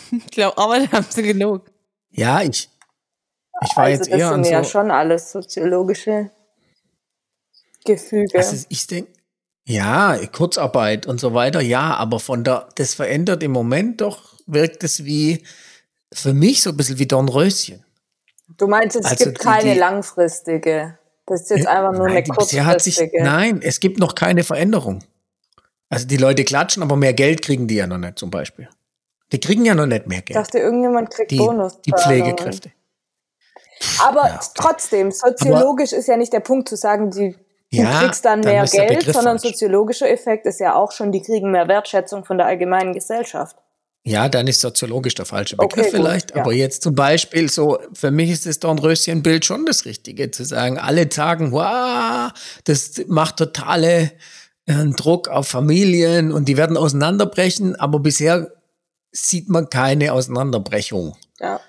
Ich 0.10 0.28
glaube, 0.28 0.58
Arbeit 0.58 0.90
haben 0.94 1.06
sie 1.10 1.22
genug. 1.22 1.70
Ja, 2.12 2.42
ich, 2.42 2.70
ich 3.62 3.76
war 3.76 3.84
also 3.84 4.04
jetzt 4.04 4.10
das 4.10 4.20
eher 4.20 4.28
an 4.30 4.36
sind 4.36 4.46
so. 4.46 4.52
ja 4.52 4.64
schon 4.64 4.90
alles 4.90 5.34
soziologische 5.34 6.32
Gefüge. 7.84 8.38
Also 8.38 8.66
ich 8.70 8.88
denke, 8.88 9.12
ja, 9.66 10.18
Kurzarbeit 10.32 11.08
und 11.08 11.20
so 11.20 11.34
weiter, 11.34 11.60
ja, 11.60 11.94
aber 11.96 12.22
von 12.22 12.46
der, 12.46 12.70
das 12.76 12.94
verändert 12.94 13.44
im 13.44 13.52
Moment 13.52 14.00
doch, 14.00 14.40
wirkt 14.46 14.86
es 14.86 15.04
wie, 15.04 15.44
für 16.14 16.34
mich 16.34 16.62
so 16.64 16.70
ein 16.72 16.78
bisschen 16.78 17.00
wie 17.00 17.08
Dornröschen. 17.08 17.84
du 18.58 18.68
meinst, 18.68 18.96
es 18.96 19.06
also 19.06 19.26
gibt 19.26 19.40
die- 19.42 19.44
keine 19.46 19.74
die- 19.74 19.80
langfristige. 19.80 20.98
Das 21.26 21.42
ist 21.42 21.50
jetzt 21.50 21.68
einfach 21.68 21.92
nur 21.92 22.08
Nein, 22.08 22.18
eine 22.18 22.24
die 22.24 22.32
hat 22.64 22.82
sich, 22.82 22.96
kurzfristige. 22.96 23.24
nein, 23.24 23.60
es 23.62 23.80
gibt 23.82 24.00
noch 24.00 24.16
keine 24.16 24.44
Veränderung. 24.46 25.04
Also 25.90 26.08
die 26.08 26.16
Leute 26.18 26.46
klatschen, 26.46 26.82
aber 26.84 26.96
mehr 26.96 27.14
Geld 27.14 27.42
kriegen 27.42 27.68
die 27.68 27.76
ja 27.76 27.88
noch 27.88 27.98
nicht 27.98 28.18
zum 28.18 28.32
Beispiel. 28.32 28.70
Die 29.34 29.40
kriegen 29.40 29.66
ja 29.66 29.76
noch 29.76 29.86
nicht 29.86 30.08
mehr 30.08 30.20
Ich 30.20 30.26
Geld. 30.26 30.38
dachte, 30.40 30.60
irgendjemand 30.60 31.10
kriegt 31.12 31.32
Die, 31.32 31.38
Bonus. 31.38 31.82
die 31.82 31.92
Pflegekräfte. 31.92 32.72
Aber 34.02 34.26
Ja, 34.28 34.40
trotzdem, 34.56 35.12
soziologisch 35.12 35.92
ist 35.92 36.08
ja 36.08 36.16
nicht 36.18 36.32
der 36.34 36.40
Punkt 36.40 36.70
zu 36.70 36.78
sagen, 36.78 37.12
die, 37.12 37.32
du 37.34 37.38
Ja, 37.78 38.00
kriegst 38.00 38.24
dann 38.26 38.42
dann 38.42 38.54
mehr 38.54 38.66
Geld, 38.66 39.04
sondern 39.04 39.38
falsch. 39.40 39.52
soziologischer 39.54 40.10
Effekt 40.10 40.46
ist 40.46 40.60
ja 40.62 40.76
auch 40.76 40.92
schon, 40.94 41.12
die 41.12 41.22
kriegen 41.22 41.52
mehr 41.52 41.68
Wertschätzung 41.68 42.24
von 42.26 42.38
der 42.38 42.48
allgemeinen 42.48 42.94
Gesellschaft. 42.94 43.58
Ja, 44.04 44.30
dann 44.30 44.48
ist 44.48 44.62
soziologisch 44.62 45.16
der 45.16 45.26
falsche 45.26 45.58
Begriff 45.58 45.74
Okay, 45.74 45.82
gut, 45.84 45.92
vielleicht. 45.92 46.32
ja. 46.32 46.42
Aber 46.42 46.54
jetzt 46.54 46.82
zum 46.82 46.96
Beispiel 46.96 47.50
so, 47.50 47.78
für 47.94 48.10
mich 48.10 48.30
ist 48.30 48.46
das 48.46 48.60
Dornröschenbild 48.60 49.44
schon 49.44 49.66
das 49.66 49.84
Richtige, 49.84 50.32
zu 50.32 50.46
sagen, 50.46 50.78
alle 50.78 51.12
sagen, 51.12 51.52
wow, 51.52 52.32
das 52.64 53.02
macht 53.08 53.38
totale 53.38 54.14
äh, 54.66 54.86
Druck 54.96 55.28
auf 55.28 55.48
Familien 55.50 56.32
und 56.32 56.46
die 56.48 56.56
werden 56.56 56.78
auseinanderbrechen, 56.78 57.76
aber 57.76 58.00
bisher 58.00 58.54
sieht 59.12 59.50
man 59.50 59.70
keine 59.70 60.14
Auseinanderbrechung. 60.14 61.18
Ja. 61.40 61.60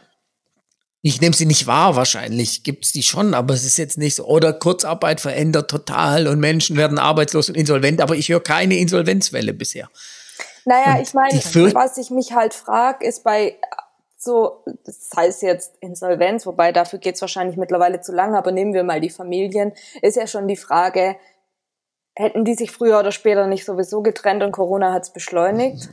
Ich 1.01 1.21
nehme 1.21 1.35
sie 1.35 1.47
nicht 1.47 1.67
wahr, 1.67 1.95
wahrscheinlich 1.97 2.65
gibt's 2.65 2.93
die 2.93 3.05
schon, 3.05 3.33
aber 3.33 3.55
es 3.55 3.65
ist 3.65 3.79
jetzt 3.79 3.99
nicht 3.99 4.17
so. 4.17 4.27
Oder 4.27 4.53
Kurzarbeit 4.53 5.21
verändert 5.21 5.71
total 5.71 6.27
und 6.27 6.41
Menschen 6.41 6.77
werden 6.77 6.99
arbeitslos 6.99 7.49
und 7.49 7.57
insolvent, 7.57 8.01
aber 8.01 8.17
ich 8.17 8.29
höre 8.29 8.43
keine 8.43 8.77
Insolvenzwelle 8.77 9.55
bisher. 9.55 9.89
Naja, 10.69 11.01
ich 11.01 11.15
meine, 11.15 11.33
was 11.75 11.97
ich 11.97 12.11
mich 12.11 12.35
halt 12.35 12.53
frage, 12.53 13.07
ist 13.07 13.25
bei 13.25 13.57
so, 14.19 14.65
das 14.85 15.09
heißt 15.17 15.41
jetzt 15.41 15.77
Insolvenz, 15.81 16.45
wobei 16.45 16.73
dafür 16.73 16.99
geht's 16.99 17.23
wahrscheinlich 17.23 17.57
mittlerweile 17.57 18.03
zu 18.03 18.13
lange, 18.13 18.37
aber 18.37 18.53
nehmen 18.53 18.75
wir 18.75 18.85
mal 18.85 19.01
die 19.01 19.09
Familien, 19.09 19.73
ist 20.03 20.17
ja 20.17 20.27
schon 20.27 20.47
die 20.47 20.57
Frage, 20.57 21.17
hätten 22.15 22.45
die 22.45 22.55
sich 22.55 22.71
früher 22.71 22.99
oder 22.99 23.13
später 23.13 23.47
nicht 23.47 23.65
sowieso 23.65 24.03
getrennt 24.03 24.43
und 24.43 24.53
Corona 24.53 24.93
hat's 24.93 25.11
beschleunigt? 25.11 25.89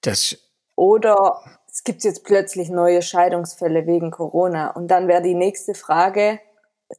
Das, 0.00 0.36
Oder 0.74 1.40
es 1.70 1.84
gibt 1.84 2.02
jetzt 2.02 2.24
plötzlich 2.24 2.68
neue 2.68 3.02
Scheidungsfälle 3.02 3.86
wegen 3.86 4.10
Corona. 4.10 4.70
Und 4.72 4.88
dann 4.88 5.06
wäre 5.06 5.22
die 5.22 5.34
nächste 5.34 5.74
Frage, 5.74 6.40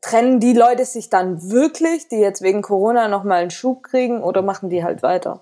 trennen 0.01 0.39
die 0.39 0.53
Leute 0.53 0.85
sich 0.85 1.09
dann 1.09 1.51
wirklich, 1.51 2.07
die 2.07 2.19
jetzt 2.19 2.41
wegen 2.41 2.61
Corona 2.61 3.09
nochmal 3.09 3.41
einen 3.41 3.51
Schub 3.51 3.83
kriegen, 3.83 4.23
oder 4.23 4.41
machen 4.41 4.69
die 4.69 4.85
halt 4.85 5.03
weiter? 5.03 5.41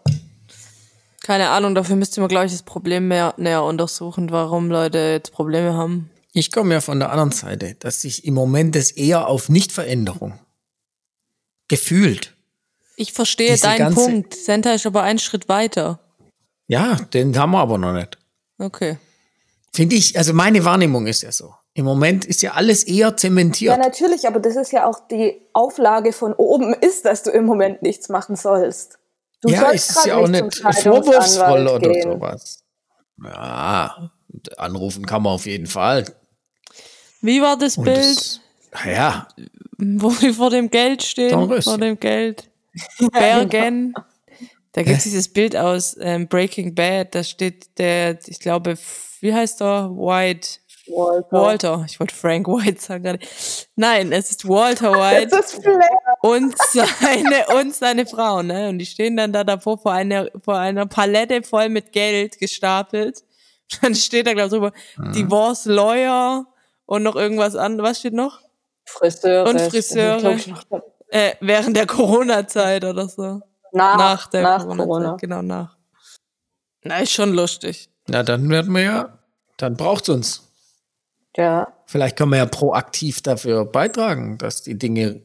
Keine 1.25 1.49
Ahnung, 1.49 1.73
dafür 1.73 1.95
müsste 1.95 2.19
man, 2.21 2.29
glaube 2.29 2.45
ich, 2.45 2.51
das 2.51 2.61
Problem 2.61 3.07
mehr 3.07 3.33
näher 3.37 3.63
untersuchen, 3.63 4.29
warum 4.29 4.69
Leute 4.69 4.99
jetzt 4.99 5.31
Probleme 5.31 5.73
haben. 5.73 6.11
ich 6.33 6.51
komme 6.51 6.75
ja 6.75 6.81
von 6.81 6.99
der 6.99 7.09
anderen 7.09 7.31
Seite, 7.31 7.73
dass 7.79 8.01
sich 8.01 8.25
im 8.25 8.35
Moment 8.35 8.75
das 8.75 8.91
eher 8.91 9.27
auf 9.27 9.49
Nichtveränderung 9.49 10.37
gefühlt. 11.67 12.35
Ich 12.95 13.11
verstehe 13.11 13.51
Diese 13.53 13.63
deinen 13.63 13.77
ganze- 13.79 14.05
Punkt. 14.05 14.35
Senta 14.35 14.73
ist 14.73 14.85
aber 14.85 15.01
einen 15.01 15.17
Schritt 15.19 15.49
weiter. 15.49 15.99
Ja, 16.67 16.95
den 17.13 17.35
haben 17.37 17.51
wir 17.51 17.59
aber 17.59 17.77
noch 17.79 17.93
nicht. 17.93 18.17
Okay. 18.59 18.97
Finde 19.73 19.95
ich, 19.95 20.17
also 20.17 20.31
meine 20.33 20.63
Wahrnehmung 20.63 21.07
ist 21.07 21.23
ja 21.23 21.31
so. 21.31 21.53
Im 21.73 21.85
Moment 21.85 22.23
ist 22.23 22.41
ja 22.43 22.53
alles 22.53 22.83
eher 22.85 23.07
Ja, 23.09 23.17
zementiert. 23.17 23.77
natürlich, 23.79 24.27
aber 24.27 24.39
das 24.39 24.55
ist 24.55 24.71
ja 24.71 24.85
auch 24.85 25.07
die 25.09 25.41
Auflage 25.53 26.13
von 26.13 26.33
oben 26.33 26.73
ist, 26.73 27.03
dass 27.05 27.23
du 27.23 27.31
im 27.31 27.45
Moment 27.45 27.81
nichts 27.81 28.07
machen 28.09 28.35
sollst. 28.35 28.99
Du 29.45 29.53
Ja, 29.53 29.69
ist 29.71 30.05
ja 30.05 30.15
auch 30.17 30.27
nicht 30.27 30.55
vorwurfsvoll 30.55 31.67
oder 31.67 31.89
gehen. 31.89 32.03
sowas. 32.13 32.63
Ja, 33.23 34.11
anrufen 34.57 35.05
kann 35.05 35.21
man 35.23 35.33
auf 35.33 35.45
jeden 35.45 35.67
Fall. 35.67 36.05
Wie 37.21 37.41
war 37.41 37.57
das 37.57 37.77
Und 37.77 37.85
Bild, 37.85 37.97
das, 38.17 38.39
ja, 38.85 39.27
wo 39.77 40.09
wir 40.21 40.33
vor 40.33 40.49
dem 40.49 40.69
Geld 40.69 41.03
stehen? 41.03 41.31
Dornröschen. 41.31 41.63
Vor 41.71 41.77
dem 41.77 41.99
Geld. 41.99 42.49
Bergen. 43.11 43.93
Da 44.73 44.83
gibt 44.83 44.97
es 44.97 45.03
dieses 45.03 45.29
Bild 45.31 45.55
aus 45.55 45.95
ähm, 46.01 46.27
Breaking 46.27 46.75
Bad. 46.75 47.15
Da 47.15 47.23
steht 47.23 47.77
der, 47.77 48.19
ich 48.27 48.39
glaube, 48.39 48.77
wie 49.21 49.33
heißt 49.33 49.61
er? 49.61 49.89
White. 49.91 50.59
Walter. 50.87 51.31
Walter. 51.31 51.85
Ich 51.87 51.99
wollte 51.99 52.13
Frank 52.13 52.47
White 52.47 52.81
sagen 52.81 53.03
gerade. 53.05 53.19
Nein, 53.75 54.11
es 54.11 54.29
ist 54.31 54.47
Walter 54.47 54.91
White. 54.99 55.27
Das 55.31 55.53
ist 55.53 55.63
Flair. 55.63 55.79
Und 56.25 56.55
seine 56.71 57.45
und 57.59 57.75
seine 57.75 58.05
Frau, 58.05 58.41
ne? 58.41 58.69
Und 58.69 58.79
die 58.79 58.85
stehen 58.85 59.15
dann 59.15 59.31
da 59.31 59.43
davor 59.43 59.77
vor 59.77 59.91
einer 59.93 60.29
vor 60.43 60.57
einer 60.57 60.85
Palette 60.85 61.43
voll 61.43 61.69
mit 61.69 61.91
Geld 61.91 62.39
gestapelt. 62.39 63.23
Dann 63.81 63.95
steht 63.95 64.27
da 64.27 64.33
glaube 64.33 64.47
ich 64.47 64.51
drüber 64.53 65.11
Divorce 65.13 65.65
Lawyer 65.65 66.45
und 66.85 67.03
noch 67.03 67.15
irgendwas 67.15 67.55
anderes. 67.55 67.89
Was 67.89 67.99
steht 67.99 68.13
noch? 68.13 68.39
Friseure. 68.85 69.49
Und 69.49 69.59
Friseure. 69.59 70.37
Äh, 71.07 71.33
während 71.39 71.75
der 71.75 71.87
Corona-Zeit 71.87 72.83
oder 72.83 73.07
so. 73.07 73.41
Nach, 73.71 73.97
Nach 73.97 74.27
der 74.27 74.43
nach 74.43 74.61
Corona-Zeit, 74.61 74.87
Corona. 74.87 75.17
genau 75.17 75.41
nach. 75.41 75.77
Na, 76.83 76.99
ist 76.99 77.11
schon 77.11 77.33
lustig. 77.33 77.89
na 78.07 78.21
dann 78.21 78.47
werden 78.49 78.71
wir 78.73 78.81
ja, 78.81 79.19
dann 79.57 79.75
braucht's 79.75 80.09
uns. 80.09 80.43
Ja. 81.35 81.73
Vielleicht 81.85 82.17
können 82.17 82.31
wir 82.31 82.37
ja 82.37 82.45
proaktiv 82.45 83.21
dafür 83.21 83.65
beitragen, 83.65 84.37
dass 84.37 84.61
die 84.63 84.77
Dinge, 84.77 85.24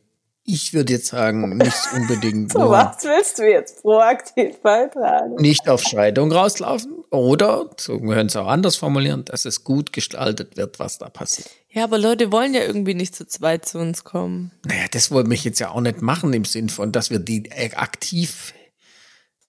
ich 0.52 0.72
würde 0.72 0.92
jetzt 0.92 1.06
sagen, 1.06 1.56
nicht 1.56 1.76
unbedingt 1.94 2.52
So, 2.52 2.60
nur 2.60 2.70
was 2.70 3.02
willst 3.04 3.38
du 3.38 3.50
jetzt 3.50 3.82
proaktiv 3.82 4.60
beitragen? 4.60 5.36
nicht 5.36 5.68
auf 5.68 5.82
Scheidung 5.82 6.32
rauslaufen 6.32 7.04
oder, 7.10 7.70
so 7.76 8.00
wir 8.00 8.14
können 8.14 8.28
es 8.28 8.36
auch 8.36 8.46
anders 8.46 8.76
formulieren, 8.76 9.24
dass 9.24 9.44
es 9.44 9.64
gut 9.64 9.92
gestaltet 9.92 10.56
wird, 10.56 10.78
was 10.78 10.98
da 10.98 11.08
passiert. 11.08 11.50
Ja, 11.70 11.84
aber 11.84 11.98
Leute 11.98 12.32
wollen 12.32 12.54
ja 12.54 12.62
irgendwie 12.62 12.94
nicht 12.94 13.14
zu 13.14 13.26
zweit 13.26 13.66
zu 13.66 13.78
uns 13.78 14.04
kommen. 14.04 14.52
Naja, 14.64 14.86
das 14.90 15.10
wollen 15.10 15.30
wir 15.30 15.36
jetzt 15.36 15.60
ja 15.60 15.70
auch 15.70 15.80
nicht 15.80 16.02
machen 16.02 16.32
im 16.32 16.44
Sinn 16.44 16.68
von, 16.68 16.92
dass 16.92 17.10
wir 17.10 17.18
die 17.18 17.50
äh, 17.50 17.72
aktiv 17.74 18.54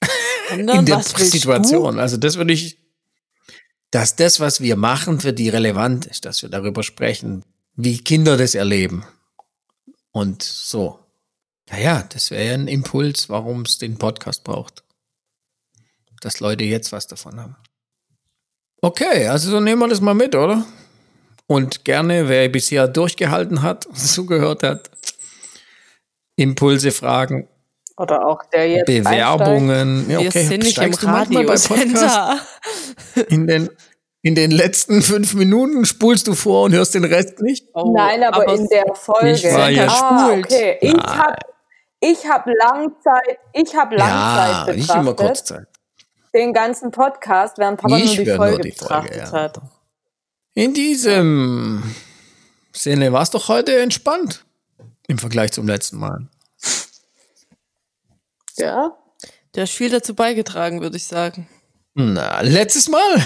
in 0.52 0.68
der 0.68 1.02
Situation, 1.02 2.00
also 2.00 2.18
das 2.18 2.38
würde 2.38 2.54
ich, 2.54 2.78
dass 3.92 4.16
das, 4.16 4.40
was 4.40 4.62
wir 4.62 4.76
machen, 4.76 5.20
für 5.20 5.34
die 5.34 5.50
relevant 5.50 6.06
ist, 6.06 6.26
dass 6.26 6.42
wir 6.42 6.50
darüber 6.50 6.84
sprechen, 6.84 7.44
wie 7.76 7.98
Kinder 8.00 8.38
das 8.38 8.56
erleben. 8.56 9.06
Und 10.12 10.44
so. 10.44 11.00
Naja, 11.70 12.04
das 12.10 12.32
wäre 12.32 12.46
ja 12.46 12.54
ein 12.54 12.68
Impuls, 12.68 13.30
warum 13.30 13.62
es 13.62 13.78
den 13.78 13.98
Podcast 13.98 14.44
braucht. 14.44 14.84
Dass 16.22 16.40
Leute 16.40 16.64
jetzt 16.64 16.92
was 16.92 17.08
davon 17.08 17.40
haben. 17.40 17.56
Okay, 18.82 19.28
also 19.28 19.52
so 19.52 19.60
nehmen 19.60 19.80
wir 19.80 19.88
das 19.88 20.02
mal 20.02 20.14
mit, 20.14 20.36
oder? 20.36 20.66
Und 21.48 21.86
gerne, 21.86 22.28
wer 22.28 22.50
bisher 22.50 22.88
durchgehalten 22.88 23.62
hat 23.62 23.86
und 23.86 23.98
zugehört 23.98 24.64
hat, 24.64 24.90
Impulse, 26.36 26.92
Fragen, 26.92 27.48
Oder 27.98 28.26
auch 28.26 28.44
der 28.46 28.68
jetzt. 28.70 28.88
Bewerbungen. 28.88 30.10
Ja, 30.10 30.20
Wir 30.20 30.28
okay, 30.28 30.44
sind 30.46 30.64
nicht 30.64 30.78
im? 30.80 30.94
Radiocenter. 30.94 32.40
In 33.28 33.48
den, 33.48 33.70
in 34.22 34.36
den 34.36 34.52
letzten 34.52 35.02
fünf 35.02 35.34
Minuten 35.34 35.86
spulst 35.86 36.28
du 36.28 36.34
vor 36.34 36.64
und 36.66 36.74
hörst 36.74 36.94
den 36.94 37.06
Rest 37.06 37.42
nicht? 37.42 37.68
Oh, 37.74 37.92
Nein, 37.96 38.24
aber, 38.24 38.54
in 38.54 38.68
der 38.68 38.94
Folge. 38.94 39.32
Ich 39.32 39.44
war 39.46 39.70
ja 39.70 39.88
ah, 39.88 40.32
okay. 40.38 40.78
Ich 40.82 40.94
habe 40.94 41.36
ich 42.00 42.28
hab 42.28 42.46
Langzeit, 42.48 43.40
ich 43.54 43.76
habe 43.76 43.96
Ja, 43.96 44.48
Langzeit 44.48 44.76
nicht 44.76 44.90
immer 44.90 45.14
betrachtet, 45.14 45.28
Kurzzeit. 45.28 45.68
den 46.34 46.54
ganzen 46.54 46.92
Podcast, 46.92 47.58
während 47.58 47.80
Papa 47.80 47.98
Ich 47.98 48.06
nur 48.06 48.16
die 48.16 48.26
wär 48.26 48.38
nur 48.38 48.48
Folge 48.48 48.62
die 48.64 48.72
Folge, 48.72 49.04
betrachtet 49.04 49.18
ja. 49.18 49.32
hat. 49.32 49.62
In 50.54 50.74
diesem 50.74 51.96
Sinne 52.74 53.14
war 53.14 53.22
es 53.22 53.30
doch 53.30 53.48
heute 53.48 53.80
entspannt 53.80 54.46
im 55.08 55.18
Vergleich 55.18 55.52
zum 55.52 55.68
letzten 55.68 55.98
Mal. 55.98 56.28
Ja. 58.58 58.98
Du 59.54 59.62
hast 59.62 59.72
viel 59.72 59.90
dazu 59.90 60.16
beigetragen, 60.16 60.82
würde 60.82 60.98
ich 60.98 61.06
sagen. 61.06 61.48
Na, 61.94 62.42
letztes 62.42 62.88
Mal, 62.88 63.26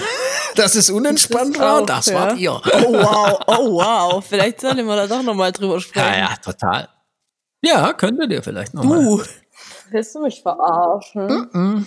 dass 0.58 0.74
es 0.74 0.90
unentspannt 0.90 1.54
Das 1.56 1.60
war, 1.62 1.80
auch, 1.82 1.86
das 1.86 2.06
ja. 2.06 2.14
wart 2.14 2.38
ihr. 2.38 2.52
Oh 2.52 2.92
wow, 2.92 3.40
oh 3.46 3.72
wow. 3.74 4.24
Vielleicht 4.26 4.60
sollen 4.60 4.86
wir 4.86 4.96
da 4.96 5.06
doch 5.06 5.22
nochmal 5.22 5.52
drüber 5.52 5.80
sprechen. 5.80 6.06
Ja, 6.06 6.18
ja, 6.30 6.36
total. 6.36 6.88
Ja, 7.62 7.92
könntet 7.92 8.30
ihr 8.30 8.42
vielleicht 8.42 8.74
nochmal. 8.74 9.02
Du. 9.04 9.22
Willst 9.90 10.14
du 10.14 10.20
mich 10.20 10.42
verarschen? 10.42 11.48
Mhm. 11.52 11.86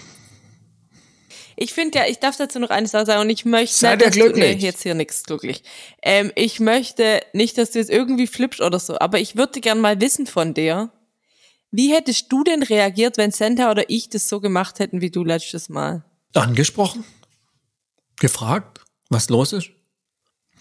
Ich 1.62 1.74
finde 1.74 2.00
ja, 2.00 2.06
ich 2.08 2.20
darf 2.20 2.38
dazu 2.38 2.58
noch 2.58 2.70
eine 2.70 2.88
Sache 2.88 3.06
sagen 3.06 3.22
und 3.22 3.30
ich 3.30 3.44
möchte 3.44 3.76
Seid 3.76 4.02
ihr 4.02 4.06
dass 4.08 4.16
du, 4.16 4.22
glücklich? 4.22 4.56
nee, 4.58 4.66
jetzt 4.66 4.82
hier 4.84 4.94
nichts 4.94 5.24
glücklich. 5.24 5.64
Ähm, 6.02 6.32
ich 6.36 6.62
möchte 6.62 7.20
nicht, 7.34 7.58
dass 7.58 7.72
du 7.72 7.80
jetzt 7.80 7.90
irgendwie 7.90 8.28
flippst 8.28 8.62
oder 8.62 8.80
so, 8.80 8.98
aber 8.98 9.20
ich 9.20 9.36
würde 9.36 9.60
gern 9.60 9.82
mal 9.82 10.00
wissen 10.00 10.26
von 10.26 10.54
dir, 10.54 10.90
wie 11.72 11.94
hättest 11.94 12.32
du 12.32 12.46
denn 12.46 12.64
reagiert, 12.64 13.18
wenn 13.18 13.32
Santa 13.32 13.70
oder 13.72 13.90
ich 13.90 14.10
das 14.10 14.30
so 14.30 14.40
gemacht 14.40 14.80
hätten 14.80 15.02
wie 15.02 15.12
du 15.12 15.26
letztes 15.26 15.68
Mal? 15.68 16.06
Angesprochen? 16.34 17.04
Gefragt, 18.20 18.82
was 19.10 19.30
los 19.30 19.54
ist? 19.54 19.70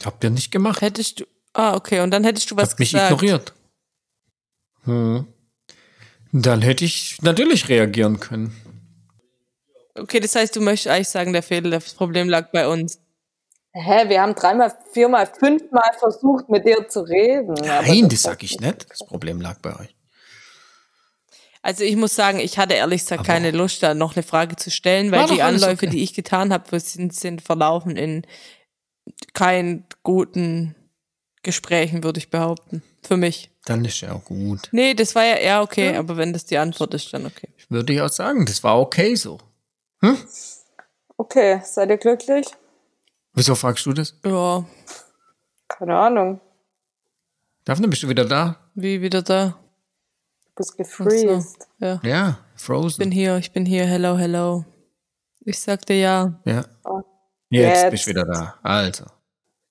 Habt 0.05 0.23
ihr 0.25 0.31
nicht 0.31 0.51
gemacht? 0.51 0.81
Hättest 0.81 1.21
du, 1.21 1.25
ah, 1.55 1.75
okay, 1.75 2.01
und 2.01 2.11
dann 2.11 2.25
hättest 2.25 2.51
du 2.51 2.57
was 2.57 2.71
Habt 2.71 2.81
mich 2.81 2.93
gesagt. 2.93 3.11
ignoriert. 3.13 3.53
Hm. 4.85 5.27
Dann 6.33 6.63
hätte 6.63 6.85
ich 6.85 7.19
natürlich 7.23 7.69
reagieren 7.69 8.21
können. 8.21 8.55
Okay, 9.95 10.21
das 10.21 10.35
heißt, 10.35 10.55
du 10.55 10.61
möchtest 10.61 10.89
eigentlich 10.89 11.09
sagen, 11.09 11.33
der 11.33 11.43
Fehler, 11.43 11.71
das 11.71 11.95
Problem 11.95 12.29
lag 12.29 12.51
bei 12.53 12.69
uns. 12.69 13.01
Hä, 13.73 14.09
wir 14.09 14.23
haben 14.23 14.35
dreimal, 14.35 14.77
viermal, 14.93 15.27
fünfmal 15.27 15.91
versucht, 15.99 16.49
mit 16.49 16.65
dir 16.67 16.89
zu 16.89 17.01
reden. 17.01 17.51
aber 17.69 17.87
Nein, 17.87 18.03
das 18.03 18.11
das 18.11 18.23
sag 18.23 18.43
ich 18.43 18.61
nicht. 18.61 18.91
Das 18.91 18.99
Problem 19.07 19.41
lag 19.41 19.59
bei 19.61 19.79
euch. 19.79 19.95
Also 21.63 21.85
ich 21.85 21.97
muss 21.97 22.15
sagen, 22.15 22.39
ich 22.39 22.57
hatte 22.59 22.75
ehrlich 22.75 23.03
gesagt 23.03 23.21
Aber- 23.21 23.27
keine 23.27 23.51
Lust, 23.51 23.83
da 23.83 23.95
noch 23.95 24.15
eine 24.17 24.23
Frage 24.23 24.57
zu 24.57 24.71
stellen, 24.71 25.11
weil 25.11 25.27
die 25.27 25.43
Anläufe, 25.43 25.87
okay. 25.87 25.91
die 25.91 26.03
ich 26.03 26.15
getan 26.15 26.53
habe, 26.53 26.79
sind, 26.81 27.13
sind 27.15 27.43
verlaufen 27.43 27.97
in 27.97 28.27
keinen 29.35 29.85
guten 30.03 30.75
Gesprächen, 31.43 32.05
würde 32.05 32.19
ich 32.19 32.31
behaupten. 32.31 32.83
Für 33.03 33.17
mich. 33.17 33.51
Dann 33.65 33.85
ist 33.85 34.01
ja 34.01 34.13
auch 34.13 34.25
gut. 34.25 34.69
Nee, 34.73 34.95
das 34.95 35.15
war 35.15 35.25
ja 35.25 35.35
eher 35.37 35.63
okay, 35.63 35.97
aber 35.97 36.17
wenn 36.17 36.33
das 36.33 36.47
die 36.47 36.59
Antwort 36.59 36.95
ist, 36.95 37.13
dann 37.13 37.27
okay. 37.27 37.49
Würde 37.69 37.93
ich 37.93 38.01
auch 38.01 38.09
sagen, 38.09 38.47
das 38.47 38.63
war 38.65 38.79
okay 38.79 39.15
so. 39.15 39.39
Okay, 41.17 41.61
seid 41.65 41.91
ihr 41.91 41.97
glücklich? 41.99 42.47
Wieso 43.35 43.55
fragst 43.55 43.85
du 43.87 43.93
das? 43.93 44.15
Ja, 44.25 44.65
Keine 45.69 45.97
Ahnung. 45.97 46.41
Daphne, 47.65 47.89
bist 47.89 48.03
du 48.03 48.09
wieder 48.09 48.25
da? 48.25 48.57
wie 48.75 49.03
wieder 49.03 49.23
da. 49.23 49.59
Du 50.59 50.65
bist 50.65 50.73
Ach 50.81 50.85
so, 50.97 51.05
gefreezed. 51.05 51.69
ja. 51.79 52.01
Ja, 52.03 52.29
Ich 52.31 52.35
bin 52.35 52.57
Frozen. 52.57 53.11
hier, 53.13 53.37
ich 53.37 53.53
bin 53.53 53.65
hier, 53.65 53.87
hello, 53.87 54.17
hello. 54.17 54.65
Ich 55.45 55.61
sagte 55.61 55.95
ja. 55.95 56.41
Ja. 56.45 56.65
Oh. 56.85 57.01
Jetzt, 57.49 57.83
Jetzt. 57.83 57.91
bist 57.93 58.07
du 58.07 58.11
wieder 58.11 58.25
da. 58.25 58.59
Also. 58.65 59.05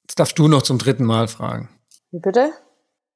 Jetzt 0.04 0.18
darfst 0.18 0.40
du 0.40 0.48
noch 0.48 0.62
zum 0.62 0.78
dritten 0.78 1.04
Mal 1.04 1.28
fragen. 1.28 1.68
Wie 2.12 2.20
bitte? 2.20 2.52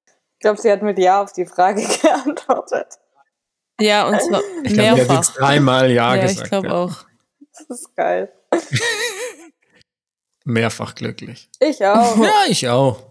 Ich 0.06 0.40
glaube, 0.42 0.60
sie 0.60 0.70
hat 0.70 0.82
mit 0.82 1.00
Ja 1.00 1.22
auf 1.22 1.32
die 1.32 1.46
Frage 1.46 1.82
geantwortet. 2.02 3.00
Ja, 3.80 4.08
und 4.10 4.22
zwar 4.22 4.42
Ich 4.64 4.72
hat 4.72 4.98
mehrfach. 4.98 5.16
jetzt 5.16 5.34
dreimal 5.40 5.90
Ja, 5.92 6.14
ja, 6.16 6.22
gesagt. 6.24 6.42
ich 6.44 6.50
glaube 6.50 6.68
ja. 6.68 6.74
auch. 6.74 7.06
Das 7.58 7.70
ist 7.80 7.96
geil. 7.96 8.32
Mehrfach 10.44 10.94
glücklich. 10.96 11.50
Ich 11.62 11.86
auch. 11.86 12.18
Ja, 12.18 12.34
ich 12.50 12.68
auch. 12.68 13.02